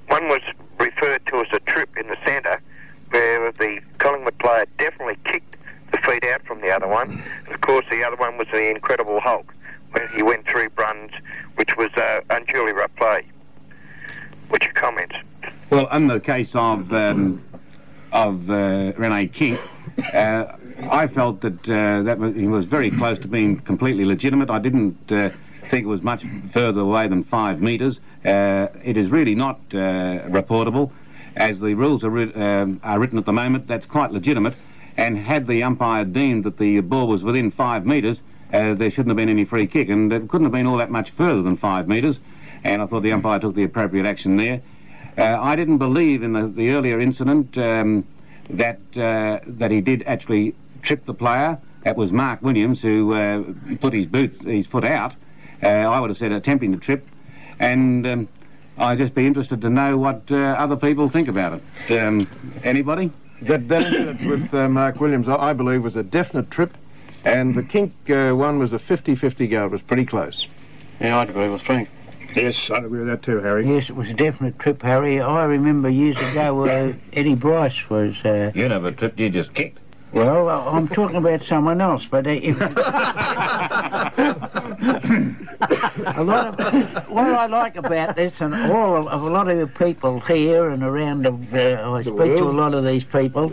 One 0.08 0.28
was 0.28 0.42
referred 0.78 1.24
to 1.26 1.40
as 1.40 1.46
a 1.52 1.60
trip 1.60 1.96
in 1.96 2.08
the 2.08 2.16
centre, 2.24 2.60
where 3.10 3.52
the 3.52 3.80
Collingwood 3.98 4.38
player 4.38 4.66
definitely 4.78 5.16
kicked 5.24 5.49
the 5.49 5.49
feet 6.00 6.24
out 6.24 6.44
from 6.46 6.60
the 6.60 6.70
other 6.70 6.88
one. 6.88 7.22
And 7.46 7.54
of 7.54 7.60
course, 7.60 7.84
the 7.90 8.04
other 8.04 8.16
one 8.16 8.38
was 8.38 8.46
the 8.52 8.70
Incredible 8.70 9.20
Hulk, 9.20 9.52
where 9.92 10.08
he 10.08 10.22
went 10.22 10.46
through 10.46 10.68
runs, 10.76 11.12
which 11.56 11.76
was 11.76 11.90
uh, 11.96 12.20
unduly 12.30 12.72
rough 12.72 12.94
play. 12.96 13.24
What's 14.48 14.64
your 14.64 14.74
comments? 14.74 15.14
Well, 15.70 15.88
in 15.92 16.08
the 16.08 16.20
case 16.20 16.50
of 16.54 16.92
um, 16.92 17.44
of 18.12 18.50
uh, 18.50 18.92
Rene 18.98 19.28
Kink, 19.28 19.60
uh, 20.12 20.44
I 20.90 21.06
felt 21.06 21.42
that 21.42 21.68
uh, 21.68 22.02
that 22.02 22.18
was, 22.18 22.34
he 22.34 22.48
was 22.48 22.64
very 22.64 22.90
close 22.90 23.18
to 23.20 23.28
being 23.28 23.60
completely 23.60 24.04
legitimate. 24.04 24.50
I 24.50 24.58
didn't 24.58 24.98
uh, 25.12 25.30
think 25.70 25.84
it 25.84 25.88
was 25.88 26.02
much 26.02 26.24
further 26.52 26.80
away 26.80 27.06
than 27.06 27.22
five 27.24 27.60
metres. 27.60 27.98
Uh, 28.24 28.66
it 28.82 28.96
is 28.96 29.10
really 29.10 29.34
not 29.34 29.60
uh, 29.72 30.26
reportable, 30.28 30.90
as 31.36 31.60
the 31.60 31.74
rules 31.74 32.02
are, 32.02 32.10
writ- 32.10 32.36
um, 32.36 32.80
are 32.82 32.98
written 32.98 33.18
at 33.18 33.26
the 33.26 33.32
moment. 33.32 33.68
That's 33.68 33.86
quite 33.86 34.10
legitimate. 34.10 34.54
And 35.00 35.16
had 35.16 35.46
the 35.46 35.62
umpire 35.62 36.04
deemed 36.04 36.44
that 36.44 36.58
the 36.58 36.80
ball 36.80 37.08
was 37.08 37.22
within 37.22 37.52
five 37.52 37.86
metres, 37.86 38.18
uh, 38.52 38.74
there 38.74 38.90
shouldn't 38.90 39.08
have 39.08 39.16
been 39.16 39.30
any 39.30 39.46
free 39.46 39.66
kick, 39.66 39.88
and 39.88 40.12
it 40.12 40.28
couldn't 40.28 40.44
have 40.44 40.52
been 40.52 40.66
all 40.66 40.76
that 40.76 40.90
much 40.90 41.10
further 41.16 41.40
than 41.40 41.56
five 41.56 41.88
metres. 41.88 42.18
And 42.64 42.82
I 42.82 42.86
thought 42.86 43.02
the 43.02 43.12
umpire 43.12 43.40
took 43.40 43.54
the 43.54 43.64
appropriate 43.64 44.04
action 44.04 44.36
there. 44.36 44.60
Uh, 45.16 45.40
I 45.40 45.56
didn't 45.56 45.78
believe 45.78 46.22
in 46.22 46.34
the, 46.34 46.48
the 46.48 46.68
earlier 46.72 47.00
incident 47.00 47.56
um, 47.56 48.06
that 48.50 48.78
uh, 48.94 49.40
that 49.46 49.70
he 49.70 49.80
did 49.80 50.02
actually 50.06 50.54
trip 50.82 51.06
the 51.06 51.14
player. 51.14 51.58
That 51.84 51.96
was 51.96 52.12
Mark 52.12 52.42
Williams 52.42 52.82
who 52.82 53.14
uh, 53.14 53.42
put 53.80 53.94
his 53.94 54.04
boot, 54.04 54.38
his 54.42 54.66
foot 54.66 54.84
out. 54.84 55.14
Uh, 55.62 55.66
I 55.66 55.98
would 55.98 56.10
have 56.10 56.18
said 56.18 56.30
attempting 56.30 56.72
to 56.72 56.78
trip, 56.78 57.08
and 57.58 58.06
um, 58.06 58.28
I'd 58.76 58.98
just 58.98 59.14
be 59.14 59.26
interested 59.26 59.62
to 59.62 59.70
know 59.70 59.96
what 59.96 60.24
uh, 60.30 60.36
other 60.36 60.76
people 60.76 61.08
think 61.08 61.28
about 61.28 61.54
it. 61.54 61.98
Um, 61.98 62.28
anybody? 62.62 63.10
That, 63.42 63.68
that 63.68 63.82
incident 63.86 64.26
with 64.28 64.54
uh, 64.54 64.68
Mark 64.68 65.00
Williams, 65.00 65.28
I, 65.28 65.34
I 65.36 65.52
believe, 65.52 65.82
was 65.82 65.96
a 65.96 66.02
definite 66.02 66.50
trip, 66.50 66.76
and 67.24 67.54
the 67.54 67.62
Kink 67.62 67.92
uh, 68.10 68.32
one 68.32 68.58
was 68.58 68.72
a 68.72 68.78
50-50 68.78 69.50
go. 69.50 69.64
It 69.66 69.70
was 69.72 69.80
pretty 69.82 70.04
close. 70.06 70.46
Yeah, 71.00 71.18
I'd 71.18 71.30
agree 71.30 71.48
with 71.48 71.62
Frank. 71.62 71.88
Yes, 72.36 72.54
I'd 72.72 72.84
agree 72.84 73.00
with 73.00 73.08
that 73.08 73.22
too, 73.22 73.40
Harry. 73.40 73.66
Yes, 73.66 73.88
it 73.88 73.96
was 73.96 74.08
a 74.08 74.14
definite 74.14 74.58
trip, 74.60 74.82
Harry. 74.82 75.20
I 75.20 75.44
remember 75.44 75.88
years 75.88 76.16
ago 76.18 76.64
uh, 76.64 76.92
Eddie 77.12 77.34
Bryce 77.34 77.88
was. 77.88 78.14
Uh, 78.24 78.52
You 78.54 78.68
never 78.68 78.92
tripped, 78.92 79.18
you 79.18 79.30
just 79.30 79.52
kicked. 79.54 79.79
Well, 80.12 80.48
I- 80.48 80.76
I'm 80.76 80.88
talking 80.88 81.16
about 81.16 81.42
someone 81.44 81.80
else, 81.80 82.04
but 82.10 82.26
uh, 82.26 82.30
if, 82.30 82.56
a 86.16 86.22
lot 86.22 86.60
of 86.60 87.08
what 87.08 87.24
I 87.26 87.46
like 87.46 87.76
about 87.76 88.16
this, 88.16 88.32
and 88.40 88.54
all 88.72 89.08
of 89.08 89.22
a 89.22 89.30
lot 89.30 89.48
of 89.48 89.58
the 89.58 89.66
people 89.66 90.20
here 90.20 90.70
and 90.70 90.82
around, 90.82 91.22
the, 91.24 91.30
uh, 91.82 91.90
I 91.92 92.02
speak 92.02 92.14
to 92.16 92.42
a 92.42 92.50
lot 92.52 92.74
of 92.74 92.84
these 92.84 93.04
people. 93.04 93.48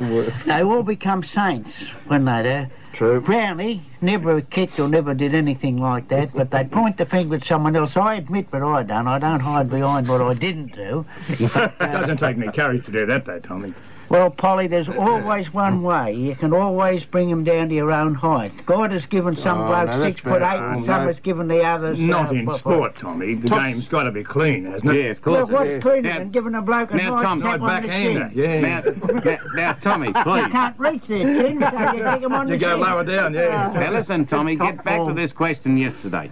They 0.45 0.63
all 0.63 0.83
become 0.83 1.23
saints 1.23 1.69
when 2.07 2.25
they're 2.25 2.43
there. 2.43 2.69
True. 2.93 3.21
Brownie 3.21 3.83
never 4.01 4.41
kicked 4.41 4.79
or 4.79 4.87
never 4.87 5.13
did 5.13 5.35
anything 5.35 5.77
like 5.77 6.07
that, 6.09 6.33
but 6.33 6.49
they 6.49 6.63
point 6.63 6.97
the 6.97 7.05
finger 7.05 7.35
at 7.35 7.45
someone 7.45 7.75
else. 7.75 7.95
I 7.95 8.15
admit 8.15 8.47
what 8.51 8.63
I 8.63 8.81
done. 8.81 9.07
I 9.07 9.19
don't 9.19 9.39
hide 9.39 9.69
behind 9.69 10.07
what 10.07 10.19
I 10.21 10.33
didn't 10.33 10.73
do. 10.75 11.05
It 11.29 11.51
doesn't 11.79 12.17
take 12.17 12.37
any 12.37 12.51
courage 12.51 12.85
to 12.85 12.91
do 12.91 13.05
that, 13.05 13.25
though, 13.25 13.39
Tommy. 13.39 13.73
Well, 14.09 14.29
Polly, 14.29 14.67
there's 14.67 14.87
uh, 14.87 14.93
uh, 14.93 14.95
always 14.99 15.53
one 15.53 15.73
uh. 15.85 15.87
way. 15.87 16.13
You 16.13 16.35
can 16.35 16.53
always 16.53 17.03
bring 17.05 17.29
them 17.29 17.43
down 17.43 17.69
to 17.69 17.75
your 17.75 17.91
own 17.91 18.15
height. 18.15 18.51
God 18.65 18.91
has 18.91 19.05
given 19.05 19.35
some 19.37 19.61
Oh, 19.61 19.67
blokes 19.67 19.97
no, 19.97 20.03
six 20.03 20.21
foot 20.21 20.41
eight, 20.41 20.59
and 20.59 20.85
some 20.85 21.01
no. 21.03 21.07
has 21.07 21.19
given 21.19 21.47
the 21.47 21.63
others. 21.63 21.99
Not 21.99 22.29
uh, 22.29 22.33
in 22.33 22.45
what- 22.45 22.59
sport, 22.59 22.95
Tommy. 22.97 23.35
The 23.35 23.49
Tops- 23.49 23.61
game's 23.63 23.87
got 23.87 24.03
to 24.03 24.11
be 24.11 24.23
clean, 24.23 24.65
hasn't 24.65 24.91
it? 24.91 24.95
Yeah, 25.03 25.11
of 25.11 25.25
Well, 25.25 25.47
course. 25.47 25.49
what's 25.71 25.83
cleaner 25.83 26.19
than 26.19 26.31
giving 26.31 26.55
a 26.55 26.61
bloke 26.61 26.91
a 26.91 26.95
Now, 26.95 27.15
nice 27.15 27.23
Tom, 27.23 27.41
tap 27.41 27.61
on 27.61 27.81
the 27.81 27.87
chin? 27.87 28.31
Yeah. 28.33 28.61
Now, 28.61 28.81
now, 29.21 29.37
now, 29.55 29.73
Tommy, 29.73 30.13
please. 30.23 30.43
You 30.43 30.49
can't 30.51 30.79
reach 30.79 31.01
there, 31.07 31.23
chin, 31.23 31.59
so 31.59 31.93
you 31.93 32.03
take 32.03 32.23
'em 32.23 32.33
on 32.33 32.45
the 32.47 32.51
chin. 32.53 32.59
You 32.61 32.67
go 32.67 32.75
lower 32.77 33.03
down, 33.03 33.33
yeah. 33.33 33.71
now 33.73 33.91
listen, 33.91 34.25
Tommy, 34.25 34.55
get 34.55 34.83
back 34.83 35.05
to 35.05 35.13
this 35.13 35.31
question 35.33 35.77
yesterday. 35.77 36.31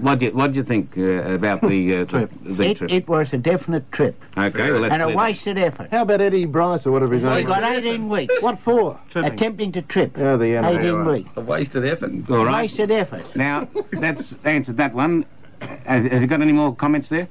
What 0.00 0.18
do 0.20 0.26
you, 0.26 0.32
what 0.32 0.52
do 0.52 0.56
you 0.58 0.64
think 0.64 0.96
uh, 0.96 1.02
about 1.34 1.60
the 1.60 1.96
uh, 1.98 2.04
the, 2.06 2.28
the 2.44 2.70
It, 2.70 2.76
trip? 2.78 2.90
it 2.90 3.08
was 3.08 3.28
a 3.32 3.38
definite 3.38 3.90
trip. 3.92 4.20
Okay, 4.36 4.70
well, 4.72 4.80
let's 4.80 4.92
and 4.92 5.02
a 5.02 5.06
clear 5.06 5.16
that. 5.16 5.22
wasted 5.22 5.58
effort. 5.58 5.90
How 5.90 6.02
about 6.02 6.20
Eddie 6.20 6.46
Bryce 6.46 6.86
or 6.86 6.92
whatever 6.92 7.14
his 7.14 7.22
name 7.22 7.34
He 7.36 7.42
is? 7.42 7.48
got 7.48 7.62
18 7.64 8.08
weeks. 8.08 8.34
What 8.42 8.58
for? 8.60 8.98
Attempting 9.14 9.72
to 9.72 9.82
trip. 9.82 10.16
Oh, 10.16 10.36
the 10.36 10.56
end. 10.56 10.66
18 10.66 11.04
weeks. 11.06 11.30
A 11.36 11.40
wasted 11.40 11.84
effort. 11.84 12.12
All 12.30 12.44
right. 12.44 12.62
Wasted 12.62 12.90
effort. 12.90 13.24
Now, 13.36 13.68
that's 13.92 14.34
answered 14.44 14.76
that 14.78 14.94
one. 14.94 15.24
Have, 15.60 16.04
have 16.04 16.20
you 16.22 16.26
got 16.26 16.40
any 16.40 16.52
more 16.52 16.74
comments 16.74 17.08
there? 17.08 17.28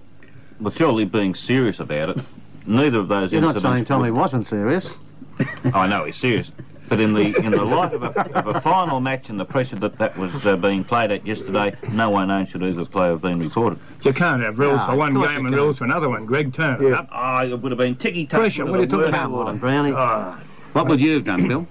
Well, 0.60 0.74
surely 0.74 1.06
being 1.06 1.36
serious 1.36 1.80
about 1.80 2.10
it, 2.18 2.18
neither 2.66 3.00
of 3.00 3.08
those 3.08 3.32
You're 3.32 3.42
not 3.42 3.56
incidents... 3.56 3.74
saying 3.76 3.86
Tommy 3.86 4.12
wasn't 4.12 4.48
serious. 4.48 4.88
I 5.74 5.88
know 5.88 6.06
he's 6.06 6.18
serious, 6.18 6.50
but 6.92 7.00
in 7.00 7.14
the 7.14 7.34
in 7.38 7.52
the 7.52 7.64
light 7.64 7.94
of 7.94 8.04
a, 8.04 8.10
of 8.38 8.54
a 8.54 8.60
final 8.60 9.00
match 9.00 9.30
and 9.30 9.40
the 9.40 9.46
pressure 9.46 9.78
that 9.80 9.98
that 9.98 10.18
was 10.18 10.30
uh, 10.46 10.58
being 10.58 10.84
played 10.84 11.10
at 11.10 11.26
yesterday, 11.26 11.74
no 11.90 12.10
one 12.10 12.28
known 12.28 12.46
should 12.48 12.62
either 12.62 12.84
play 12.84 13.08
have 13.08 13.22
been 13.22 13.40
reported. 13.40 13.80
You 14.04 14.12
can't 14.12 14.44
have 14.44 14.60
rules 14.60 14.76
No, 14.78 14.88
for 14.88 14.96
one 14.98 15.14
game 15.14 15.24
and 15.24 15.46
can't. 15.46 15.56
rules 15.56 15.78
for 15.78 15.86
another 15.86 16.10
one. 16.10 16.26
Greg, 16.26 16.54
turn 16.54 16.86
it 16.86 16.92
up. 16.92 17.08
Oh, 17.10 17.38
it 17.50 17.56
would 17.62 17.72
have 17.72 17.80
been 17.80 17.96
ticky 17.96 18.26
tack. 18.26 18.42
Pressure, 18.42 18.66
what 18.66 18.82
are 18.82 18.84
you 18.84 18.90
talking 18.90 19.08
about? 19.08 19.58
Brownie. 19.62 19.94
Oh, 19.96 20.38
What 20.74 20.88
would 20.90 21.00
you 21.00 21.14
have 21.14 21.24
done, 21.24 21.48
Bill? 21.48 21.66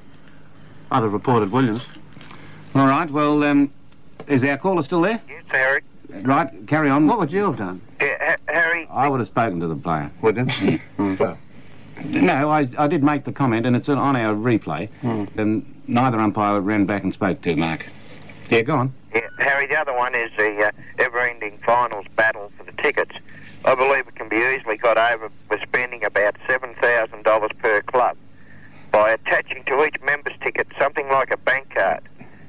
I'd 0.91 1.03
have 1.03 1.13
reported 1.13 1.53
Williams. 1.53 1.83
All 2.75 2.87
right. 2.87 3.11
Well, 3.11 3.45
um, 3.45 3.71
is 4.27 4.43
our 4.43 4.57
caller 4.57 4.83
still 4.83 5.03
there? 5.03 5.21
Yes, 5.29 5.43
Harry. 5.49 5.83
Right. 6.23 6.67
Carry 6.67 6.89
on. 6.89 7.07
What 7.07 7.19
would 7.19 7.31
you 7.31 7.45
have 7.45 7.59
done? 7.59 7.83
Yeah, 8.01 8.17
ha- 8.21 8.37
Harry. 8.49 8.89
I 8.91 9.07
would 9.07 9.21
have 9.21 9.29
spoken 9.29 9.61
to 9.61 9.69
the 9.69 9.77
player. 9.77 10.11
Would 10.23 10.37
you? 10.63 10.81
No, 12.05 12.51
I, 12.51 12.69
I 12.79 12.87
did 12.87 13.03
make 13.03 13.25
the 13.25 13.33
comment, 13.33 13.67
and 13.67 13.77
it's 13.77 13.89
on 13.89 14.17
our 14.17 14.35
replay. 14.35 14.89
And 15.37 15.83
neither 15.87 16.19
umpire 16.19 16.61
ran 16.61 16.87
back 16.87 17.03
and 17.05 17.13
spoke 17.13 17.43
to 17.43 17.57
Mark. 17.57 17.87
Yeah, 18.51 18.63
go 18.63 18.77
on. 18.77 18.95
Yeah, 19.15 19.27
Harry, 19.39 19.67
the 19.67 19.77
other 19.77 19.95
one 19.97 20.15
is 20.15 20.31
the 20.37 20.67
uh, 20.67 20.71
ever-ending 20.99 21.59
finals 21.65 22.07
battle 22.17 22.51
for 22.57 22.65
the 22.65 22.73
tickets. 22.83 23.15
I 23.65 23.75
believe 23.75 24.09
it 24.09 24.15
can 24.15 24.29
be 24.29 24.37
easily 24.37 24.77
got 24.77 24.97
over 24.97 25.31
with 25.51 25.61
spending 25.63 26.05
about 26.05 26.37
$7,000 26.49 27.59
per 27.59 27.83
club 27.83 28.17
by 28.91 29.11
attaching 29.11 29.65
to 29.65 29.85
each 29.85 30.01
member's 30.03 30.35
ticket 30.43 30.67
something 30.79 31.09
like 31.09 31.31
a 31.31 31.37
bank 31.37 31.75
card 31.75 32.03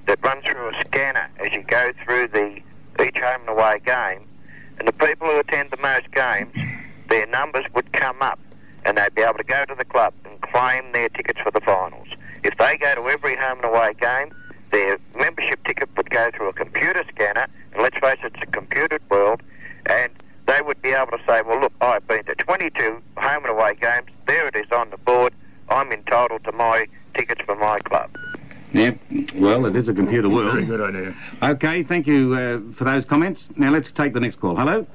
that 0.07 0.23
runs 0.23 0.43
through 0.45 0.69
a 0.69 0.81
scanner 0.81 1.29
as 1.39 1.51
you 1.51 1.63
go 1.63 1.91
through 2.03 2.27
the 2.29 2.61
each 3.03 3.17
home 3.17 3.41
and 3.41 3.49
away 3.49 3.79
game. 3.85 4.27
And 4.79 4.87
the 4.87 4.93
people 4.93 5.27
who 5.27 5.39
attend 5.39 5.71
the 5.71 5.77
most 5.77 6.09
games, 6.11 6.53
their 7.09 7.27
numbers 7.27 7.65
would 7.73 7.91
come 7.93 8.21
up 8.21 8.39
and 8.85 8.97
they'd 8.97 9.13
be 9.15 9.21
able 9.21 9.37
to 9.37 9.43
go 9.43 9.65
to 9.65 9.75
the 9.75 9.85
club 9.85 10.13
and 10.25 10.41
claim 10.41 10.91
their 10.93 11.09
tickets 11.09 11.39
for 11.41 11.51
the 11.51 11.61
finals. 11.61 12.07
If 12.43 12.57
they 12.57 12.77
go 12.77 12.95
to 12.95 13.09
every 13.09 13.35
home 13.35 13.59
and 13.59 13.65
away 13.65 13.93
game, 13.99 14.33
their 14.71 14.97
membership 15.15 15.63
ticket 15.65 15.89
would 15.97 16.09
go 16.09 16.31
through 16.35 16.49
a 16.49 16.53
computer 16.53 17.03
scanner, 17.13 17.47
and 17.73 17.81
let's 17.81 17.97
face 17.99 18.19
it, 18.23 18.33
it's 18.33 18.43
a 18.43 18.51
computered 18.51 19.01
world, 19.09 19.41
and 19.87 20.11
they 20.47 20.61
would 20.61 20.81
be 20.81 20.89
able 20.89 21.11
to 21.11 21.19
say, 21.27 21.41
well, 21.41 21.59
look, 21.59 21.73
I've 21.81 22.07
been 22.07 22.23
to 22.25 22.35
22 22.35 23.01
home 23.17 23.45
and 23.45 23.51
away 23.51 23.75
games, 23.75 24.07
there 24.27 24.47
it 24.47 24.55
is 24.55 24.71
on 24.71 24.89
the 24.89 24.97
board, 24.97 25.33
I'm 25.69 25.91
entitled 25.91 26.43
to 26.45 26.51
my 26.51 26.87
tickets 27.15 27.41
for 27.45 27.55
my 27.55 27.79
club. 27.79 28.15
Yeah, 28.73 28.91
well, 29.35 29.65
it 29.65 29.75
is 29.75 29.89
a 29.89 29.93
computer 29.93 30.29
world. 30.29 30.53
Very 30.53 30.65
good 30.65 30.81
idea. 30.81 31.15
Okay, 31.43 31.83
thank 31.83 32.07
you 32.07 32.33
uh, 32.33 32.75
for 32.77 32.85
those 32.85 33.03
comments. 33.03 33.43
Now 33.57 33.69
let's 33.71 33.91
take 33.91 34.13
the 34.13 34.21
next 34.21 34.39
call. 34.39 34.55
Hello? 34.55 34.87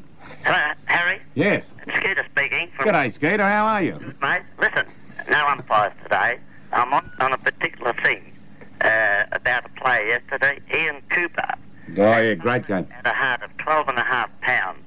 Hello, 0.47 0.75
Harry. 0.85 1.21
Yes. 1.35 1.65
Skeeter 1.97 2.25
speaking. 2.31 2.71
From 2.77 2.87
G'day, 2.87 3.13
Skeeter. 3.13 3.43
How 3.43 3.67
are 3.67 3.83
you? 3.83 4.15
Mate, 4.23 4.43
listen, 4.61 4.87
no 5.29 5.45
umpires 5.49 5.93
today. 6.05 6.39
I'm 6.73 6.95
on, 6.95 7.11
on 7.19 7.33
a 7.33 7.39
particular 7.39 7.93
thing 8.05 8.33
uh, 8.81 9.25
about 9.33 9.65
a 9.67 9.69
play 9.71 10.07
yesterday, 10.07 10.61
Ian 10.73 11.03
Cooper. 11.11 11.55
Oh, 11.99 12.19
yeah, 12.21 12.35
great 12.35 12.69
game. 12.69 12.87
had 12.91 13.07
a 13.07 13.13
heart 13.13 13.43
of 13.43 13.57
12 13.57 13.89
and 13.89 13.99
a 13.99 14.05
half 14.05 14.31
pounds. 14.41 14.79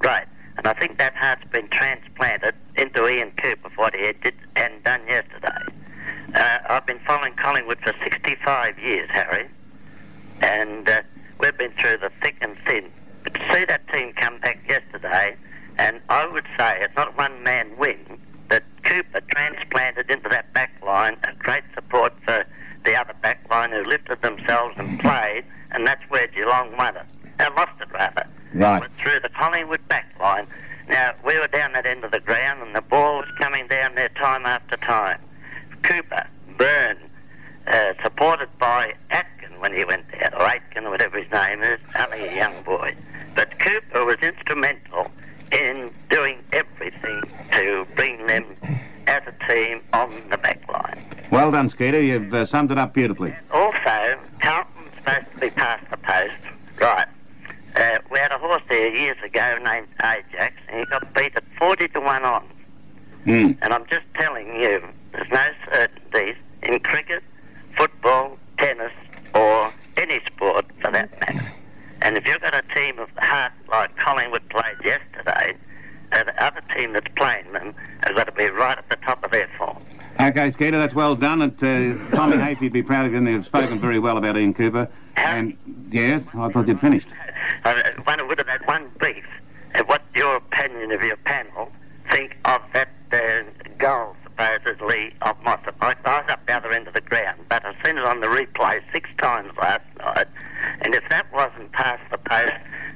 Right. 0.00 0.28
And 0.56 0.68
I 0.68 0.74
think 0.74 0.98
that 0.98 1.16
heart's 1.16 1.42
been 1.50 1.66
transplanted 1.70 2.54
into 2.76 3.08
Ian 3.08 3.32
Cooper 3.32 3.70
for 3.70 3.76
what 3.80 3.96
he 3.96 4.12
did 4.12 4.34
and 4.54 4.84
done 4.84 5.00
yesterday. 5.08 5.48
Uh, 6.34 6.58
I've 6.68 6.86
been 6.86 7.00
following 7.04 7.34
Collingwood 7.34 7.80
for 7.82 7.94
65 8.04 8.78
years, 8.78 9.10
Harry. 9.10 9.48
And 10.40 10.88
uh, 10.88 11.02
we've 11.40 11.58
been 11.58 11.72
through 11.80 11.98
the 11.98 12.12
thick 12.22 12.36
and 12.42 12.56
thin. 12.64 12.92
But 13.22 13.34
to 13.34 13.40
see 13.54 13.64
that 13.66 13.86
team 13.92 14.12
come 14.14 14.38
back 14.40 14.58
yesterday, 14.68 15.36
and 15.78 16.00
I 16.60 16.72
would 16.72 16.78
say 16.80 16.84
it's 16.84 16.96
not 16.96 17.08
a 17.08 17.12
one-man 17.12 17.76
win, 17.78 18.20
that 18.48 18.64
Cooper 18.82 19.20
transplanted 19.28 20.10
into 20.10 20.28
that 20.28 20.52
back 20.52 20.72
line 20.84 21.16
a 21.24 21.32
great 21.34 21.64
support 21.74 22.12
for 22.24 22.44
the 22.84 22.94
other 22.96 23.14
back 23.22 23.44
line 23.50 23.70
who 23.70 23.82
lifted 23.82 24.22
themselves 24.22 24.74
and 24.78 25.00
played, 25.00 25.44
and 25.70 25.86
that's 25.86 26.02
where 26.08 26.26
Geelong 26.26 26.76
won 26.76 26.96
it. 26.96 27.06
Uh, 27.38 27.50
lost 27.56 27.80
it, 27.80 27.90
rather. 27.92 28.26
Right. 28.54 28.80
Went 28.80 28.92
through 29.02 29.20
the 29.20 29.28
Collingwood 29.30 29.86
back 29.88 30.12
line. 30.20 30.46
Now, 30.88 31.14
we 31.24 31.38
were 31.38 31.46
down 31.46 31.72
that 31.72 31.86
end 31.86 32.04
of 32.04 32.10
the 32.10 32.20
ground, 32.20 32.62
and 32.62 32.74
the 32.74 32.82
ball 32.82 33.18
was 33.18 33.28
coming 33.38 33.66
down 33.68 33.94
there 33.94 34.08
time 34.10 34.44
after 34.44 34.76
time. 34.76 35.20
Cooper, 35.82 36.26
Byrne, 36.58 36.98
uh, 37.68 37.92
supported 38.02 38.48
by 38.58 38.94
Atkin 39.10 39.60
when 39.60 39.74
he 39.74 39.84
went 39.84 40.10
there, 40.10 40.32
or 40.38 40.46
Aitken, 40.46 40.84
or 40.84 40.90
whatever 40.90 41.18
his 41.18 41.30
name 41.30 41.62
is, 41.62 41.78
only 41.98 42.26
a 42.26 42.34
young 42.34 42.62
boy. 42.64 42.94
But 43.34 43.58
Cooper 43.60 44.04
was 44.04 44.16
instrumental 44.20 45.10
in 45.52 45.90
doing 46.08 46.38
everything 46.52 47.22
to 47.52 47.86
bring 47.96 48.26
them 48.26 48.44
as 49.06 49.22
a 49.26 49.52
team 49.52 49.80
on 49.92 50.22
the 50.30 50.38
back 50.38 50.60
line. 50.68 51.04
Well 51.30 51.50
You've 52.10 52.34
uh, 52.34 52.44
summed 52.44 52.72
it 52.72 52.78
up 52.78 52.92
beautifully. 52.92 53.36
Also, 53.52 54.18
Carlton's 54.40 54.90
supposed 54.96 55.26
to 55.32 55.38
be 55.38 55.50
past 55.50 55.88
the 55.92 55.96
post. 55.96 56.32
Right. 56.80 57.06
Uh, 57.76 57.98
we 58.10 58.18
had 58.18 58.32
a 58.32 58.38
horse 58.38 58.62
there 58.68 58.92
years 58.92 59.16
ago 59.22 59.58
named 59.64 59.86
Ajax, 60.02 60.54
and 60.68 60.80
he 60.80 60.86
got 60.86 61.14
beat 61.14 61.36
at 61.36 61.44
40 61.56 61.86
to 61.86 62.00
1 62.00 62.24
on. 62.24 62.44
Mm. 63.26 63.58
And 63.62 63.72
I'm 63.72 63.86
just 63.86 64.02
telling 64.16 64.48
you, 64.60 64.82
there's 65.12 65.30
no 65.30 65.46
certainties 65.72 66.34
in 66.64 66.80
cricket, 66.80 67.22
football, 67.76 68.36
tennis, 68.58 68.92
or 69.32 69.72
any 69.96 70.20
sport 70.26 70.66
for 70.80 70.90
that 70.90 71.12
matter. 71.20 71.52
And 72.02 72.16
if 72.16 72.26
you've 72.26 72.40
got 72.40 72.54
a 72.54 72.62
team 72.74 72.98
of 72.98 73.08
the 73.14 73.20
heart 73.20 73.52
like 73.68 73.96
Collingwood 73.98 74.48
played 74.48 74.84
yesterday, 74.84 75.54
uh, 76.10 76.24
the 76.24 76.44
other 76.44 76.62
team 76.74 76.92
that's 76.92 77.06
playing 77.14 77.52
them 77.52 77.72
has 78.02 78.16
got 78.16 78.24
to 78.24 78.32
be 78.32 78.46
right 78.46 78.78
at 78.78 78.88
the 78.88 78.96
top 78.96 79.22
of 79.22 79.30
their 79.30 79.48
form. 79.56 79.78
Okay, 80.18 80.50
Skeeter, 80.50 80.79
that's 80.90 80.96
well 80.96 81.14
done. 81.14 81.42
It, 81.42 81.54
uh, 81.62 82.16
Tommy 82.16 82.36
Hafey 82.36 82.62
would 82.62 82.72
be 82.72 82.82
proud 82.82 83.06
of 83.06 83.12
you, 83.12 83.18
and 83.18 83.28
you've 83.28 83.46
spoken 83.46 83.80
very 83.80 84.00
well 84.00 84.16
about 84.16 84.36
Ian 84.36 84.54
Cooper. 84.54 84.88
And, 85.16 85.56
yes, 85.90 86.22
I 86.34 86.48
thought 86.50 86.66
you'd 86.66 86.80
finished. 86.80 87.06
Uh, 87.64 87.74
one 88.04 88.26
would 88.26 88.38
have 88.38 88.48
had 88.48 88.66
one 88.66 88.90
beef. 89.00 89.24
Uh, 89.74 89.84
what 89.84 90.02
your 90.14 90.36
opinion 90.36 90.90
of 90.90 91.02
your 91.02 91.16
panel 91.18 91.70
think 92.10 92.36
of 92.44 92.60
that 92.72 92.88
uh, 93.12 93.42
goal, 93.78 94.16
supposedly, 94.24 95.14
of 95.22 95.40
Mossop? 95.44 95.76
I, 95.80 95.94
I 96.04 96.20
was 96.22 96.30
up 96.30 96.44
the 96.46 96.54
other 96.54 96.72
end 96.72 96.88
of 96.88 96.94
the 96.94 97.00
ground, 97.00 97.40
but 97.48 97.64
I've 97.64 97.76
seen 97.84 97.96
it 97.96 98.04
on 98.04 98.20
the 98.20 98.26
replay 98.26 98.80
six 98.92 99.08
times 99.18 99.52
last 99.58 99.84
night. 99.98 100.26
And 100.80 100.94
if 100.94 101.04
that 101.08 101.32
wasn't 101.32 101.70
past 101.72 102.02
the 102.10 102.18
post, 102.18 102.52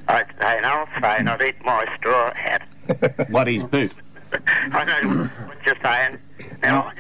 I'd 0.09 0.26
say 0.40 0.59
an 0.59 0.64
old 0.64 0.88
saying, 1.00 1.28
I'd 1.28 1.42
eat 1.42 1.64
my 1.64 1.87
straw 1.96 2.35
hat. 2.35 2.66
what 3.30 3.46
he's 3.46 3.62
boot. 3.62 3.92
I 4.72 4.85
know 4.85 5.28
what 5.46 5.59
you're 5.64 5.76
saying. 5.83 6.18
Now, 6.62 6.92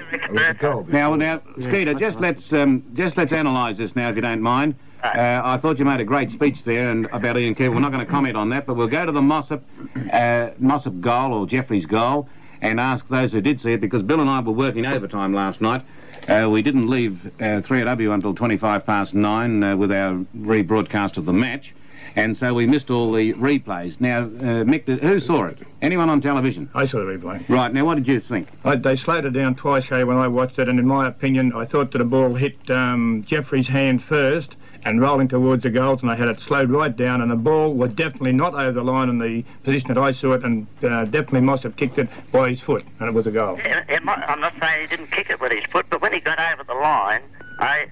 all. 0.62 0.84
Now, 0.84 1.14
now, 1.14 1.42
Skeeter, 1.54 1.94
just 1.94 2.18
let's 2.20 2.52
um, 2.52 2.84
just 2.94 3.16
let's 3.16 3.32
analyse 3.32 3.76
this 3.76 3.94
now, 3.96 4.10
if 4.10 4.16
you 4.16 4.22
don't 4.22 4.42
mind. 4.42 4.74
Uh, 5.02 5.42
I 5.44 5.58
thought 5.58 5.78
you 5.78 5.84
made 5.84 6.00
a 6.00 6.04
great 6.04 6.32
speech 6.32 6.64
there 6.64 6.90
and 6.90 7.06
about 7.12 7.38
Ian 7.38 7.54
Cooper. 7.54 7.72
We're 7.72 7.80
not 7.80 7.92
going 7.92 8.04
to 8.04 8.10
comment 8.10 8.36
on 8.36 8.48
that, 8.50 8.64
but 8.64 8.74
we'll 8.74 8.88
go 8.88 9.04
to 9.04 9.12
the 9.12 9.20
Mossop, 9.20 9.62
uh, 10.10 10.50
Mossop 10.58 10.98
goal 11.02 11.34
or 11.34 11.46
Jeffrey's 11.46 11.84
goal 11.84 12.26
and 12.62 12.80
ask 12.80 13.06
those 13.08 13.30
who 13.30 13.42
did 13.42 13.60
see 13.60 13.72
it 13.72 13.82
because 13.82 14.02
Bill 14.02 14.20
and 14.20 14.30
I 14.30 14.40
were 14.40 14.52
working 14.52 14.86
overtime 14.86 15.34
last 15.34 15.60
night. 15.60 15.84
Uh, 16.26 16.48
we 16.50 16.62
didn't 16.62 16.88
leave 16.88 17.26
uh, 17.38 17.60
3AW 17.60 18.14
until 18.14 18.34
25 18.34 18.86
past 18.86 19.12
nine 19.12 19.62
uh, 19.62 19.76
with 19.76 19.92
our 19.92 20.14
rebroadcast 20.38 21.18
of 21.18 21.26
the 21.26 21.32
match, 21.34 21.74
and 22.16 22.36
so 22.36 22.54
we 22.54 22.66
missed 22.66 22.90
all 22.90 23.12
the 23.12 23.32
replays. 23.34 24.00
Now, 24.00 24.20
uh, 24.22 24.64
Mick, 24.64 24.86
who 25.00 25.20
saw 25.20 25.46
it? 25.46 25.58
Anyone 25.82 26.08
on 26.10 26.20
television? 26.20 26.68
I 26.74 26.86
saw 26.86 26.98
the 26.98 27.04
replay. 27.04 27.46
Right. 27.48 27.72
Now, 27.72 27.84
what 27.84 27.96
did 27.96 28.06
you 28.06 28.20
think? 28.20 28.48
I, 28.64 28.76
they 28.76 28.96
slowed 28.96 29.24
it 29.24 29.32
down 29.32 29.54
twice 29.56 29.86
here 29.86 30.06
when 30.06 30.16
I 30.16 30.28
watched 30.28 30.58
it, 30.58 30.68
and 30.68 30.78
in 30.78 30.86
my 30.86 31.08
opinion, 31.08 31.52
I 31.54 31.64
thought 31.64 31.90
that 31.92 31.98
the 31.98 32.04
ball 32.04 32.34
hit 32.34 32.56
um, 32.70 33.24
Jeffrey's 33.28 33.68
hand 33.68 34.02
first 34.04 34.54
and 34.86 35.00
rolling 35.00 35.26
towards 35.28 35.62
the 35.62 35.70
goals, 35.70 36.02
and 36.02 36.10
I 36.10 36.14
had 36.14 36.28
it 36.28 36.40
slowed 36.40 36.70
right 36.70 36.94
down, 36.94 37.22
and 37.22 37.30
the 37.30 37.36
ball 37.36 37.72
was 37.72 37.90
definitely 37.94 38.32
not 38.32 38.52
over 38.54 38.72
the 38.72 38.84
line 38.84 39.08
in 39.08 39.18
the 39.18 39.42
position 39.62 39.88
that 39.88 39.96
I 39.98 40.12
saw 40.12 40.32
it, 40.34 40.44
and 40.44 40.66
uh, 40.84 41.06
definitely 41.06 41.40
must 41.40 41.62
have 41.62 41.74
kicked 41.76 41.98
it 41.98 42.08
by 42.30 42.50
his 42.50 42.60
foot, 42.60 42.84
and 43.00 43.08
it 43.08 43.12
was 43.14 43.26
a 43.26 43.30
goal. 43.30 43.56
It- 43.64 43.84
it 43.88 44.04
might- 44.04 44.22
I'm 44.28 44.40
not 44.40 44.52
saying 44.60 44.82
he 44.82 44.86
didn't 44.96 45.10
kick 45.10 45.30
it 45.30 45.40
with 45.40 45.52
his 45.52 45.64
foot, 45.72 45.86
but 45.88 46.02
when 46.02 46.12
he 46.12 46.20
got 46.20 46.38
over 46.38 46.64
the 46.64 46.74
line, 46.74 47.22
I, 47.58 47.86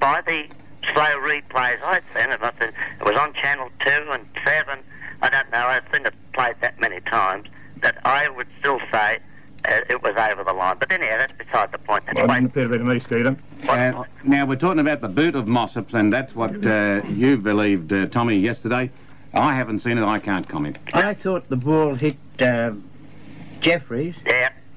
by 0.00 0.20
the 0.26 0.46
slow 0.92 1.04
replays 1.20 1.80
I'd 1.82 2.02
seen 2.14 2.30
it, 2.30 2.40
I 2.42 2.52
said 2.58 2.72
it 3.00 3.04
was 3.04 3.16
on 3.18 3.32
Channel 3.34 3.68
2 3.84 3.90
and 4.10 4.26
7, 4.44 4.78
I 5.22 5.30
don't 5.30 5.50
know, 5.50 5.66
I've 5.66 5.84
seen 5.92 6.06
it 6.06 6.14
played 6.32 6.56
that 6.60 6.80
many 6.80 7.00
times, 7.00 7.48
that 7.82 7.98
I 8.04 8.28
would 8.28 8.46
still 8.58 8.80
say 8.92 9.18
uh, 9.64 9.80
it 9.88 10.02
was 10.02 10.14
over 10.16 10.42
the 10.44 10.52
line. 10.52 10.76
But 10.80 10.90
anyhow, 10.90 11.18
that's 11.18 11.32
beside 11.38 11.70
the 11.72 11.78
point. 11.78 12.04
That's 12.06 12.16
Well, 12.16 12.24
it 12.24 12.28
why- 12.28 12.34
didn't 12.40 12.50
appear 12.50 12.64
to 12.64 12.68
be 12.70 12.78
to 12.78 12.84
me, 12.84 13.00
Skeeter. 13.00 13.36
Uh, 13.68 14.04
now, 14.24 14.44
we're 14.44 14.56
talking 14.56 14.80
about 14.80 15.00
the 15.00 15.08
boot 15.08 15.36
of 15.36 15.46
Mossop's, 15.46 15.94
and 15.94 16.12
that's 16.12 16.34
what 16.34 16.66
uh, 16.66 17.02
you 17.08 17.36
believed, 17.36 17.92
uh, 17.92 18.06
Tommy, 18.06 18.36
yesterday. 18.36 18.90
I 19.34 19.54
haven't 19.54 19.80
seen 19.84 19.98
it. 19.98 20.04
I 20.04 20.18
can't 20.18 20.48
comment. 20.48 20.78
I 20.92 21.14
thought 21.14 21.48
the 21.48 21.56
ball 21.56 21.94
hit 21.94 22.16
uh, 22.40 22.72
Jeffries. 23.60 24.14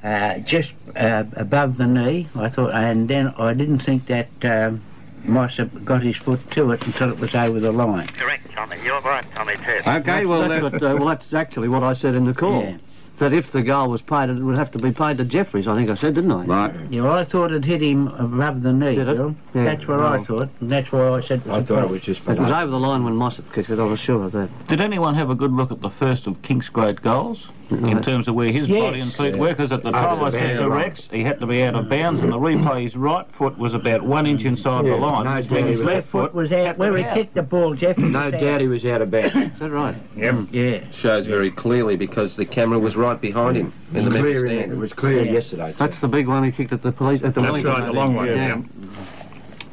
Uh, 0.03 0.37
just 0.39 0.71
uh, 0.95 1.23
above 1.35 1.77
the 1.77 1.87
knee, 1.87 2.29
I 2.35 2.49
thought, 2.49 2.71
and 2.73 3.09
then 3.09 3.29
I 3.39 3.53
didn't 3.55 3.79
think 3.79 4.05
that 4.05 4.27
um, 4.43 4.83
Mossop 5.27 5.83
got 5.85 6.01
his 6.03 6.15
foot 6.17 6.39
to 6.51 6.71
it 6.71 6.81
until 6.85 7.09
it 7.11 7.19
was 7.19 7.33
over 7.35 7.59
the 7.59 7.71
line. 7.71 8.07
Correct, 8.07 8.51
Tommy. 8.53 8.77
You're 8.83 9.01
right, 9.01 9.25
Tommy, 9.33 9.55
too. 9.55 9.81
that's, 9.85 10.25
well, 10.27 10.47
that's, 10.47 10.63
uh, 10.63 10.69
what, 10.69 10.73
uh, 10.83 10.95
well, 10.97 11.05
that's 11.07 11.33
actually 11.33 11.67
what 11.69 11.83
I 11.83 11.93
said 11.93 12.15
in 12.15 12.25
the 12.25 12.33
call. 12.33 12.63
Yeah. 12.63 12.77
That 13.17 13.31
if 13.31 13.53
the 13.53 13.61
goal 13.61 13.89
was 13.89 14.01
paid, 14.01 14.29
it 14.29 14.33
would 14.41 14.57
have 14.57 14.71
to 14.71 14.77
be 14.77 14.91
paid 14.91 15.19
to 15.19 15.23
Jeffries. 15.23 15.69
I 15.69 15.75
think 15.77 15.89
I 15.89 15.95
said, 15.95 16.15
didn't 16.15 16.33
I? 16.33 16.43
Right. 16.43 16.75
Yeah, 16.91 17.03
well, 17.03 17.13
I 17.13 17.23
thought 17.23 17.53
it 17.53 17.63
hit 17.63 17.81
him 17.81 18.09
above 18.09 18.61
the 18.61 18.73
knee, 18.73 18.95
Did 18.95 19.07
it? 19.07 19.15
Bill. 19.15 19.33
Yeah. 19.53 19.63
That's 19.63 19.87
what 19.87 20.01
I 20.01 20.17
Oh. 20.17 20.23
thought, 20.25 20.49
and 20.59 20.69
that's 20.69 20.91
why 20.91 21.07
I 21.11 21.21
said 21.25 21.41
I 21.49 21.63
thought 21.63 21.83
it 21.83 21.89
was 21.89 22.01
just 22.01 22.19
It 22.27 22.37
was 22.37 22.51
over 22.51 22.67
the 22.69 22.77
line 22.77 23.05
when 23.05 23.15
Mossop 23.15 23.53
kicked 23.53 23.69
it. 23.69 23.79
I 23.79 23.85
was 23.85 24.01
sure 24.01 24.25
of 24.25 24.33
that. 24.33 24.49
Did 24.67 24.81
anyone 24.81 25.15
have 25.15 25.29
a 25.29 25.35
good 25.35 25.53
look 25.53 25.71
at 25.71 25.79
the 25.79 25.91
first 25.91 26.27
of 26.27 26.41
Kink's 26.41 26.67
great 26.67 27.01
goals 27.01 27.47
in 27.71 28.01
terms 28.03 28.27
of 28.27 28.35
where 28.35 28.51
his 28.51 28.67
Yes. 28.67 28.79
body 28.81 28.99
and 28.99 29.13
feet 29.13 29.33
Yeah. 29.33 29.39
were? 29.39 29.49
Because 29.49 29.71
at 29.71 29.81
the 29.83 29.89
Over 29.89 29.97
time 29.97 30.23
I 30.23 30.29
said 30.31 30.39
band, 30.41 30.59
to. 30.59 30.69
Rex, 30.69 31.07
he 31.11 31.23
had 31.23 31.39
to 31.39 31.47
be 31.47 31.63
out 31.63 31.75
of 31.75 31.89
bounds, 31.89 32.21
and 32.21 32.31
the 32.31 32.37
replay, 32.37 32.83
his 32.83 32.95
right 32.95 33.25
foot 33.37 33.57
was 33.57 33.73
about 33.73 34.03
one 34.03 34.25
inch 34.27 34.43
inside 34.45 34.85
Yeah, 34.85 34.91
the 34.91 34.97
line. 34.97 35.25
no 35.25 35.31
doubt 35.41 35.51
means 35.51 35.51
he 35.51 35.71
his 35.71 35.79
was- 35.79 35.85
left 35.87 36.07
foot 36.09 36.21
foot 36.31 36.35
was 36.35 36.51
out 36.51 36.77
where 36.77 36.95
he 36.97 37.03
out. 37.03 37.13
kicked 37.13 37.33
the 37.35 37.41
ball, 37.41 37.73
Jeffries. 37.73 38.11
No 38.11 38.25
was 38.25 38.33
out. 38.35 38.39
doubt 38.39 38.61
he 38.61 38.67
was 38.67 38.85
out 38.85 39.01
of 39.01 39.11
bounds. 39.11 39.35
Is 39.35 39.59
that 39.59 39.71
right? 39.71 39.95
Yep. 40.15 40.35
Yeah. 40.51 40.79
Shows 40.91 41.25
very 41.27 41.51
clearly 41.51 41.95
because 41.95 42.35
the 42.35 42.45
camera 42.45 42.77
was 42.79 42.95
right 42.95 43.19
behind 43.19 43.57
him 43.57 43.73
in 43.93 43.93
the 43.93 43.99
It 43.99 44.03
was 44.05 44.05
middle 44.13 44.21
clear, 44.21 44.47
stand. 44.47 44.71
it 44.71 44.77
was 44.77 44.93
clear 44.93 45.23
Yeah. 45.23 45.31
yesterday. 45.31 45.71
too. 45.71 45.75
That's 45.79 45.99
the 45.99 46.07
big 46.07 46.27
one 46.27 46.43
he 46.43 46.51
kicked 46.51 46.73
at 46.73 46.83
the 46.83 46.91
police 46.91 47.21
at 47.23 47.33
the 47.33 47.41
That's 47.41 47.51
Wellington, 47.51 47.71
right, 47.73 47.85
the 47.85 47.93
long 47.93 48.13
one, 48.15 48.27
Yeah. 48.27 48.33
yeah. 48.47 48.61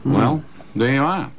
Well, 0.04 0.42
there 0.74 0.92
you 0.94 1.02
are. 1.02 1.30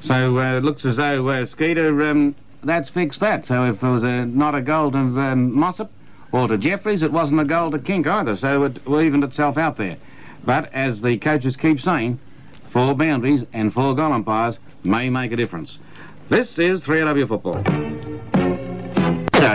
So 0.00 0.38
uh, 0.38 0.56
it 0.58 0.64
looks 0.64 0.84
as 0.84 0.96
though 0.96 1.28
uh, 1.28 1.46
Skeeter, 1.46 2.08
um, 2.08 2.34
that's 2.62 2.90
fixed 2.90 3.20
that. 3.20 3.46
So 3.46 3.64
if 3.64 3.82
it 3.82 3.88
was 3.88 4.02
a, 4.02 4.26
not 4.26 4.54
a 4.54 4.60
goal 4.60 4.90
to 4.92 4.98
um, 4.98 5.52
Mossop 5.58 5.90
or 6.32 6.48
to 6.48 6.58
Jeffries, 6.58 7.02
it 7.02 7.12
wasn't 7.12 7.40
a 7.40 7.44
goal 7.44 7.70
to 7.70 7.78
Kink 7.78 8.06
either. 8.06 8.36
So 8.36 8.64
it 8.64 8.78
evened 8.86 9.24
itself 9.24 9.56
out 9.56 9.76
there. 9.76 9.96
But 10.44 10.72
as 10.72 11.00
the 11.00 11.18
coaches 11.18 11.56
keep 11.56 11.80
saying, 11.80 12.18
four 12.70 12.94
boundaries 12.94 13.44
and 13.52 13.72
four 13.72 13.94
goal 13.94 14.12
umpires 14.12 14.56
may 14.84 15.10
make 15.10 15.32
a 15.32 15.36
difference. 15.36 15.78
This 16.28 16.58
is 16.58 16.82
3AW 16.82 17.28
football. 17.28 18.37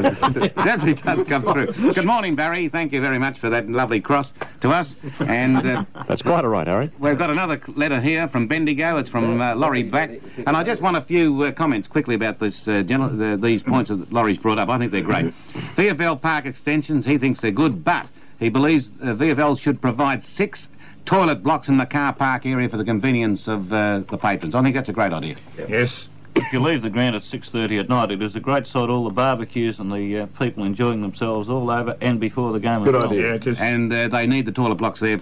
Definitely 0.55 0.93
does 0.95 1.27
come 1.27 1.43
through. 1.43 1.93
Good 1.93 2.05
morning, 2.05 2.35
Barry. 2.35 2.69
Thank 2.69 2.91
you 2.93 3.01
very 3.01 3.19
much 3.19 3.39
for 3.39 3.49
that 3.49 3.69
lovely 3.69 4.01
cross 4.01 4.33
to 4.61 4.69
us. 4.69 4.93
And 5.19 5.57
uh, 5.57 5.85
That's 6.07 6.21
quite 6.21 6.43
all 6.43 6.49
right, 6.51 6.67
Harry. 6.67 6.91
We've 6.99 7.17
got 7.17 7.29
another 7.29 7.61
letter 7.75 7.99
here 8.01 8.27
from 8.27 8.47
Bendigo. 8.47 8.97
It's 8.97 9.09
from 9.09 9.41
uh, 9.41 9.55
Laurie 9.55 9.83
Back. 9.83 10.11
And 10.45 10.55
I 10.57 10.63
just 10.63 10.81
want 10.81 10.97
a 10.97 11.01
few 11.01 11.43
uh, 11.43 11.51
comments 11.51 11.87
quickly 11.87 12.15
about 12.15 12.39
this, 12.39 12.67
uh, 12.67 12.81
gen- 12.83 13.17
the, 13.17 13.37
these 13.41 13.63
points 13.63 13.89
that 13.89 14.11
Laurie's 14.11 14.37
brought 14.37 14.59
up. 14.59 14.69
I 14.69 14.77
think 14.77 14.91
they're 14.91 15.01
great. 15.01 15.33
VFL 15.75 16.21
park 16.21 16.45
extensions, 16.45 17.05
he 17.05 17.17
thinks 17.17 17.41
they're 17.41 17.51
good, 17.51 17.83
but 17.83 18.07
he 18.39 18.49
believes 18.49 18.89
uh, 19.01 19.07
VFL 19.13 19.59
should 19.59 19.81
provide 19.81 20.23
six 20.23 20.67
toilet 21.05 21.43
blocks 21.43 21.67
in 21.67 21.77
the 21.77 21.85
car 21.85 22.13
park 22.13 22.45
area 22.45 22.69
for 22.69 22.77
the 22.77 22.85
convenience 22.85 23.47
of 23.47 23.71
uh, 23.73 23.99
the 24.09 24.17
patrons. 24.17 24.55
I 24.55 24.61
think 24.63 24.75
that's 24.75 24.89
a 24.89 24.93
great 24.93 25.11
idea. 25.13 25.35
Yes. 25.67 26.07
If 26.45 26.51
you 26.51 26.59
leave 26.59 26.81
the 26.81 26.89
ground 26.89 27.15
at 27.15 27.23
6.30 27.23 27.79
at 27.79 27.89
night, 27.89 28.11
it 28.11 28.21
is 28.21 28.35
a 28.35 28.39
great 28.39 28.67
sight, 28.67 28.89
all 28.89 29.05
the 29.05 29.09
barbecues 29.09 29.79
and 29.79 29.91
the 29.91 30.19
uh, 30.19 30.25
people 30.39 30.65
enjoying 30.65 31.01
themselves 31.01 31.47
all 31.49 31.69
over 31.71 31.97
and 32.01 32.19
before 32.19 32.51
the 32.51 32.59
game 32.59 32.83
Good 32.83 32.95
as 32.95 33.01
well. 33.01 33.11
idea. 33.11 33.27
Yeah, 33.29 33.33
it 33.35 33.47
is. 33.47 33.57
And 33.59 33.91
uh, 33.91 34.07
they 34.09 34.27
need 34.27 34.45
the 34.45 34.51
toilet 34.51 34.75
blocks 34.75 34.99
there 34.99 35.17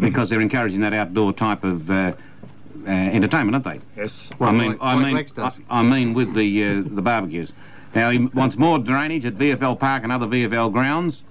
because 0.00 0.30
they're 0.30 0.40
encouraging 0.40 0.80
that 0.80 0.92
outdoor 0.92 1.34
type 1.34 1.62
of 1.62 1.88
uh, 1.90 2.12
uh, 2.86 2.90
entertainment, 2.90 3.54
aren't 3.66 3.82
they? 3.96 4.02
Yes. 4.02 4.10
Well, 4.38 4.48
I 4.48 4.52
mean, 4.52 4.68
like- 4.72 4.78
I 4.80 4.96
mean, 5.02 5.14
Rex. 5.14 5.30
I, 5.36 5.52
I 5.70 5.82
mean, 5.82 6.14
with 6.14 6.34
the 6.34 6.64
uh, 6.64 6.82
the 6.94 7.02
barbecues. 7.02 7.52
Now 7.94 8.10
he 8.10 8.18
wants 8.18 8.56
more 8.56 8.78
drainage 8.78 9.26
at 9.26 9.34
VFL 9.34 9.78
Park 9.78 10.02
and 10.02 10.10
other 10.10 10.26
VFL 10.26 10.72
grounds. 10.72 11.22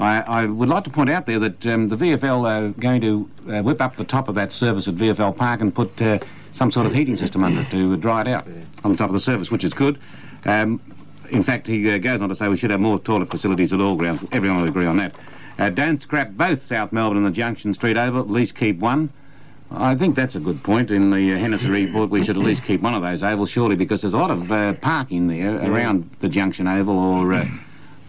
I, 0.00 0.20
I 0.20 0.44
would 0.46 0.68
like 0.68 0.84
to 0.84 0.90
point 0.90 1.08
out 1.10 1.26
there 1.26 1.38
that 1.38 1.66
um, 1.66 1.88
the 1.88 1.96
VFL 1.96 2.44
are 2.48 2.68
going 2.80 3.00
to 3.00 3.30
uh, 3.48 3.62
whip 3.62 3.80
up 3.80 3.96
the 3.96 4.04
top 4.04 4.28
of 4.28 4.34
that 4.34 4.52
service 4.52 4.86
at 4.88 4.94
VFL 4.96 5.36
Park 5.36 5.60
and 5.60 5.74
put 5.74 6.00
uh, 6.02 6.18
some 6.52 6.70
sort 6.72 6.86
of 6.86 6.94
heating 6.94 7.16
system 7.16 7.44
under 7.44 7.62
it 7.62 7.70
to 7.70 7.96
dry 7.96 8.22
it 8.22 8.28
out 8.28 8.46
on 8.84 8.90
the 8.92 8.96
top 8.96 9.08
of 9.10 9.14
the 9.14 9.20
surface, 9.20 9.50
which 9.50 9.64
is 9.64 9.72
good. 9.72 9.98
Um, 10.44 10.80
in 11.30 11.42
fact, 11.42 11.66
he 11.66 11.90
uh, 11.90 11.98
goes 11.98 12.22
on 12.22 12.28
to 12.30 12.34
say 12.36 12.48
we 12.48 12.56
should 12.56 12.70
have 12.70 12.80
more 12.80 12.98
toilet 12.98 13.30
facilities 13.30 13.72
at 13.72 13.80
all 13.80 13.96
grounds. 13.96 14.22
Everyone 14.32 14.60
will 14.62 14.68
agree 14.68 14.86
on 14.86 14.96
that. 14.96 15.14
Uh, 15.58 15.70
don't 15.70 16.00
scrap 16.02 16.30
both 16.32 16.64
South 16.66 16.92
Melbourne 16.92 17.18
and 17.18 17.26
the 17.26 17.30
Junction 17.36 17.74
Street 17.74 17.96
Oval. 17.98 18.20
At 18.20 18.30
least 18.30 18.54
keep 18.56 18.78
one. 18.78 19.10
I 19.70 19.94
think 19.96 20.16
that's 20.16 20.34
a 20.34 20.40
good 20.40 20.62
point. 20.64 20.90
In 20.90 21.10
the 21.10 21.34
uh, 21.34 21.38
Hennessy 21.38 21.68
report, 21.68 22.08
we 22.08 22.24
should 22.24 22.36
at 22.38 22.42
least 22.42 22.64
keep 22.64 22.80
one 22.80 22.94
of 22.94 23.02
those 23.02 23.22
ovals, 23.22 23.50
surely, 23.50 23.76
because 23.76 24.00
there's 24.00 24.14
a 24.14 24.18
lot 24.18 24.30
of 24.30 24.50
uh, 24.50 24.72
parking 24.74 25.28
there 25.28 25.56
around 25.70 26.08
the 26.20 26.28
Junction 26.28 26.66
Oval 26.66 26.96
or 26.98 27.34
uh, 27.34 27.46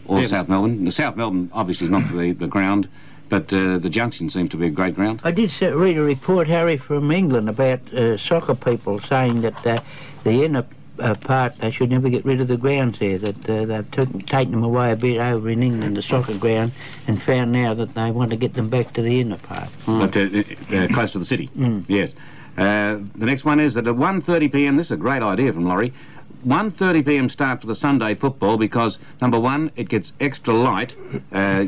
or 0.06 0.22
Yeah. 0.22 0.28
South 0.28 0.48
Melbourne. 0.48 0.86
The 0.86 0.92
South 0.92 1.18
Melbourne 1.18 1.50
obviously 1.54 1.88
is 1.88 1.92
not 1.92 2.10
the, 2.16 2.32
the 2.32 2.48
ground, 2.48 2.88
but 3.30 3.54
uh, 3.54 3.78
the 3.78 3.90
Junction 3.90 4.30
seems 4.30 4.50
to 4.52 4.58
be 4.58 4.68
a 4.68 4.72
great 4.72 4.96
ground. 4.96 5.22
I 5.24 5.32
did 5.32 5.52
read 5.62 5.98
a 5.98 6.02
report, 6.02 6.48
Harry, 6.48 6.78
from 6.78 7.12
England 7.12 7.50
about 7.50 7.94
uh, 7.94 8.18
soccer 8.18 8.56
people 8.56 9.00
saying 9.02 9.42
that 9.42 9.66
uh, 9.66 9.82
the 10.24 10.44
inner 10.44 10.66
uh, 11.00 11.16
part, 11.16 11.58
they 11.60 11.72
should 11.72 11.90
never 11.90 12.10
get 12.10 12.26
rid 12.26 12.42
of 12.42 12.48
the 12.48 12.58
grounds 12.58 13.00
there, 13.00 13.18
that 13.18 13.50
uh, 13.50 13.66
they've 13.66 13.92
t- 13.92 14.20
taken 14.24 14.52
them 14.52 14.64
away 14.64 14.92
a 14.92 14.96
bit 14.96 15.20
over 15.20 15.50
in 15.50 15.64
England, 15.64 15.96
the 15.96 16.04
soccer 16.04 16.38
ground, 16.38 16.72
and 17.08 17.22
found 17.24 17.52
now 17.52 17.74
that 17.74 17.94
they 17.94 18.12
want 18.12 18.32
to 18.32 18.38
get 18.38 18.54
them 18.54 18.70
back 18.70 18.94
to 18.94 19.02
the 19.02 19.22
inner 19.22 19.38
part. 19.38 19.70
but 19.86 20.16
uh, 20.18 20.44
uh, 20.76 20.88
close 20.90 21.12
to 21.12 21.20
the 21.20 21.26
city. 21.26 21.50
Mm. 21.58 21.86
Yes. 21.88 22.12
Uh, 22.58 23.00
the 23.16 23.26
next 23.26 23.46
one 23.46 23.60
is 23.60 23.76
that 23.76 23.88
at 23.88 23.96
1.30 23.96 24.52
p.m., 24.52 24.76
this 24.76 24.88
is 24.88 24.92
a 24.92 24.98
great 24.98 25.22
idea 25.22 25.54
from 25.54 25.66
Laurie, 25.66 25.94
1.30 26.46 27.06
p.m. 27.06 27.30
start 27.30 27.62
for 27.62 27.68
the 27.68 27.76
Sunday 27.76 28.16
football 28.16 28.58
because, 28.58 28.98
number 29.22 29.40
one, 29.40 29.72
it 29.76 29.90
gets 29.90 30.12
extra 30.20 30.54
light, 30.54 30.96
uh, 31.32 31.66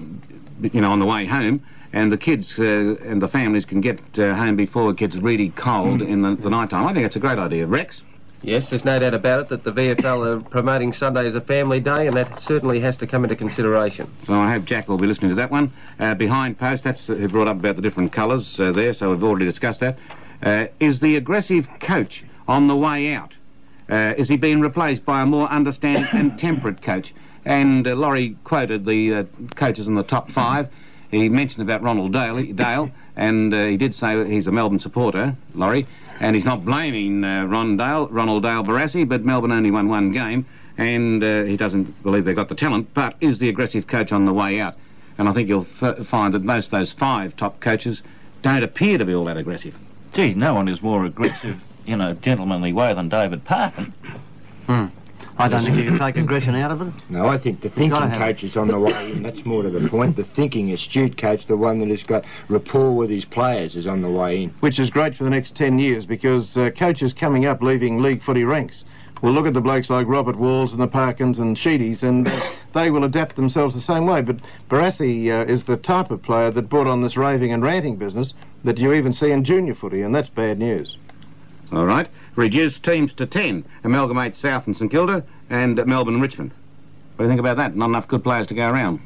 you 0.62 0.82
know, 0.82 0.92
on 0.92 1.00
the 1.00 1.06
way 1.06 1.26
home, 1.26 1.64
and 1.94 2.12
the 2.12 2.18
kids 2.18 2.58
uh, 2.58 2.96
and 3.04 3.22
the 3.22 3.28
families 3.28 3.66
can 3.66 3.82
get 3.82 4.00
uh, 4.18 4.34
home 4.36 4.56
before 4.56 4.92
it 4.92 4.98
gets 4.98 5.16
really 5.16 5.50
cold 5.50 6.02
in 6.02 6.22
the, 6.22 6.36
the 6.36 6.50
night 6.50 6.70
time. 6.70 6.88
I 6.88 6.94
think 6.94 7.06
it's 7.06 7.16
a 7.16 7.20
great 7.20 7.40
idea. 7.40 7.68
Rex? 7.68 8.02
Yes, 8.44 8.72
there's 8.72 8.84
no 8.84 8.98
doubt 8.98 9.14
about 9.14 9.42
it 9.42 9.50
that 9.50 9.64
the 9.64 9.72
VFL 9.72 10.26
are 10.26 10.42
promoting 10.42 10.94
Sunday 10.94 11.28
as 11.28 11.36
a 11.36 11.42
family 11.42 11.80
day, 11.80 12.08
and 12.08 12.18
that 12.18 12.42
certainly 12.42 12.80
has 12.80 12.98
to 12.98 13.06
come 13.06 13.24
into 13.24 13.36
consideration. 13.36 14.12
So 14.26 14.34
I 14.34 14.52
hope 14.52 14.66
Jack 14.66 14.88
will 14.88 14.98
be 14.98 15.06
listening 15.06 15.30
to 15.30 15.36
that 15.36 15.52
one. 15.52 15.72
Uh, 16.00 16.16
behind 16.16 16.58
post, 16.58 16.84
that's 16.84 17.08
uh, 17.08 17.14
who 17.14 17.28
brought 17.28 17.48
up 17.48 17.58
about 17.58 17.76
the 17.76 17.84
different 17.84 18.12
colours 18.12 18.60
uh, 18.60 18.72
there, 18.72 18.96
so 18.96 19.12
we've 19.12 19.24
already 19.24 19.46
discussed 19.46 19.80
that. 19.82 20.00
Uh, 20.42 20.66
is 20.80 21.00
the 21.00 21.18
aggressive 21.18 21.68
coach 21.82 22.24
on 22.48 22.68
the 22.68 22.76
way 22.76 23.14
out? 23.14 23.34
Uh, 23.88 24.16
is 24.18 24.28
he 24.28 24.38
being 24.38 24.60
replaced 24.60 25.06
by 25.06 25.22
a 25.22 25.26
more 25.26 25.48
understanding 25.50 26.08
and 26.14 26.40
temperate 26.40 26.82
coach? 26.82 27.14
And 27.46 27.88
uh, 27.88 27.96
Laurie 27.96 28.38
quoted 28.44 28.86
the 28.86 29.14
uh, 29.14 29.24
coaches 29.56 29.88
in 29.88 29.96
the 29.96 30.04
top 30.04 30.32
five. 30.32 30.70
He 31.10 31.28
mentioned 31.28 31.64
about 31.64 31.82
Ronald 31.82 32.14
Dale, 32.14 32.54
Dale 32.54 32.92
and 33.16 33.54
uh, 33.54 33.66
he 33.66 33.78
did 33.78 33.94
say 33.94 34.30
he's 34.30 34.48
a 34.48 34.52
Melbourne 34.52 34.80
supporter, 34.80 35.36
Laurie, 35.54 35.88
and 36.20 36.36
he's 36.36 36.46
not 36.46 36.66
blaming 36.66 37.24
uh, 37.24 37.46
Ron 37.46 37.78
Dale, 37.78 38.08
Ronald 38.08 38.44
Dale 38.44 38.64
Barassi, 38.64 39.08
but 39.08 39.24
Melbourne 39.24 39.52
only 39.52 39.72
won 39.72 39.90
one 39.90 40.12
game, 40.12 40.46
and 40.78 41.24
uh, 41.24 41.44
he 41.44 41.58
doesn't 41.58 42.02
believe 42.04 42.26
they've 42.26 42.36
got 42.36 42.50
the 42.50 42.56
talent, 42.56 42.94
but 42.94 43.16
is 43.22 43.40
the 43.40 43.50
aggressive 43.50 43.88
coach 43.88 44.12
on 44.12 44.26
the 44.26 44.34
way 44.34 44.60
out? 44.60 44.76
And 45.18 45.28
I 45.28 45.34
think 45.34 45.50
you'll 45.50 45.68
f- 45.82 46.08
find 46.08 46.34
that 46.34 46.44
most 46.44 46.66
of 46.66 46.72
those 46.72 46.94
five 46.94 47.36
top 47.36 47.60
coaches 47.60 48.02
don't 48.42 48.64
appear 48.64 48.98
to 48.98 49.06
be 49.06 49.14
all 49.14 49.26
that 49.26 49.38
aggressive. 49.38 49.76
Gee, 50.14 50.34
no 50.34 50.54
one 50.54 50.68
is 50.68 50.82
more 50.82 51.06
aggressive 51.06 51.60
in 51.86 52.02
a 52.02 52.16
gentlemanly 52.16 52.74
way 52.74 52.94
than 52.94 53.10
David 53.10 53.44
Parkin. 53.44 53.94
I 55.42 55.48
don't 55.48 55.64
think 55.64 55.78
you 55.78 55.86
can 55.86 55.98
take 55.98 56.18
aggression 56.18 56.54
out 56.56 56.70
of 56.72 56.82
it. 56.82 56.94
No, 57.10 57.26
I 57.26 57.38
think 57.38 57.62
the 57.62 57.70
thinking 57.70 58.12
coach 58.12 58.44
is 58.44 58.56
on 58.56 58.68
the 58.68 58.78
way 58.80 59.12
in. 59.12 59.24
That's 59.24 59.44
more 59.44 59.64
to 59.64 59.72
the 59.72 59.90
point. 59.90 60.16
The 60.16 60.24
thinking 60.24 60.72
astute 60.72 61.18
coach, 61.18 61.48
the 61.48 61.58
one 61.58 61.80
that 61.80 61.90
has 61.90 62.04
got 62.04 62.26
rapport 62.48 62.96
with 62.96 63.10
his 63.10 63.26
players, 63.26 63.76
is 63.76 63.88
on 63.88 64.02
the 64.02 64.10
way 64.10 64.44
in. 64.44 64.50
which 64.60 64.80
is 64.80 64.92
great 64.92 65.16
for 65.16 65.24
the 65.24 65.32
next 65.32 65.56
10 65.56 65.80
years 65.80 66.06
because 66.06 66.56
uh, 66.58 66.70
coaches 66.70 67.12
coming 67.12 67.46
up 67.46 67.62
leaving 67.62 68.02
league 68.02 68.22
footy 68.22 68.44
ranks 68.44 68.84
will 69.24 69.32
look 69.34 69.48
at 69.48 69.54
the 69.54 69.62
blokes 69.62 69.90
like 69.90 70.08
Robert 70.08 70.36
Walls 70.36 70.74
and 70.74 70.82
the 70.82 70.88
Parkins 70.88 71.40
and 71.40 71.58
Sheedies 71.58 72.04
and 72.04 72.28
uh, 72.28 72.42
they 72.74 72.92
will 72.92 73.04
adapt 73.04 73.36
themselves 73.36 73.74
the 73.74 73.82
same 73.82 74.06
way. 74.06 74.22
But 74.22 74.38
Barassi 74.70 75.30
uh, 75.32 75.52
is 75.52 75.64
the 75.64 75.78
type 75.78 76.12
of 76.12 76.22
player 76.22 76.52
that 76.52 76.70
brought 76.70 76.88
on 76.88 77.02
this 77.02 77.18
raving 77.18 77.52
and 77.52 77.64
ranting 77.64 77.96
business 77.96 78.34
that 78.64 78.78
you 78.78 78.94
even 78.94 79.12
see 79.12 79.32
in 79.32 79.44
junior 79.44 79.74
footy, 79.74 80.02
and 80.04 80.14
that's 80.14 80.30
bad 80.30 80.60
news. 80.60 80.98
All 81.72 81.86
right. 81.86 82.08
Reduce 82.36 82.80
teams 82.80 83.14
to 83.14 83.26
10. 83.26 83.66
Amalgamate 83.84 84.38
South 84.38 84.68
and 84.68 84.76
St 84.76 84.90
Kilda 84.90 85.24
and 85.50 85.80
uh, 85.80 85.86
Melbourne 85.86 86.16
and 86.16 86.24
Richmond. 86.24 86.52
What 87.16 87.24
do 87.24 87.24
you 87.26 87.30
think 87.30 87.40
about 87.40 87.58
that? 87.58 87.76
Not 87.76 87.90
enough 87.90 88.08
good 88.08 88.24
players 88.24 88.48
to 88.48 88.54
go 88.54 88.70
around. 88.70 89.02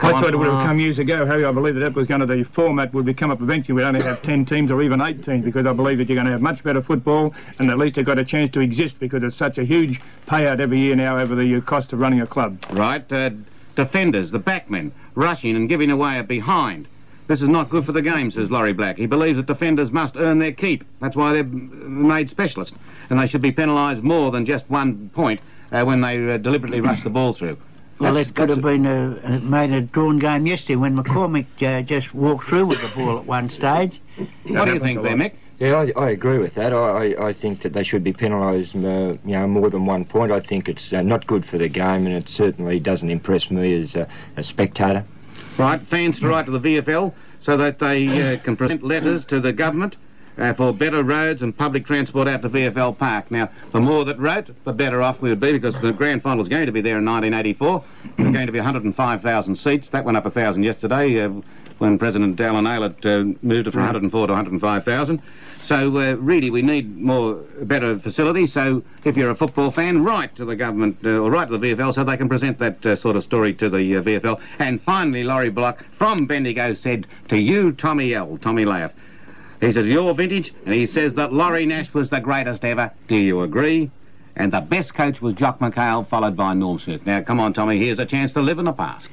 I 0.00 0.12
on. 0.12 0.22
thought 0.22 0.32
it 0.32 0.36
would 0.36 0.48
have 0.48 0.66
come 0.66 0.78
years 0.78 0.98
ago, 0.98 1.26
Harry. 1.26 1.44
I 1.44 1.52
believe 1.52 1.74
that 1.74 1.80
that 1.80 1.94
was 1.94 2.08
going 2.08 2.20
to 2.20 2.26
the 2.26 2.42
format 2.44 2.92
would 2.94 3.04
become 3.04 3.30
up 3.30 3.40
eventually. 3.40 3.74
We'd 3.74 3.84
only 3.84 4.02
have 4.02 4.22
10 4.22 4.46
teams 4.46 4.70
or 4.70 4.82
even 4.82 5.00
8 5.00 5.24
teams 5.24 5.44
because 5.44 5.66
I 5.66 5.72
believe 5.72 5.98
that 5.98 6.08
you're 6.08 6.16
going 6.16 6.26
to 6.26 6.32
have 6.32 6.40
much 6.40 6.62
better 6.62 6.82
football 6.82 7.34
and 7.58 7.70
at 7.70 7.78
least 7.78 7.96
they've 7.96 8.04
got 8.04 8.18
a 8.18 8.24
chance 8.24 8.50
to 8.52 8.60
exist 8.60 8.98
because 8.98 9.22
it's 9.22 9.36
such 9.36 9.58
a 9.58 9.64
huge 9.64 10.00
payout 10.26 10.60
every 10.60 10.78
year 10.80 10.96
now 10.96 11.18
over 11.18 11.34
the 11.34 11.56
uh, 11.56 11.60
cost 11.60 11.92
of 11.92 12.00
running 12.00 12.20
a 12.20 12.26
club. 12.26 12.64
Right. 12.70 13.10
Uh, 13.12 13.30
defenders, 13.76 14.30
the 14.30 14.40
backmen, 14.40 14.92
rushing 15.14 15.56
and 15.56 15.68
giving 15.68 15.90
away 15.90 16.18
a 16.18 16.22
behind. 16.22 16.88
This 17.32 17.40
is 17.40 17.48
not 17.48 17.70
good 17.70 17.86
for 17.86 17.92
the 17.92 18.02
game, 18.02 18.30
says 18.30 18.50
Laurie 18.50 18.74
Black. 18.74 18.98
He 18.98 19.06
believes 19.06 19.38
that 19.38 19.46
defenders 19.46 19.90
must 19.90 20.16
earn 20.18 20.38
their 20.38 20.52
keep. 20.52 20.84
That's 21.00 21.16
why 21.16 21.32
they're 21.32 21.44
made 21.44 22.28
specialists. 22.28 22.76
And 23.08 23.18
they 23.18 23.26
should 23.26 23.40
be 23.40 23.50
penalised 23.52 24.02
more 24.02 24.30
than 24.30 24.44
just 24.44 24.68
one 24.68 25.08
point 25.14 25.40
uh, 25.72 25.82
when 25.82 26.02
they 26.02 26.34
uh, 26.34 26.36
deliberately 26.36 26.82
rush 26.82 27.02
the 27.02 27.08
ball 27.08 27.32
through. 27.32 27.56
Well, 27.98 28.12
That's- 28.12 28.28
it 28.28 28.36
could 28.36 28.50
have 28.50 28.60
been 28.60 28.84
a, 28.84 29.12
it 29.36 29.42
made 29.44 29.72
a 29.72 29.80
drawn 29.80 30.18
game 30.18 30.44
yesterday 30.44 30.76
when 30.76 30.94
McCormick 30.94 31.46
uh, 31.62 31.80
just 31.80 32.12
walked 32.12 32.48
through 32.50 32.66
with 32.66 32.82
the 32.82 32.88
ball 32.88 33.16
at 33.16 33.24
one 33.24 33.48
stage. 33.48 33.98
What 34.48 34.66
do 34.66 34.74
you 34.74 34.80
think 34.80 35.02
there, 35.02 35.16
Mick? 35.16 35.32
Yeah, 35.58 35.86
I, 35.96 35.98
I 35.98 36.10
agree 36.10 36.36
with 36.36 36.54
that. 36.56 36.74
I, 36.74 37.14
I, 37.14 37.28
I 37.28 37.32
think 37.32 37.62
that 37.62 37.72
they 37.72 37.82
should 37.82 38.04
be 38.04 38.12
penalised, 38.12 38.76
uh, 38.76 38.78
you 38.78 39.18
know, 39.24 39.46
more 39.48 39.70
than 39.70 39.86
one 39.86 40.04
point. 40.04 40.32
I 40.32 40.40
think 40.40 40.68
it's 40.68 40.92
uh, 40.92 41.00
not 41.00 41.26
good 41.26 41.46
for 41.46 41.56
the 41.56 41.68
game, 41.68 42.06
and 42.06 42.14
it 42.14 42.28
certainly 42.28 42.78
doesn't 42.78 43.08
impress 43.08 43.50
me 43.50 43.84
as 43.84 43.94
a, 43.94 44.06
a 44.36 44.42
spectator. 44.42 45.06
Right, 45.58 45.80
fans 45.88 46.18
to 46.20 46.28
write 46.28 46.46
to 46.46 46.58
the 46.58 46.60
VFL 46.60 47.12
so 47.42 47.56
that 47.56 47.78
they 47.78 48.34
uh, 48.34 48.38
can 48.38 48.56
present 48.56 48.82
letters 48.82 49.24
to 49.26 49.40
the 49.40 49.52
government 49.52 49.96
uh, 50.38 50.54
for 50.54 50.72
better 50.72 51.02
roads 51.02 51.42
and 51.42 51.56
public 51.56 51.86
transport 51.86 52.26
out 52.26 52.42
to 52.42 52.48
VFL 52.48 52.96
Park. 52.96 53.30
Now, 53.30 53.50
the 53.72 53.80
more 53.80 54.04
that 54.04 54.18
wrote, 54.18 54.48
the 54.64 54.72
better 54.72 55.02
off 55.02 55.20
we 55.20 55.28
would 55.28 55.40
be 55.40 55.52
because 55.52 55.74
the 55.82 55.92
grand 55.92 56.22
final 56.22 56.42
is 56.42 56.48
going 56.48 56.66
to 56.66 56.72
be 56.72 56.80
there 56.80 56.98
in 56.98 57.04
1984. 57.04 57.84
There's 58.16 58.32
going 58.32 58.46
to 58.46 58.52
be 58.52 58.58
105,000 58.58 59.56
seats. 59.56 59.88
That 59.90 60.04
went 60.04 60.16
up 60.16 60.26
a 60.26 60.30
thousand 60.30 60.62
yesterday 60.62 61.20
uh, 61.20 61.30
when 61.78 61.98
President 61.98 62.40
Allen 62.40 62.64
Aylett 62.64 63.04
uh, 63.04 63.38
moved 63.42 63.68
it 63.68 63.72
from 63.72 63.82
104 63.82 64.26
to 64.26 64.32
105,000. 64.32 65.22
So 65.64 65.96
uh, 65.96 66.14
really, 66.16 66.50
we 66.50 66.62
need 66.62 66.98
more 66.98 67.34
better 67.62 67.98
facilities. 67.98 68.52
So 68.52 68.82
if 69.04 69.16
you're 69.16 69.30
a 69.30 69.34
football 69.36 69.70
fan, 69.70 70.02
write 70.02 70.34
to 70.36 70.44
the 70.44 70.56
government 70.56 70.98
uh, 71.04 71.10
or 71.10 71.30
write 71.30 71.48
to 71.48 71.58
the 71.58 71.74
VFL 71.74 71.94
so 71.94 72.02
they 72.04 72.16
can 72.16 72.28
present 72.28 72.58
that 72.58 72.84
uh, 72.84 72.96
sort 72.96 73.16
of 73.16 73.22
story 73.22 73.54
to 73.54 73.70
the 73.70 73.96
uh, 73.96 74.02
VFL. 74.02 74.40
And 74.58 74.82
finally, 74.82 75.22
Laurie 75.22 75.50
Block 75.50 75.84
from 75.98 76.26
Bendigo 76.26 76.74
said 76.74 77.06
to 77.28 77.38
you, 77.38 77.72
Tommy 77.72 78.14
L, 78.14 78.38
Tommy 78.42 78.64
Lahiff. 78.64 78.92
He 79.60 79.70
says 79.70 79.86
your 79.86 80.12
vintage, 80.14 80.52
and 80.64 80.74
he 80.74 80.86
says 80.86 81.14
that 81.14 81.32
Laurie 81.32 81.66
Nash 81.66 81.94
was 81.94 82.10
the 82.10 82.18
greatest 82.18 82.64
ever. 82.64 82.90
Do 83.06 83.14
you 83.14 83.42
agree? 83.42 83.92
And 84.34 84.52
the 84.52 84.60
best 84.60 84.94
coach 84.94 85.22
was 85.22 85.34
Jock 85.34 85.60
McHale, 85.60 86.08
followed 86.08 86.36
by 86.36 86.54
Norm 86.54 86.80
Smith. 86.80 87.06
Now, 87.06 87.22
come 87.22 87.38
on, 87.38 87.52
Tommy. 87.52 87.78
Here's 87.78 88.00
a 88.00 88.06
chance 88.06 88.32
to 88.32 88.40
live 88.40 88.58
in 88.58 88.64
the 88.64 88.72
past. 88.72 89.08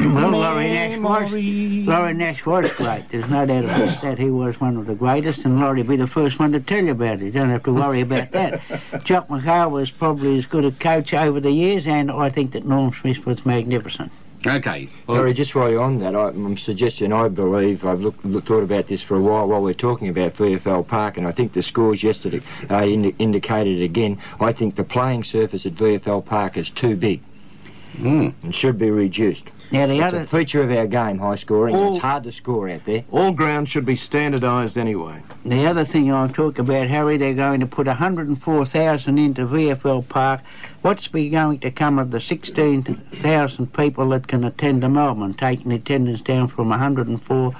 Well, 0.00 0.30
Laurie 0.30 0.68
Nash 0.68 0.98
was 0.98 1.30
Laurie 1.32 2.14
Nash 2.14 2.44
was 2.44 2.70
great. 2.76 3.04
There's 3.10 3.28
no 3.30 3.46
doubt 3.46 3.64
about 3.64 4.02
that. 4.02 4.18
He 4.18 4.30
was 4.30 4.60
one 4.60 4.76
of 4.76 4.86
the 4.86 4.94
greatest, 4.94 5.40
and 5.40 5.60
Laurie 5.60 5.82
will 5.82 5.88
be 5.90 5.96
the 5.96 6.06
first 6.06 6.38
one 6.38 6.52
to 6.52 6.60
tell 6.60 6.82
you 6.82 6.90
about 6.92 7.20
it. 7.20 7.26
You 7.26 7.30
don't 7.30 7.50
have 7.50 7.62
to 7.64 7.72
worry 7.72 8.00
about 8.00 8.32
that. 8.32 8.60
Jock 9.04 9.28
McHale 9.28 9.70
was 9.70 9.90
probably 9.90 10.36
as 10.38 10.46
good 10.46 10.64
a 10.64 10.72
coach 10.72 11.14
over 11.14 11.40
the 11.40 11.50
years, 11.52 11.86
and 11.86 12.10
I 12.10 12.30
think 12.30 12.52
that 12.52 12.64
Norm 12.64 12.92
Smith 13.00 13.24
was 13.26 13.44
magnificent. 13.46 14.10
Okay. 14.44 14.90
Harry, 15.06 15.34
just 15.34 15.54
while 15.54 15.70
you're 15.70 15.80
on 15.80 16.00
that, 16.00 16.16
I, 16.16 16.28
I'm 16.30 16.58
suggesting 16.58 17.12
I 17.12 17.28
believe 17.28 17.84
I've 17.84 18.00
look, 18.00 18.16
look, 18.24 18.44
thought 18.46 18.64
about 18.64 18.88
this 18.88 19.00
for 19.00 19.16
a 19.16 19.20
while 19.22 19.46
while 19.46 19.62
we're 19.62 19.72
talking 19.72 20.08
about 20.08 20.34
VFL 20.34 20.84
Park, 20.88 21.16
and 21.16 21.28
I 21.28 21.32
think 21.32 21.52
the 21.52 21.62
scores 21.62 22.02
yesterday 22.02 22.40
uh, 22.68 22.82
indi- 22.84 23.14
indicated 23.20 23.80
again. 23.82 24.20
I 24.40 24.52
think 24.52 24.74
the 24.74 24.82
playing 24.82 25.22
surface 25.22 25.64
at 25.64 25.74
VFL 25.74 26.24
Park 26.26 26.56
is 26.56 26.70
too 26.70 26.96
big 26.96 27.20
Mm. 27.98 28.32
and 28.42 28.54
should 28.54 28.78
be 28.78 28.90
reduced. 28.90 29.44
Now 29.72 29.86
the 29.86 30.02
other 30.02 30.20
a 30.20 30.26
feature 30.26 30.62
of 30.62 30.70
our 30.70 30.86
game, 30.86 31.18
high 31.18 31.36
scoring. 31.36 31.74
All- 31.74 31.94
It's 31.94 32.02
hard 32.02 32.24
to 32.24 32.32
score 32.32 32.68
out 32.68 32.84
there. 32.84 33.04
All 33.10 33.32
grounds 33.32 33.70
should 33.70 33.86
be 33.86 33.96
standardised 33.96 34.76
anyway. 34.76 35.22
The 35.46 35.66
other 35.66 35.84
thing 35.84 36.12
I'm 36.12 36.32
talking 36.32 36.60
about, 36.60 36.88
Harry, 36.88 37.16
they're 37.16 37.32
going 37.34 37.60
to 37.60 37.66
put 37.66 37.86
104,000 37.86 39.18
into 39.18 39.46
VFL 39.46 40.06
Park. 40.08 40.40
What's 40.82 41.08
be 41.08 41.30
going 41.30 41.60
to 41.60 41.70
come 41.70 41.98
of 41.98 42.10
the 42.10 42.20
16,000 42.20 43.72
people 43.72 44.08
that 44.10 44.28
can 44.28 44.44
attend 44.44 44.82
to 44.82 44.88
Melbourne, 44.88 45.34
taking 45.34 45.72
attendance 45.72 46.20
down 46.20 46.48
from 46.48 46.68
104 46.68 47.52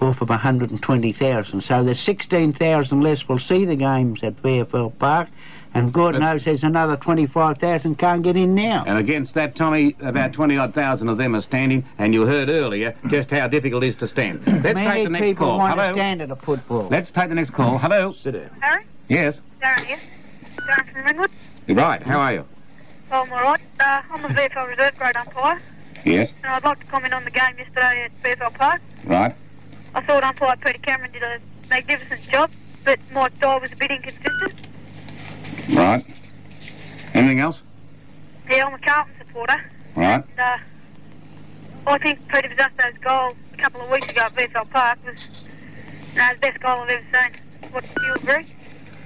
off 0.00 0.20
of 0.22 0.28
120,000. 0.30 1.60
So 1.62 1.84
there's 1.84 2.00
16,000 2.00 3.00
less 3.02 3.28
will 3.28 3.38
see 3.38 3.66
the 3.66 3.76
games 3.76 4.20
at 4.22 4.40
VFL 4.42 4.98
Park, 4.98 5.28
and 5.74 5.92
God 5.92 6.18
knows 6.18 6.44
there's 6.44 6.62
another 6.62 6.96
25,000 6.96 7.96
can't 7.96 8.22
get 8.22 8.36
in 8.36 8.54
now. 8.54 8.84
And 8.86 8.98
against 8.98 9.34
that, 9.34 9.54
Tommy, 9.56 9.96
about 10.00 10.32
20 10.32 10.56
odd 10.56 10.74
thousand 10.74 11.08
of 11.08 11.18
them 11.18 11.34
are 11.34 11.42
standing, 11.42 11.84
and 11.98 12.12
you 12.14 12.22
heard 12.26 12.48
earlier 12.48 12.94
just 13.08 13.30
how 13.30 13.46
difficult 13.48 13.84
it 13.84 13.88
is 13.90 13.96
to 13.96 14.08
stand. 14.08 14.42
Let's 14.46 14.62
Many 14.74 14.86
take 14.88 15.04
the 15.04 15.10
next 15.10 15.24
people 15.24 15.46
call. 15.46 15.58
want 15.58 15.78
Hello. 15.78 15.88
to 15.88 15.94
stand 15.94 16.22
at 16.22 16.30
a 16.30 16.36
football. 16.36 16.88
Let's 16.90 17.10
take 17.10 17.28
the 17.28 17.34
next 17.34 17.52
call. 17.52 17.78
Hello. 17.78 18.12
Sit 18.12 18.32
down. 18.32 18.50
Harry? 18.60 18.84
Yes. 19.08 19.36
Darren 19.62 19.86
here. 19.86 20.00
Darren 20.68 20.92
from 20.92 21.04
Ringwood. 21.04 21.30
Right. 21.68 22.02
How 22.02 22.18
are 22.20 22.32
you? 22.32 22.44
Oh, 23.12 23.22
I'm 23.22 23.32
alright. 23.32 23.60
Uh, 23.80 24.02
I'm 24.12 24.24
a 24.24 24.28
VFL 24.28 24.68
reserve 24.68 24.94
grade 24.96 25.16
umpire, 25.16 25.60
Yes. 26.04 26.30
and 26.44 26.52
I'd 26.52 26.64
like 26.64 26.78
to 26.80 26.86
comment 26.86 27.12
on 27.12 27.24
the 27.24 27.30
game 27.30 27.56
yesterday 27.58 28.04
at 28.04 28.22
VFL 28.22 28.54
Park. 28.54 28.80
Right. 29.04 29.34
I 29.94 30.00
thought 30.06 30.22
umpire 30.22 30.56
Peter 30.64 30.78
Cameron 30.78 31.10
did 31.12 31.22
a 31.24 31.38
magnificent 31.68 32.20
job, 32.30 32.50
but 32.84 32.98
Mike 33.12 33.38
Dye 33.40 33.58
was 33.58 33.72
a 33.72 33.76
bit 33.76 33.90
inconsistent. 33.90 34.66
Right. 35.68 36.04
Anything 37.14 37.40
else? 37.40 37.58
Yeah, 38.48 38.66
I'm 38.66 38.74
a 38.74 38.78
Carlton 38.78 39.14
supporter, 39.18 39.56
Right. 39.96 40.24
and 40.24 40.40
uh, 40.40 40.56
I 41.86 41.98
think 41.98 42.18
Peter 42.28 42.48
Bosustow's 42.48 42.98
goal 43.02 43.34
a 43.52 43.56
couple 43.62 43.80
of 43.80 43.90
weeks 43.90 44.08
ago 44.08 44.22
at 44.22 44.34
VFL 44.34 44.70
Park 44.70 44.98
was 45.04 45.16
uh, 46.18 46.32
the 46.34 46.38
best 46.40 46.60
goal 46.60 46.80
I've 46.80 46.88
ever 46.90 47.04
seen. 47.12 47.70
What, 47.72 47.84
do 47.84 48.02
you 48.06 48.14
agree? 48.14 48.54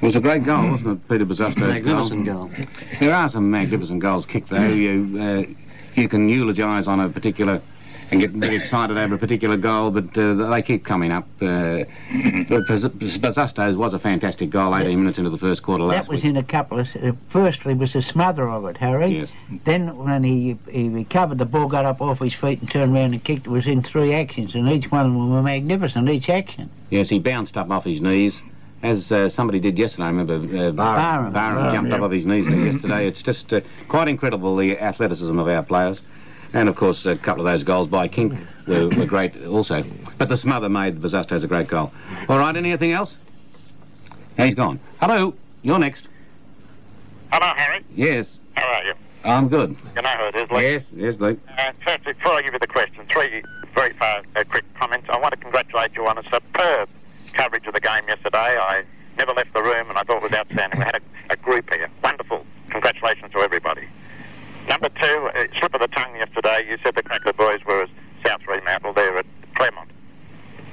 It 0.00 0.06
was 0.06 0.16
a 0.16 0.20
great 0.20 0.44
goal, 0.44 0.70
wasn't 0.70 0.88
it, 1.02 1.08
Peter 1.08 1.24
Bosustow's 1.26 1.56
Magnificent 1.58 2.24
goal? 2.26 2.46
goal. 2.48 2.66
There 3.00 3.14
are 3.14 3.28
some 3.30 3.50
magnificent 3.50 4.00
goals 4.00 4.26
kicked, 4.26 4.50
though. 4.50 4.66
You 4.68 5.18
uh, 5.20 5.54
you 6.00 6.08
can 6.08 6.28
eulogise 6.28 6.86
on 6.86 7.00
a 7.00 7.08
particular 7.08 7.62
and 8.14 8.20
get 8.20 8.30
very 8.32 8.56
excited 8.56 8.96
over 8.96 9.14
a 9.14 9.18
particular 9.18 9.56
goal, 9.56 9.90
but 9.90 10.16
uh, 10.16 10.50
they 10.50 10.62
keep 10.62 10.84
coming 10.84 11.10
up. 11.10 11.26
Uh, 11.40 11.84
but 12.48 12.66
Baz- 12.66 12.84
Bosustow's 13.18 13.76
was 13.76 13.92
a 13.94 13.98
fantastic 13.98 14.50
goal, 14.50 14.74
18 14.74 14.98
minutes 14.98 15.18
into 15.18 15.30
the 15.30 15.38
first 15.38 15.62
quarter 15.62 15.84
last 15.84 16.04
That 16.04 16.08
was 16.08 16.22
week. 16.22 16.30
in 16.30 16.36
a 16.36 16.42
couple 16.42 16.80
of. 16.80 16.88
Uh, 16.96 17.12
firstly, 17.30 17.74
was 17.74 17.94
a 17.94 18.02
smother 18.02 18.48
of 18.48 18.64
it, 18.66 18.76
Harry. 18.76 19.18
Yes. 19.20 19.28
Then, 19.64 19.96
when 19.96 20.24
he 20.24 20.56
he 20.70 20.88
recovered, 20.88 21.38
the 21.38 21.44
ball 21.44 21.68
got 21.68 21.84
up 21.84 22.00
off 22.00 22.20
his 22.20 22.34
feet 22.34 22.60
and 22.60 22.70
turned 22.70 22.94
around 22.94 23.14
and 23.14 23.22
kicked. 23.22 23.46
It 23.46 23.50
was 23.50 23.66
in 23.66 23.82
three 23.82 24.14
actions, 24.14 24.54
and 24.54 24.68
each 24.68 24.90
one 24.90 25.06
of 25.06 25.12
them 25.12 25.30
were 25.30 25.42
magnificent. 25.42 26.08
Each 26.08 26.28
action. 26.28 26.70
Yes, 26.90 27.08
he 27.08 27.18
bounced 27.18 27.56
up 27.56 27.70
off 27.70 27.84
his 27.84 28.00
knees. 28.00 28.40
As 28.82 29.10
uh, 29.10 29.30
somebody 29.30 29.60
did 29.60 29.78
yesterday, 29.78 30.04
I 30.04 30.08
remember 30.08 30.34
uh, 30.34 30.70
Barham. 30.70 31.32
Barham 31.32 31.74
jumped 31.74 31.90
yeah. 31.90 31.96
up 31.96 32.02
off 32.02 32.12
his 32.12 32.26
knees 32.26 32.46
yesterday. 32.46 33.08
It's 33.08 33.22
just 33.22 33.50
uh, 33.50 33.62
quite 33.88 34.08
incredible 34.08 34.54
the 34.56 34.78
athleticism 34.78 35.38
of 35.38 35.48
our 35.48 35.62
players. 35.62 36.00
And 36.54 36.68
of 36.68 36.76
course, 36.76 37.04
a 37.04 37.16
couple 37.16 37.44
of 37.46 37.52
those 37.52 37.64
goals 37.64 37.88
by 37.88 38.06
Kink 38.06 38.32
were, 38.68 38.88
were 38.88 39.06
great 39.06 39.44
also. 39.44 39.84
But 40.18 40.28
the 40.28 40.36
smother 40.36 40.68
made 40.68 41.02
Bosustow's 41.02 41.42
a 41.42 41.48
great 41.48 41.66
goal. 41.66 41.92
All 42.28 42.38
right, 42.38 42.56
anything 42.56 42.92
else? 42.92 43.14
He's 44.36 44.54
gone. 44.54 44.78
Hello, 45.00 45.34
you're 45.62 45.80
next. 45.80 46.06
Hello, 47.32 47.52
Harry. 47.56 47.84
Yes, 47.94 48.26
How 48.56 48.66
are 48.68 48.84
you? 48.84 48.94
I'm 49.24 49.48
good. 49.48 49.76
You 49.96 50.02
know 50.02 50.08
who 50.10 50.26
it 50.26 50.36
is, 50.36 50.50
Luke. 50.50 50.60
Yes, 50.62 50.84
yes, 50.94 51.14
Luke. 51.18 51.40
Uh, 51.58 51.72
first, 51.84 52.04
before 52.04 52.32
I 52.32 52.42
give 52.42 52.52
you 52.52 52.58
the 52.60 52.66
question, 52.68 53.04
three 53.10 53.42
very 53.74 53.92
fast, 53.94 54.26
uh, 54.36 54.44
quick 54.44 54.64
comments. 54.74 55.08
I 55.10 55.18
want 55.18 55.32
to 55.32 55.40
congratulate 55.40 55.94
you 55.96 56.06
on 56.06 56.18
a 56.18 56.22
superb 56.24 56.88
coverage 57.32 57.66
of 57.66 57.74
the 57.74 57.80
game 57.80 58.06
yesterday. 58.06 58.38
I 58.58 58.84
never 59.18 59.32
left 59.32 59.52
the 59.54 59.62
room, 59.62 59.88
and 59.88 59.98
I 59.98 60.02
thought 60.04 60.18
it 60.18 60.22
was 60.22 60.32
outstanding. 60.32 60.78
We 60.78 60.84
had 60.84 60.96
a, 60.96 61.32
a 61.32 61.36
group 61.36 61.72
here. 61.72 61.88
Wonderful. 62.04 62.44
Congratulations 62.70 63.32
to 63.32 63.38
everybody. 63.38 63.88
Number 64.74 64.88
two, 65.00 65.30
uh, 65.36 65.44
slip 65.56 65.72
of 65.72 65.80
the 65.80 65.86
tongue 65.86 66.16
yesterday. 66.16 66.66
You 66.68 66.78
said 66.82 66.96
the 66.96 67.02
Krakouer 67.04 67.36
boys 67.36 67.60
were 67.64 67.82
as 67.84 67.88
South 68.26 68.42
Fremantle 68.42 68.92
there 68.92 69.16
at 69.16 69.26
Claremont. 69.54 69.88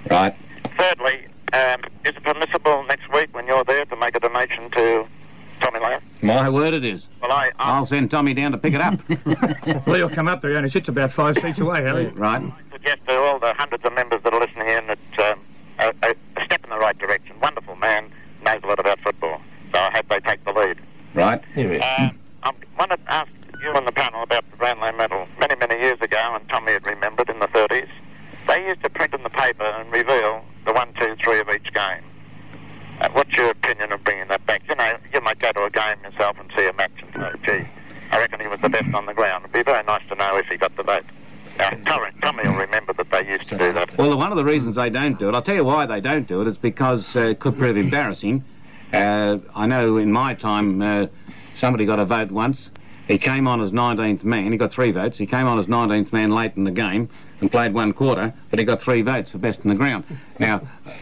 Right. 0.10 0.36
Thirdly, 0.76 1.28
um, 1.54 1.82
is 2.04 2.16
it 2.16 2.24
permissible 2.24 2.84
next 2.88 3.14
week 3.14 3.30
when 3.36 3.46
you're 3.46 3.64
there 3.64 3.86
to 3.86 3.96
make 3.96 4.16
a 4.16 4.20
donation 4.20 4.72
to 4.72 5.06
Tommy 5.62 5.80
Lahiff? 5.80 6.02
My 6.24 6.50
word 6.50 6.74
it 6.74 6.84
is. 6.84 7.04
Well, 7.22 7.32
I, 7.32 7.52
I 7.60 7.78
I'll 7.78 7.86
send 7.86 8.10
Tommy 8.10 8.34
down 8.34 8.54
to 8.54 8.58
pick 8.58 8.74
it 8.74 8.82
up. 8.82 9.00
well, 9.86 9.98
he'll 9.98 10.10
come 10.10 10.28
up 10.28 10.42
there. 10.42 10.50
He 10.50 10.58
only 10.58 10.72
sits 10.72 10.90
about 10.90 11.14
five 11.14 11.36
seats 11.36 11.60
away, 11.60 11.84
Harry. 11.84 12.08
Right. 12.08 12.42
suggest 12.72 13.06
to 13.06 13.20
all 13.20 13.38
the 13.38 13.54
hundreds 13.54 13.86
of 13.86 13.94
members 13.94 14.24
that 14.24 14.34
are 14.34 14.40
listening 14.40 14.68
in 14.68 14.88
that 14.88 15.32
um, 15.32 15.42
a, 15.78 15.94
a, 16.08 16.16
a 16.42 16.46
step 16.46 16.64
in 16.64 16.72
the 16.72 16.80
right 16.80 16.98
direction. 16.98 17.40
Wonderful 17.40 17.76
man, 17.76 18.12
knows 18.44 18.62
a 18.64 18.66
lot 18.66 18.80
about 18.80 19.00
football. 19.02 19.40
So 19.72 19.80
I 19.80 19.92
hope 19.92 20.10
they 20.10 20.20
take 20.22 20.44
the 20.44 20.54
lead. 20.54 20.80
Right. 21.14 21.40
Uh, 21.56 22.10
I 22.42 22.52
want 22.80 22.92
to 22.92 23.00
ask 23.08 23.30
you 23.62 23.70
on 23.70 23.86
the 23.86 23.92
panel 23.92 24.24
about 24.24 24.50
the 24.50 24.58
Brownlow 24.58 24.92
medal. 24.94 25.28
Many, 25.40 25.56
many 25.56 25.76
years 25.76 26.00
ago, 26.02 26.18
and 26.36 26.48
Tommy 26.50 26.74
had 26.74 26.86
remembered 26.86 27.30
in 27.30 27.40
the 27.40 27.48
30s, 27.48 27.90
they 28.48 28.68
used 28.68 28.84
to 28.84 28.90
print 28.90 29.14
in 29.14 29.24
the 29.24 29.30
paper 29.30 29.64
and 29.64 29.92
reveal 29.92 30.44
the 30.66 30.74
one, 30.74 30.94
two, 31.00 31.16
three 31.24 31.40
of 31.40 31.50
each 31.50 31.72
game. 31.74 32.04
Uh, 33.00 33.10
what's 33.14 33.32
your 33.34 33.52
opinion 33.52 33.92
of 33.92 34.04
bringing 34.04 34.28
that 34.30 34.46
back? 34.46 34.64
You 34.68 34.76
know, 34.76 34.98
you 35.14 35.22
might 35.22 35.40
go 35.40 35.52
to 35.52 35.64
a 35.64 35.70
game 35.70 35.98
yourself 36.04 36.38
and 36.40 36.52
see 36.56 36.66
a 36.66 36.74
match 36.74 36.92
and 37.02 37.14
say, 37.14 37.62
gee, 37.62 37.68
I 38.12 38.18
reckon 38.18 38.40
he 38.40 38.48
was 38.48 38.60
the 38.62 38.70
best 38.70 38.94
on 38.94 39.06
the 39.06 39.14
ground. 39.14 39.46
It'd 39.46 39.54
be 39.54 39.64
very 39.64 39.84
nice 39.84 40.04
to 40.10 40.16
know 40.16 40.38
if 40.38 40.48
he 40.48 40.58
got 40.58 40.76
the 40.76 40.84
vote. 40.84 41.06
Now, 41.58 41.70
Tommy, 41.86 42.10
Tommy 42.22 42.48
will 42.48 42.56
remember 42.56 42.94
that 42.94 43.12
they 43.12 43.28
used 43.28 43.48
to 43.50 43.58
do 43.58 43.74
that. 43.74 43.96
Well, 43.98 44.18
one 44.18 44.32
of 44.32 44.38
the 44.38 44.41
reasons 44.52 44.76
they 44.76 44.90
don't 44.90 45.18
do 45.18 45.30
it, 45.30 45.36
I'll 45.36 45.42
tell 45.42 45.56
you 45.56 45.64
why 45.64 45.86
they 45.86 46.02
don't 46.02 46.28
do 46.28 46.42
it. 46.42 46.48
it, 46.48 46.52
is 46.52 46.58
because 46.58 47.16
uh, 47.16 47.28
it 47.28 47.40
could 47.40 47.58
prove 47.58 47.78
embarrassing. 47.78 48.44
Uh, 48.92 49.38
I 49.56 49.66
know 49.66 49.98
in 49.98 50.12
my 50.12 50.34
time 50.34 50.82
uh, 50.82 51.08
somebody 51.58 51.86
got 51.86 52.00
a 52.00 52.06
vote 52.06 52.32
once. 52.32 52.70
He 53.08 53.18
came 53.18 53.48
on 53.48 53.62
as 53.62 53.72
19th 53.72 54.24
man. 54.24 54.52
He 54.52 54.58
got 54.58 54.72
three 54.72 54.92
votes. 54.92 55.18
He 55.18 55.26
came 55.26 55.48
on 55.48 55.58
as 55.58 55.66
19th 55.66 56.14
man 56.14 56.32
late 56.32 56.54
in 56.56 56.66
the 56.66 56.72
game 56.72 57.10
and 57.40 57.50
played 57.50 57.74
one 57.74 57.94
quarter, 57.94 58.34
but 58.50 58.60
he 58.60 58.66
got 58.66 58.82
three 58.82 59.02
votes 59.02 59.32
for 59.32 59.38
best 59.38 59.62
in 59.62 59.70
the 59.70 59.76
ground. 59.76 60.04
Now, 60.38 60.62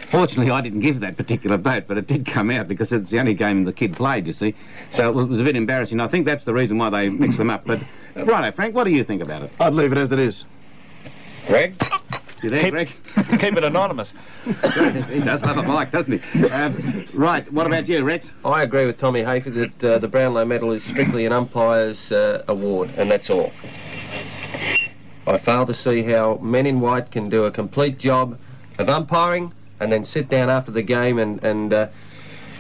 fortunately, 0.10 0.52
I 0.52 0.62
didn't 0.62 0.80
give 0.80 1.02
that 1.02 1.18
particular 1.18 1.58
vote, 1.58 1.86
but 1.88 1.97
it 1.97 2.08
did 2.08 2.26
come 2.26 2.52
out 2.52 2.68
because 2.68 2.91
it's 2.91 3.10
the 3.10 3.20
only 3.20 3.34
game 3.34 3.64
the 3.66 3.74
kid 3.74 3.95
played, 3.95 4.28
you 4.28 4.34
see. 4.34 4.56
So 4.95 5.10
it 5.10 5.28
was 5.28 5.39
a 5.39 5.43
bit 5.43 5.56
embarrassing. 5.56 6.00
I 6.00 6.08
think 6.08 6.26
that's 6.26 6.45
the 6.45 6.54
reason 6.54 6.78
why 6.78 6.89
they 6.89 7.10
mix 7.10 7.36
them 7.38 7.50
up. 7.50 7.66
But, 7.66 7.82
righto, 8.16 8.56
Frank, 8.56 8.76
what 8.76 8.86
do 8.86 8.91
you 8.91 9.04
think 9.04 9.22
about 9.22 9.41
it? 9.41 9.52
I'd 9.60 9.74
leave 9.74 9.91
it 9.91 9.97
as 9.97 10.12
it 10.12 10.20
is. 10.20 10.45
Greg? 11.47 11.76
You 12.41 12.50
there, 12.50 12.72
Greg? 12.72 12.89
Keep 13.42 13.58
it 13.58 13.64
anonymous. 13.64 14.10
he 14.44 15.20
does 15.20 15.42
love 15.42 15.58
a 15.58 15.64
mic, 15.64 15.92
doesn't 15.92 16.22
he? 16.22 16.50
Um, 16.50 17.08
right, 17.14 17.50
what 17.54 17.68
about 17.68 17.88
you, 17.88 18.04
Rex? 18.04 18.30
I 18.44 18.64
agree 18.64 18.86
with 18.86 18.98
Tommy 18.98 19.22
Hafey 19.22 19.54
that 19.80 19.84
uh, 19.88 20.00
the 20.00 20.08
Brownlow 20.08 20.46
Medal 20.46 20.74
is 20.74 20.84
strictly 20.84 21.26
an 21.26 21.32
umpire's 21.32 22.12
uh, 22.12 22.44
award, 22.48 22.92
and 22.98 23.10
that's 23.10 23.30
all. 23.30 23.52
I 25.26 25.38
fail 25.38 25.66
to 25.66 25.74
see 25.74 26.04
how 26.04 26.40
men 26.42 26.66
in 26.66 26.82
white 26.82 27.12
can 27.12 27.30
do 27.30 27.46
a 27.46 27.52
complete 27.52 27.98
job 27.98 28.38
of 28.78 28.90
umpiring 28.90 29.54
and 29.80 29.92
then 29.92 30.04
sit 30.04 30.28
down 30.28 30.50
after 30.50 30.72
the 30.72 30.82
game 30.82 31.20
and, 31.20 31.42
and 31.44 31.72
uh, 31.72 31.88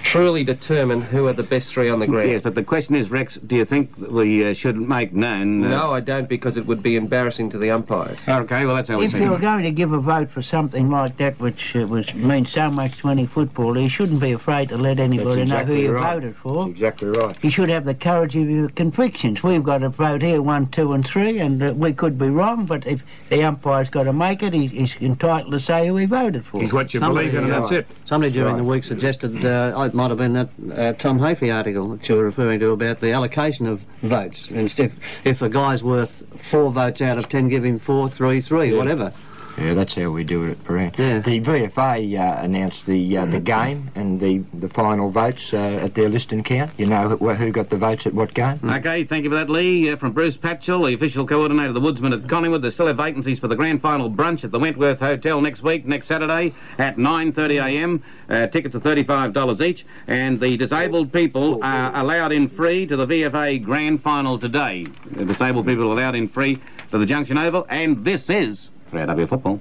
truly 0.03 0.43
determine 0.43 1.01
who 1.01 1.27
are 1.27 1.33
the 1.33 1.43
best 1.43 1.69
three 1.69 1.89
on 1.89 1.99
the 1.99 2.07
ground. 2.07 2.29
Yes, 2.29 2.41
but 2.43 2.55
the 2.55 2.63
question 2.63 2.95
is, 2.95 3.09
Rex, 3.09 3.35
do 3.35 3.55
you 3.55 3.65
think 3.65 3.91
we 3.97 4.45
uh, 4.49 4.53
should 4.53 4.77
make 4.77 5.13
known... 5.13 5.63
Uh, 5.63 5.69
No, 5.69 5.91
I 5.93 5.99
don't, 5.99 6.27
because 6.27 6.57
it 6.57 6.65
would 6.65 6.81
be 6.81 6.95
embarrassing 6.95 7.49
to 7.51 7.57
the 7.57 7.71
umpires. 7.71 8.17
Okay, 8.27 8.65
well, 8.65 8.75
that's 8.75 8.89
how 8.89 8.97
we 8.97 9.05
If 9.05 9.13
you're 9.13 9.35
it. 9.35 9.41
going 9.41 9.63
to 9.63 9.71
give 9.71 9.91
a 9.93 9.99
vote 9.99 10.31
for 10.31 10.41
something 10.41 10.89
like 10.89 11.17
that, 11.17 11.39
which 11.39 11.75
uh, 11.75 11.85
was 11.87 12.11
means 12.13 12.51
so 12.51 12.69
much 12.69 12.97
to 12.99 13.09
any 13.09 13.25
footballer, 13.25 13.79
you 13.79 13.89
shouldn't 13.89 14.19
be 14.19 14.31
afraid 14.31 14.69
to 14.69 14.77
let 14.77 14.99
anybody 14.99 15.45
know 15.45 15.63
who 15.65 15.73
exactly 15.73 15.81
you 15.83 15.91
right. 15.91 16.13
voted 16.15 16.35
for. 16.37 16.69
Exactly 16.69 17.09
right. 17.09 17.37
You 17.43 17.51
should 17.51 17.69
have 17.69 17.85
the 17.85 17.93
courage 17.93 18.35
of 18.35 18.49
your 18.49 18.69
convictions. 18.69 19.43
We've 19.43 19.63
got 19.63 19.83
a 19.83 19.89
vote 19.89 20.21
here, 20.21 20.41
one, 20.41 20.67
two, 20.67 20.93
and 20.93 21.05
three, 21.05 21.39
and 21.39 21.61
uh, 21.61 21.73
we 21.75 21.93
could 21.93 22.17
be 22.17 22.29
wrong. 22.29 22.65
But 22.65 22.87
if 22.87 23.01
the 23.29 23.43
umpire's 23.43 23.89
got 23.89 24.03
to 24.03 24.13
make 24.13 24.41
it, 24.43 24.53
he, 24.53 24.67
he's 24.67 24.93
entitled 25.01 25.51
to 25.53 25.59
say 25.59 25.87
who 25.87 25.97
he 25.97 26.05
voted 26.05 26.45
for. 26.45 26.61
He's 26.61 26.73
what 26.73 26.93
you 26.93 26.99
Somebody, 26.99 27.29
believe 27.29 27.43
in, 27.43 27.51
and 27.51 27.63
that's 27.63 27.73
it. 27.73 27.87
Somebody 28.05 28.31
during 28.33 28.49
Right. 28.53 28.57
the 28.57 28.63
week 28.63 28.83
suggested 28.83 29.45
uh, 29.45 29.88
it 29.89 29.95
might 29.95 30.09
have 30.09 30.17
been 30.17 30.33
that 30.33 30.49
uh, 30.71 30.93
Tom 30.93 31.19
Hafey 31.19 31.53
article 31.53 31.97
that 31.97 32.07
you 32.07 32.15
were 32.15 32.23
referring 32.23 32.59
to 32.59 32.69
about 32.69 33.01
the 33.01 33.11
allocation 33.11 33.67
of 33.67 33.81
votes. 34.03 34.47
And 34.49 34.73
if, 34.77 34.93
if 35.25 35.41
a 35.41 35.49
guy's 35.49 35.83
worth 35.83 36.11
four 36.51 36.71
votes 36.71 37.01
out 37.01 37.17
of 37.17 37.27
ten, 37.27 37.49
give 37.49 37.65
him 37.65 37.79
four, 37.79 38.09
three, 38.09 38.41
three, 38.41 38.71
whatever. 38.73 39.13
Yeah, 39.59 39.73
that's 39.73 39.93
how 39.93 40.09
we 40.09 40.23
do 40.23 40.43
it 40.43 40.51
at 40.51 40.63
Prahran. 40.63 40.97
Yeah. 40.97 41.19
The 41.19 41.41
VFA 41.41 42.19
uh, 42.19 42.43
announced 42.43 42.85
the 42.85 43.17
uh, 43.17 43.25
the 43.25 43.39
game 43.39 43.91
and 43.95 44.19
the, 44.19 44.43
the 44.53 44.69
final 44.69 45.11
votes 45.11 45.51
uh, 45.53 45.57
at 45.57 45.95
their 45.95 46.09
list 46.09 46.31
and 46.31 46.45
count. 46.45 46.71
You 46.77 46.85
know 46.85 47.09
who, 47.09 47.29
who 47.33 47.51
got 47.51 47.69
the 47.69 47.77
votes 47.77 48.05
at 48.05 48.13
what 48.13 48.33
game? 48.33 48.59
Okay, 48.63 49.03
thank 49.03 49.23
you 49.23 49.29
for 49.29 49.35
that, 49.35 49.49
Lee. 49.49 49.89
Uh, 49.89 49.97
from 49.97 50.13
Bruce 50.13 50.37
Patchell, 50.37 50.87
the 50.87 50.93
official 50.93 51.27
coordinator 51.27 51.69
of 51.69 51.73
the 51.73 51.81
Woodsman 51.81 52.13
at 52.13 52.27
Collingwood. 52.29 52.61
They 52.61 52.71
still 52.71 52.87
have 52.87 52.97
vacancies 52.97 53.39
for 53.39 53.47
the 53.47 53.55
grand 53.55 53.81
final 53.81 54.09
brunch 54.09 54.43
at 54.43 54.51
the 54.51 54.59
Wentworth 54.59 54.99
Hotel 54.99 55.41
next 55.41 55.61
week, 55.61 55.85
next 55.85 56.07
Saturday 56.07 56.53
at 56.77 56.97
9.30am. 56.97 58.01
Uh, 58.29 58.47
tickets 58.47 58.75
are 58.75 58.79
$35 58.79 59.61
each. 59.61 59.85
And 60.07 60.39
the 60.39 60.57
disabled 60.57 61.11
people 61.11 61.59
are 61.63 61.95
allowed 61.95 62.31
in 62.31 62.49
free 62.49 62.85
to 62.87 62.95
the 62.95 63.05
VFA 63.05 63.63
grand 63.63 64.01
final 64.03 64.39
today. 64.39 64.85
The 65.11 65.25
disabled 65.25 65.65
people 65.65 65.89
are 65.89 65.93
allowed 65.93 66.15
in 66.15 66.29
free 66.29 66.61
to 66.91 66.97
the 66.97 67.05
Junction 67.05 67.37
Oval. 67.37 67.65
And 67.69 68.05
this 68.05 68.29
is 68.29 68.69
3AW 68.91 69.29
Football. 69.29 69.59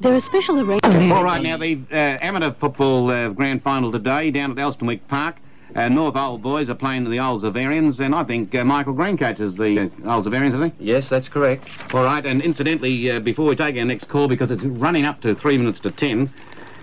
There 0.00 0.14
are 0.14 0.20
special 0.20 0.60
arrangements. 0.60 1.12
All 1.12 1.24
right, 1.24 1.42
now 1.42 1.56
the 1.56 1.80
uh, 1.90 2.18
amateur 2.20 2.52
football 2.52 3.10
uh, 3.10 3.30
grand 3.30 3.62
final 3.62 3.90
today 3.90 4.30
down 4.30 4.52
at 4.52 4.56
Elsternwick 4.56 5.00
Park. 5.08 5.36
Uh, 5.74 5.88
North 5.88 6.16
Old 6.16 6.40
boys 6.40 6.70
are 6.70 6.74
playing 6.74 7.08
the 7.10 7.18
Old 7.18 7.42
Xaverians, 7.42 8.00
and 8.00 8.14
I 8.14 8.24
think 8.24 8.54
uh, 8.54 8.64
Michael 8.64 8.94
Green 8.94 9.18
coaches 9.18 9.56
the 9.56 9.90
uh, 10.06 10.14
Old 10.14 10.24
Xaverians, 10.24 10.54
I 10.54 10.60
think. 10.60 10.74
Yes, 10.78 11.08
that's 11.08 11.28
correct. 11.28 11.68
All 11.92 12.04
right, 12.04 12.24
and 12.24 12.40
incidentally, 12.40 13.10
uh, 13.10 13.20
before 13.20 13.46
we 13.46 13.56
take 13.56 13.76
our 13.76 13.84
next 13.84 14.08
call, 14.08 14.28
because 14.28 14.50
it's 14.50 14.64
running 14.64 15.04
up 15.04 15.20
to 15.22 15.34
three 15.34 15.58
minutes 15.58 15.80
to 15.80 15.90
ten, 15.90 16.32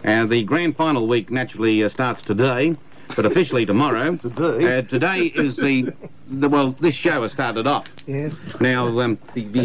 uh, 0.04 0.26
the 0.26 0.44
grand 0.44 0.76
final 0.76 1.08
week 1.08 1.32
naturally 1.32 1.84
uh, 1.84 1.90
starts 1.90 2.22
today, 2.22 2.76
but 3.16 3.26
officially 3.26 3.66
tomorrow. 3.66 4.16
Today? 4.26 4.78
Uh, 4.78 4.82
today 4.84 5.26
is 5.36 5.56
the, 5.58 5.94
the 6.30 6.50
well, 6.50 6.76
this 6.80 6.96
show 6.96 7.22
has 7.24 7.32
started 7.32 7.68
off. 7.68 7.88
Yes. 8.08 8.34
Now, 8.60 8.88
um, 9.00 9.16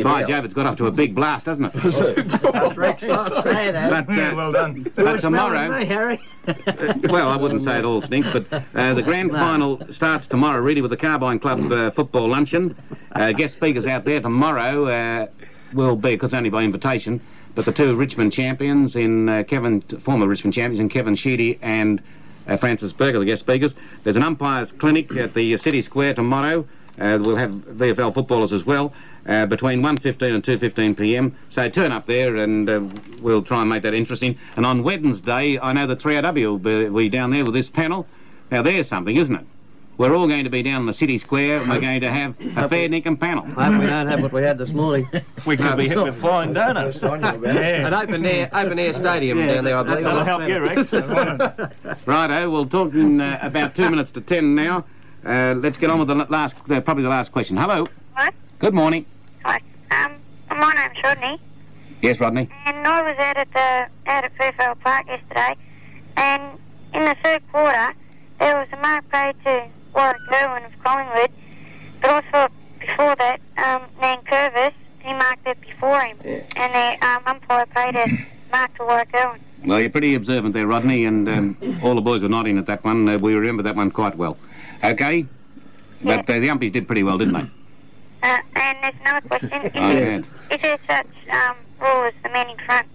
by 0.03 0.25
Jove, 0.25 0.45
it's 0.45 0.55
got 0.55 0.67
off 0.67 0.77
to 0.79 0.87
a 0.87 0.91
big 0.91 1.15
blast, 1.15 1.47
hasn't 1.47 1.73
it? 1.75 2.77
Rex, 2.77 3.03
I'll 3.05 3.43
say 3.43 3.71
that. 3.71 4.07
But, 4.07 4.19
uh, 4.19 4.33
well 4.37 4.53
done. 4.53 4.91
but 4.95 5.21
tomorrow, 5.21 5.79
Me, 5.79 5.85
Harry. 5.87 6.21
uh, 6.47 6.55
well, 7.05 7.29
I 7.29 7.37
wouldn't 7.37 7.65
say 7.65 7.79
it 7.79 7.85
all 7.85 8.03
stinks, 8.03 8.29
but 8.33 8.65
uh, 8.75 8.95
the 8.95 9.03
grand 9.03 9.31
final 9.31 9.81
starts 9.93 10.27
tomorrow, 10.27 10.61
really, 10.61 10.81
with 10.81 10.91
the 10.91 10.97
Carbine 10.97 11.39
Club 11.39 11.71
uh, 11.73 11.91
football 11.91 12.29
luncheon. 12.29 12.77
Uh, 13.13 13.33
guest 13.33 13.55
speakers 13.55 13.87
out 13.87 14.05
there 14.05 14.21
tomorrow 14.21 14.87
uh, 14.87 15.27
will 15.73 15.97
be, 15.97 16.11
because 16.15 16.35
only 16.35 16.51
by 16.51 16.63
invitation, 16.63 17.21
but 17.55 17.65
the 17.65 17.73
two 17.73 17.97
Richmond 17.97 18.33
champions 18.33 18.97
in 18.97 19.29
uh, 19.29 19.43
Kevin, 19.45 19.83
former 20.03 20.27
Richmond 20.27 20.55
champions 20.55 20.81
in 20.81 20.89
Kevin 20.89 21.15
Sheedy 21.15 21.59
and 21.63 22.03
uh, 22.51 22.57
Francis 22.57 22.93
Bourke, 22.93 23.15
the 23.15 23.25
guest 23.25 23.41
speakers. 23.41 23.73
There's 24.05 24.17
an 24.17 24.23
umpires 24.23 24.73
clinic 24.73 25.15
at 25.17 25.35
the 25.35 25.57
City 25.57 25.81
Square 25.81 26.15
tomorrow. 26.15 26.67
Uh, 26.99 27.19
we'll 27.23 27.37
have 27.37 27.51
VFL 27.51 28.13
footballers 28.13 28.53
as 28.53 28.67
well. 28.67 28.93
Uh, 29.27 29.47
between 29.47 29.81
1.15 29.83 30.35
and 30.35 30.43
2.15 30.43 30.97
p.m. 30.97 31.37
So 31.51 31.69
turn 31.69 31.93
up 31.93 32.07
there 32.07 32.37
and 32.37 32.69
uh, 32.69 32.81
we'll 33.21 33.43
try 33.43 33.61
and 33.61 33.71
make 33.71 33.83
that 33.83 33.95
interesting. 33.95 34.39
And 34.57 34.67
on 34.67 34.83
Wednesday, 34.83 35.59
I 35.59 35.73
know 35.73 35.87
the 35.87 35.97
3AW 35.97 36.35
will 36.35 36.59
be, 36.59 36.89
be 36.89 37.09
down 37.09 37.31
there 37.31 37.45
with 37.45 37.55
this 37.55 37.69
panel. 37.69 38.07
Now 38.51 38.63
there's 38.63 38.89
something, 38.89 39.17
isn't 39.17 39.35
it? 39.35 39.47
We're 40.01 40.17
all 40.17 40.27
going 40.27 40.45
to 40.45 40.51
be 40.51 40.63
down 40.63 40.81
in 40.81 40.87
the 40.87 40.95
city 40.95 41.19
square 41.19 41.59
and 41.59 41.69
we're 41.69 41.79
going 41.79 42.01
to 42.01 42.11
have 42.11 42.35
a 42.57 42.71
fair 42.71 42.89
dinkum 42.89 43.21
panel. 43.21 43.45
I 43.59 43.67
hope 43.67 43.83
we 43.83 43.87
don't 43.87 44.07
have 44.07 44.23
what 44.23 44.33
we 44.33 44.43
had 44.43 44.57
this 44.57 44.71
morning. 44.71 45.07
We 45.47 45.59
could 45.59 45.77
be 45.77 45.89
hit 45.89 46.03
with 46.03 46.19
flying 46.23 46.55
donuts. 46.55 46.97
An 47.03 47.23
open 47.23 48.25
air, 48.25 48.49
open 48.51 48.79
air 48.79 48.95
stadium 48.95 49.47
down 49.47 49.65
there, 49.65 49.77
I 49.77 49.83
believe. 49.83 50.05
That'll 50.05 50.25
help 50.25 50.49
you, 50.49 50.59
Rex. 50.59 50.91
Righto, 52.07 52.51
we'll 52.51 52.65
talk 52.67 52.95
in 52.95 53.21
uh, 53.21 53.41
about 53.43 53.75
two 53.75 53.91
minutes 53.91 54.11
to 54.13 54.23
ten 54.23 54.55
now. 54.55 54.87
Uh, 55.23 55.55
let's 55.59 55.77
get 55.77 55.91
on 55.91 55.99
with 55.99 56.09
the 56.09 56.15
last, 56.15 56.57
uh, 56.71 56.81
probably 56.81 57.03
the 57.03 57.11
last 57.11 57.31
question. 57.31 57.59
Hello. 57.59 57.87
Hello? 58.15 58.31
Good 58.59 58.73
morning. 58.73 59.05
Hi. 59.45 59.61
Um, 59.91 60.17
my 60.49 60.73
name's 60.73 60.97
Rodney, 61.05 61.39
Yes, 62.01 62.19
Rodney. 62.21 62.49
and 62.65 62.87
I 62.87 63.03
was 63.03 63.19
out 63.19 63.37
at 63.37 63.53
the 63.53 64.11
out 64.11 64.25
at 64.25 64.35
Fairfield 64.39 64.81
Park 64.81 65.07
yesterday, 65.09 65.57
and 66.17 66.59
in 66.95 67.05
the 67.05 67.17
third 67.23 67.43
quarter 67.53 67.93
there 68.39 68.57
was 68.57 68.69
a 68.73 68.77
mark 68.79 69.07
paid 69.11 69.35
to 69.45 69.69
Warwick 69.95 70.21
Irwin 70.33 70.65
of 70.65 70.73
Collingwood, 70.85 71.31
but 72.03 72.11
also 72.11 72.53
before 72.79 73.17
that, 73.17 73.41
um, 73.59 73.83
Nankervis, 74.01 74.73
he 75.01 75.13
marked 75.13 75.47
it 75.47 75.61
before 75.61 76.01
him, 76.01 76.17
and 76.25 76.75
the 76.75 77.07
um, 77.07 77.23
umpire 77.27 77.67
paid 77.67 77.97
a 77.97 78.07
mark 78.53 78.75
to 78.77 78.85
Warwick 78.85 79.09
Irwin. 79.15 79.41
Well, 79.65 79.81
you're 79.81 79.91
pretty 79.91 80.15
observant 80.15 80.55
there, 80.55 80.67
Rodney, 80.67 81.05
and 81.05 81.29
um, 81.29 81.81
all 81.83 81.95
the 81.95 82.01
boys 82.01 82.23
were 82.23 82.29
nodding 82.29 82.57
at 82.59 82.67
that 82.67 82.83
one. 82.85 83.09
Uh, 83.09 83.19
we 83.19 83.35
remember 83.35 83.63
that 83.65 83.77
one 83.77 83.91
quite 83.91 84.17
well. 84.17 84.39
Okay? 84.83 85.27
But 86.03 86.21
uh, 86.21 86.39
the 86.41 86.49
umpies 86.49 86.73
did 86.73 86.87
pretty 86.87 87.03
well, 87.03 87.19
didn't 87.19 87.35
they? 87.35 87.51
Uh, 88.23 88.39
and 88.57 88.79
there's 88.83 88.95
another 89.05 89.29
question. 89.29 89.53
Is, 89.67 89.73
Oh, 89.75 89.93
there, 89.93 90.11
yeah. 90.11 90.19
is 90.51 90.61
there 90.63 90.79
such 90.87 91.07
um, 91.31 91.57
rule 91.81 92.05
as 92.05 92.15
the 92.23 92.31
man 92.31 92.49
in 92.49 92.57
front? 92.65 92.87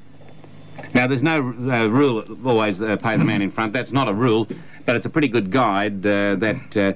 Now, 0.96 1.08
there's 1.08 1.22
no 1.22 1.38
uh, 1.40 1.86
rule 1.88 2.24
always 2.46 2.80
uh, 2.82 2.98
pay 2.98 3.16
the 3.18 3.24
man 3.24 3.42
in 3.42 3.52
front. 3.52 3.74
That's 3.74 3.92
not 3.92 4.08
a 4.08 4.14
rule, 4.14 4.48
but 4.86 4.96
it's 4.96 5.06
a 5.06 5.10
pretty 5.10 5.28
good 5.28 5.52
guide 5.52 6.06
uh, 6.06 6.36
that 6.36 6.78
uh, 6.78 6.94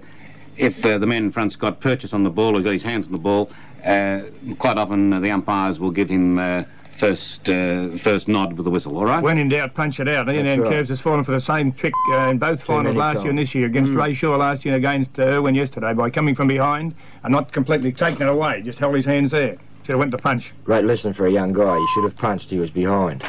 if 0.57 0.83
uh, 0.85 0.97
the 0.97 1.05
man 1.07 1.25
in 1.25 1.31
front's 1.31 1.55
got 1.55 1.79
purchase 1.79 2.13
on 2.13 2.23
the 2.23 2.29
ball 2.29 2.57
or 2.57 2.61
got 2.61 2.73
his 2.73 2.83
hands 2.83 3.05
on 3.05 3.11
the 3.11 3.17
ball, 3.17 3.49
uh, 3.85 4.21
quite 4.59 4.77
often 4.77 5.13
uh, 5.13 5.19
the 5.19 5.31
umpires 5.31 5.79
will 5.79 5.91
give 5.91 6.09
him 6.09 6.37
uh, 6.37 6.63
first 6.99 7.47
uh, 7.47 7.97
first 8.03 8.27
nod 8.27 8.53
with 8.53 8.65
the 8.65 8.69
whistle. 8.69 8.97
All 8.97 9.05
right? 9.05 9.23
When 9.23 9.37
in 9.37 9.47
doubt, 9.49 9.73
punch 9.73 9.99
it 10.01 10.07
out. 10.09 10.27
Ian 10.27 10.45
That's 10.45 10.53
and 10.53 10.61
right. 10.63 10.71
Curves 10.71 10.89
has 10.89 10.99
fallen 10.99 11.23
for 11.23 11.31
the 11.31 11.39
same 11.39 11.71
trick 11.71 11.93
uh, 12.11 12.29
in 12.29 12.37
both 12.39 12.61
finals 12.63 12.83
many 12.95 12.97
last 12.97 13.21
year 13.21 13.29
and 13.29 13.39
this 13.39 13.55
year 13.55 13.65
against 13.67 13.91
Mm. 13.91 13.97
Ray 13.97 14.13
Shaw 14.13 14.35
last 14.35 14.65
year 14.65 14.75
and 14.75 14.83
against 14.85 15.17
uh, 15.17 15.23
Irwin 15.23 15.55
yesterday 15.55 15.93
by 15.93 16.09
coming 16.09 16.35
from 16.35 16.49
behind 16.49 16.93
and 17.23 17.31
not 17.31 17.51
completely 17.53 17.93
taking 17.93 18.23
it 18.23 18.29
away, 18.29 18.61
just 18.61 18.79
held 18.79 18.95
his 18.95 19.05
hands 19.05 19.31
there. 19.31 19.57
Should 19.83 19.93
have 19.93 19.99
went 19.99 20.11
to 20.11 20.17
punch. 20.17 20.53
Great 20.65 20.83
lesson 20.85 21.13
for 21.13 21.25
a 21.25 21.31
young 21.31 21.53
guy. 21.53 21.77
He 21.77 21.87
should 21.93 22.03
have 22.03 22.17
punched. 22.17 22.49
He 22.49 22.59
was 22.59 22.69
behind. 22.69 23.23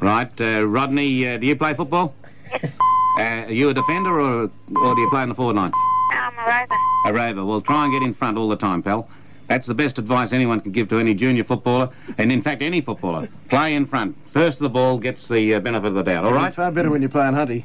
Right, 0.00 0.32
uh, 0.40 0.66
Rodney, 0.66 1.28
uh, 1.28 1.38
do 1.38 1.46
you 1.46 1.54
play 1.54 1.74
football? 1.74 2.12
Uh, 3.18 3.22
are 3.22 3.50
you 3.50 3.68
a 3.68 3.74
defender 3.74 4.20
or, 4.20 4.50
or 4.76 4.94
do 4.94 5.00
you 5.00 5.10
play 5.10 5.22
in 5.22 5.28
the 5.28 5.34
forward 5.34 5.56
line? 5.56 5.72
I'm 6.10 6.32
a 6.38 6.46
rover. 6.46 6.74
A 7.06 7.12
raver. 7.12 7.44
Well, 7.44 7.60
try 7.60 7.84
and 7.84 7.92
get 7.92 8.02
in 8.02 8.14
front 8.14 8.38
all 8.38 8.48
the 8.48 8.56
time, 8.56 8.82
pal. 8.82 9.08
That's 9.48 9.66
the 9.66 9.74
best 9.74 9.98
advice 9.98 10.32
anyone 10.32 10.60
can 10.60 10.72
give 10.72 10.88
to 10.90 10.98
any 10.98 11.14
junior 11.14 11.44
footballer, 11.44 11.90
and 12.16 12.32
in 12.32 12.42
fact 12.42 12.62
any 12.62 12.80
footballer. 12.80 13.28
Play 13.50 13.74
in 13.74 13.86
front. 13.86 14.16
First 14.32 14.58
to 14.58 14.62
the 14.62 14.70
ball 14.70 14.98
gets 14.98 15.28
the 15.28 15.54
uh, 15.54 15.60
benefit 15.60 15.88
of 15.88 15.94
the 15.94 16.02
doubt. 16.02 16.24
All 16.24 16.32
right. 16.32 16.48
It's 16.48 16.56
far 16.56 16.70
better 16.70 16.90
when 16.90 17.02
you're 17.02 17.10
playing 17.10 17.34
hunty. 17.34 17.64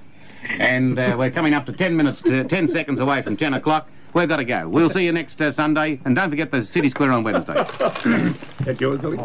And 0.60 1.00
uh, 1.00 1.16
we're 1.18 1.32
coming 1.32 1.54
up 1.54 1.66
to 1.68 1.74
ten 1.74 1.95
minutes, 1.95 2.22
to, 2.24 2.43
ten 2.45 2.68
seconds 2.68 3.00
away 3.00 3.22
from 3.22 3.38
ten 3.38 3.54
o'clock. 3.54 3.89
We've 4.14 4.28
got 4.28 4.38
to 4.38 4.45
go. 4.45 4.68
We'll 4.68 4.89
see 4.89 5.06
you 5.06 5.12
next 5.12 5.39
uh, 5.39 5.54
Sunday, 5.54 6.02
and 6.04 6.16
don't 6.16 6.30
forget 6.30 6.52
the 6.52 6.66
City 6.66 6.89
Square 6.89 7.12
on 7.12 7.24
Wednesday. 7.24 7.54
That 7.54 8.78
yours, 8.80 9.00
Billy? 9.00 9.18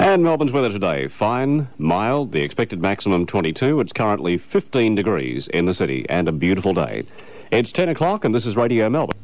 And 0.00 0.22
Melbourne's 0.22 0.52
weather 0.52 0.70
today 0.70 1.08
fine, 1.08 1.66
mild, 1.76 2.30
the 2.30 2.40
expected 2.40 2.80
maximum 2.80 3.26
22. 3.26 3.80
It's 3.80 3.92
currently 3.92 4.38
15 4.38 4.94
degrees 4.94 5.48
in 5.48 5.66
the 5.66 5.74
city 5.74 6.06
and 6.08 6.28
a 6.28 6.32
beautiful 6.32 6.72
day. 6.72 7.04
It's 7.50 7.72
10 7.72 7.88
o'clock, 7.88 8.24
and 8.24 8.32
this 8.32 8.46
is 8.46 8.54
Radio 8.54 8.88
Melbourne. 8.88 9.18